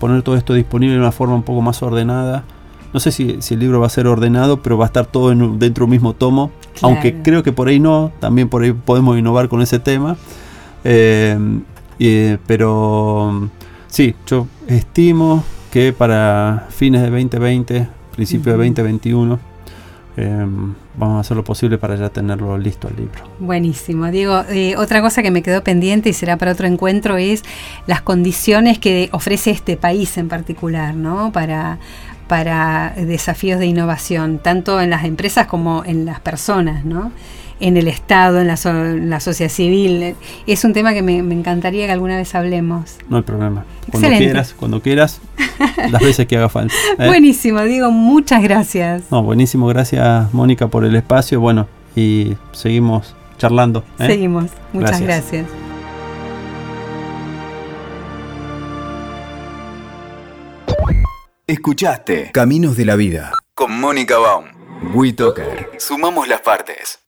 poner 0.00 0.22
todo 0.22 0.36
esto 0.36 0.52
disponible 0.52 0.94
de 0.94 1.00
una 1.00 1.12
forma 1.12 1.34
un 1.34 1.42
poco 1.42 1.62
más 1.62 1.82
ordenada. 1.82 2.44
No 2.92 3.00
sé 3.00 3.12
si, 3.12 3.36
si 3.40 3.54
el 3.54 3.60
libro 3.60 3.80
va 3.80 3.86
a 3.86 3.90
ser 3.90 4.06
ordenado, 4.06 4.62
pero 4.62 4.76
va 4.76 4.84
a 4.84 4.88
estar 4.88 5.06
todo 5.06 5.32
en, 5.32 5.58
dentro 5.58 5.82
de 5.82 5.84
un 5.84 5.90
mismo 5.90 6.12
tomo. 6.12 6.50
Aunque 6.82 7.22
creo 7.22 7.42
que 7.42 7.52
por 7.52 7.68
ahí 7.68 7.78
no, 7.78 8.12
también 8.20 8.48
por 8.48 8.62
ahí 8.62 8.72
podemos 8.72 9.16
innovar 9.16 9.48
con 9.48 9.62
ese 9.62 9.78
tema. 9.78 10.16
Eh, 10.82 11.38
pero 12.46 13.50
sí, 13.88 14.14
yo 14.26 14.46
estimo 14.66 15.44
que 15.70 15.92
para 15.92 16.68
fines 16.70 17.02
de 17.02 17.10
2020, 17.10 17.88
principio 18.14 18.52
de 18.52 18.58
2021, 18.58 19.38
em, 20.16 20.74
vamos 20.96 21.16
a 21.16 21.20
hacer 21.20 21.36
lo 21.36 21.42
posible 21.42 21.78
para 21.78 21.96
ya 21.96 22.10
tenerlo 22.10 22.56
listo 22.56 22.88
el 22.88 22.96
libro. 22.96 23.24
Buenísimo. 23.40 24.06
Diego, 24.06 24.44
eh, 24.50 24.76
otra 24.76 25.02
cosa 25.02 25.22
que 25.22 25.32
me 25.32 25.42
quedó 25.42 25.64
pendiente 25.64 26.08
y 26.08 26.12
será 26.12 26.36
para 26.36 26.52
otro 26.52 26.68
encuentro 26.68 27.16
es 27.16 27.42
las 27.88 28.02
condiciones 28.02 28.78
que 28.78 29.08
ofrece 29.10 29.50
este 29.50 29.76
país 29.76 30.16
en 30.16 30.28
particular, 30.28 30.94
¿no? 30.94 31.32
Para, 31.32 31.78
para 32.28 32.94
desafíos 32.96 33.58
de 33.58 33.66
innovación, 33.66 34.38
tanto 34.38 34.80
en 34.80 34.90
las 34.90 35.04
empresas 35.04 35.48
como 35.48 35.84
en 35.84 36.04
las 36.04 36.20
personas, 36.20 36.84
¿no? 36.84 37.10
En 37.60 37.76
el 37.76 37.88
Estado, 37.88 38.40
en 38.40 38.46
la, 39.10 39.20
sociedad 39.20 39.50
civil. 39.50 40.14
Es 40.46 40.64
un 40.64 40.72
tema 40.72 40.94
que 40.94 41.02
me, 41.02 41.18
encantaría 41.18 41.86
que 41.86 41.92
alguna 41.92 42.16
vez 42.16 42.34
hablemos. 42.34 42.96
No 43.08 43.18
hay 43.18 43.22
problema. 43.22 43.64
Cuando 43.90 44.08
quieras, 44.08 44.54
cuando 44.58 44.82
quieras, 44.82 45.20
las 45.90 46.02
veces 46.02 46.26
que 46.26 46.36
haga 46.36 46.48
falta. 46.48 46.74
¿eh? 46.98 47.06
Buenísimo, 47.06 47.62
digo, 47.62 47.90
muchas 47.90 48.42
gracias. 48.42 49.04
No, 49.10 49.22
buenísimo, 49.22 49.66
gracias 49.66 50.32
Mónica 50.32 50.68
por 50.68 50.84
el 50.84 50.94
espacio. 50.96 51.40
Bueno, 51.40 51.68
y 51.94 52.36
seguimos 52.52 53.14
charlando. 53.38 53.84
¿eh? 53.98 54.06
Seguimos, 54.06 54.50
muchas 54.72 55.00
gracias. 55.00 55.46
Escuchaste 61.46 62.30
Caminos 62.32 62.74
de 62.76 62.86
la 62.86 62.96
Vida 62.96 63.32
con 63.54 63.78
Mónica 63.78 64.18
Baum. 64.18 64.46
WeToker. 64.94 65.70
Sumamos 65.78 66.26
las 66.26 66.40
partes. 66.40 67.03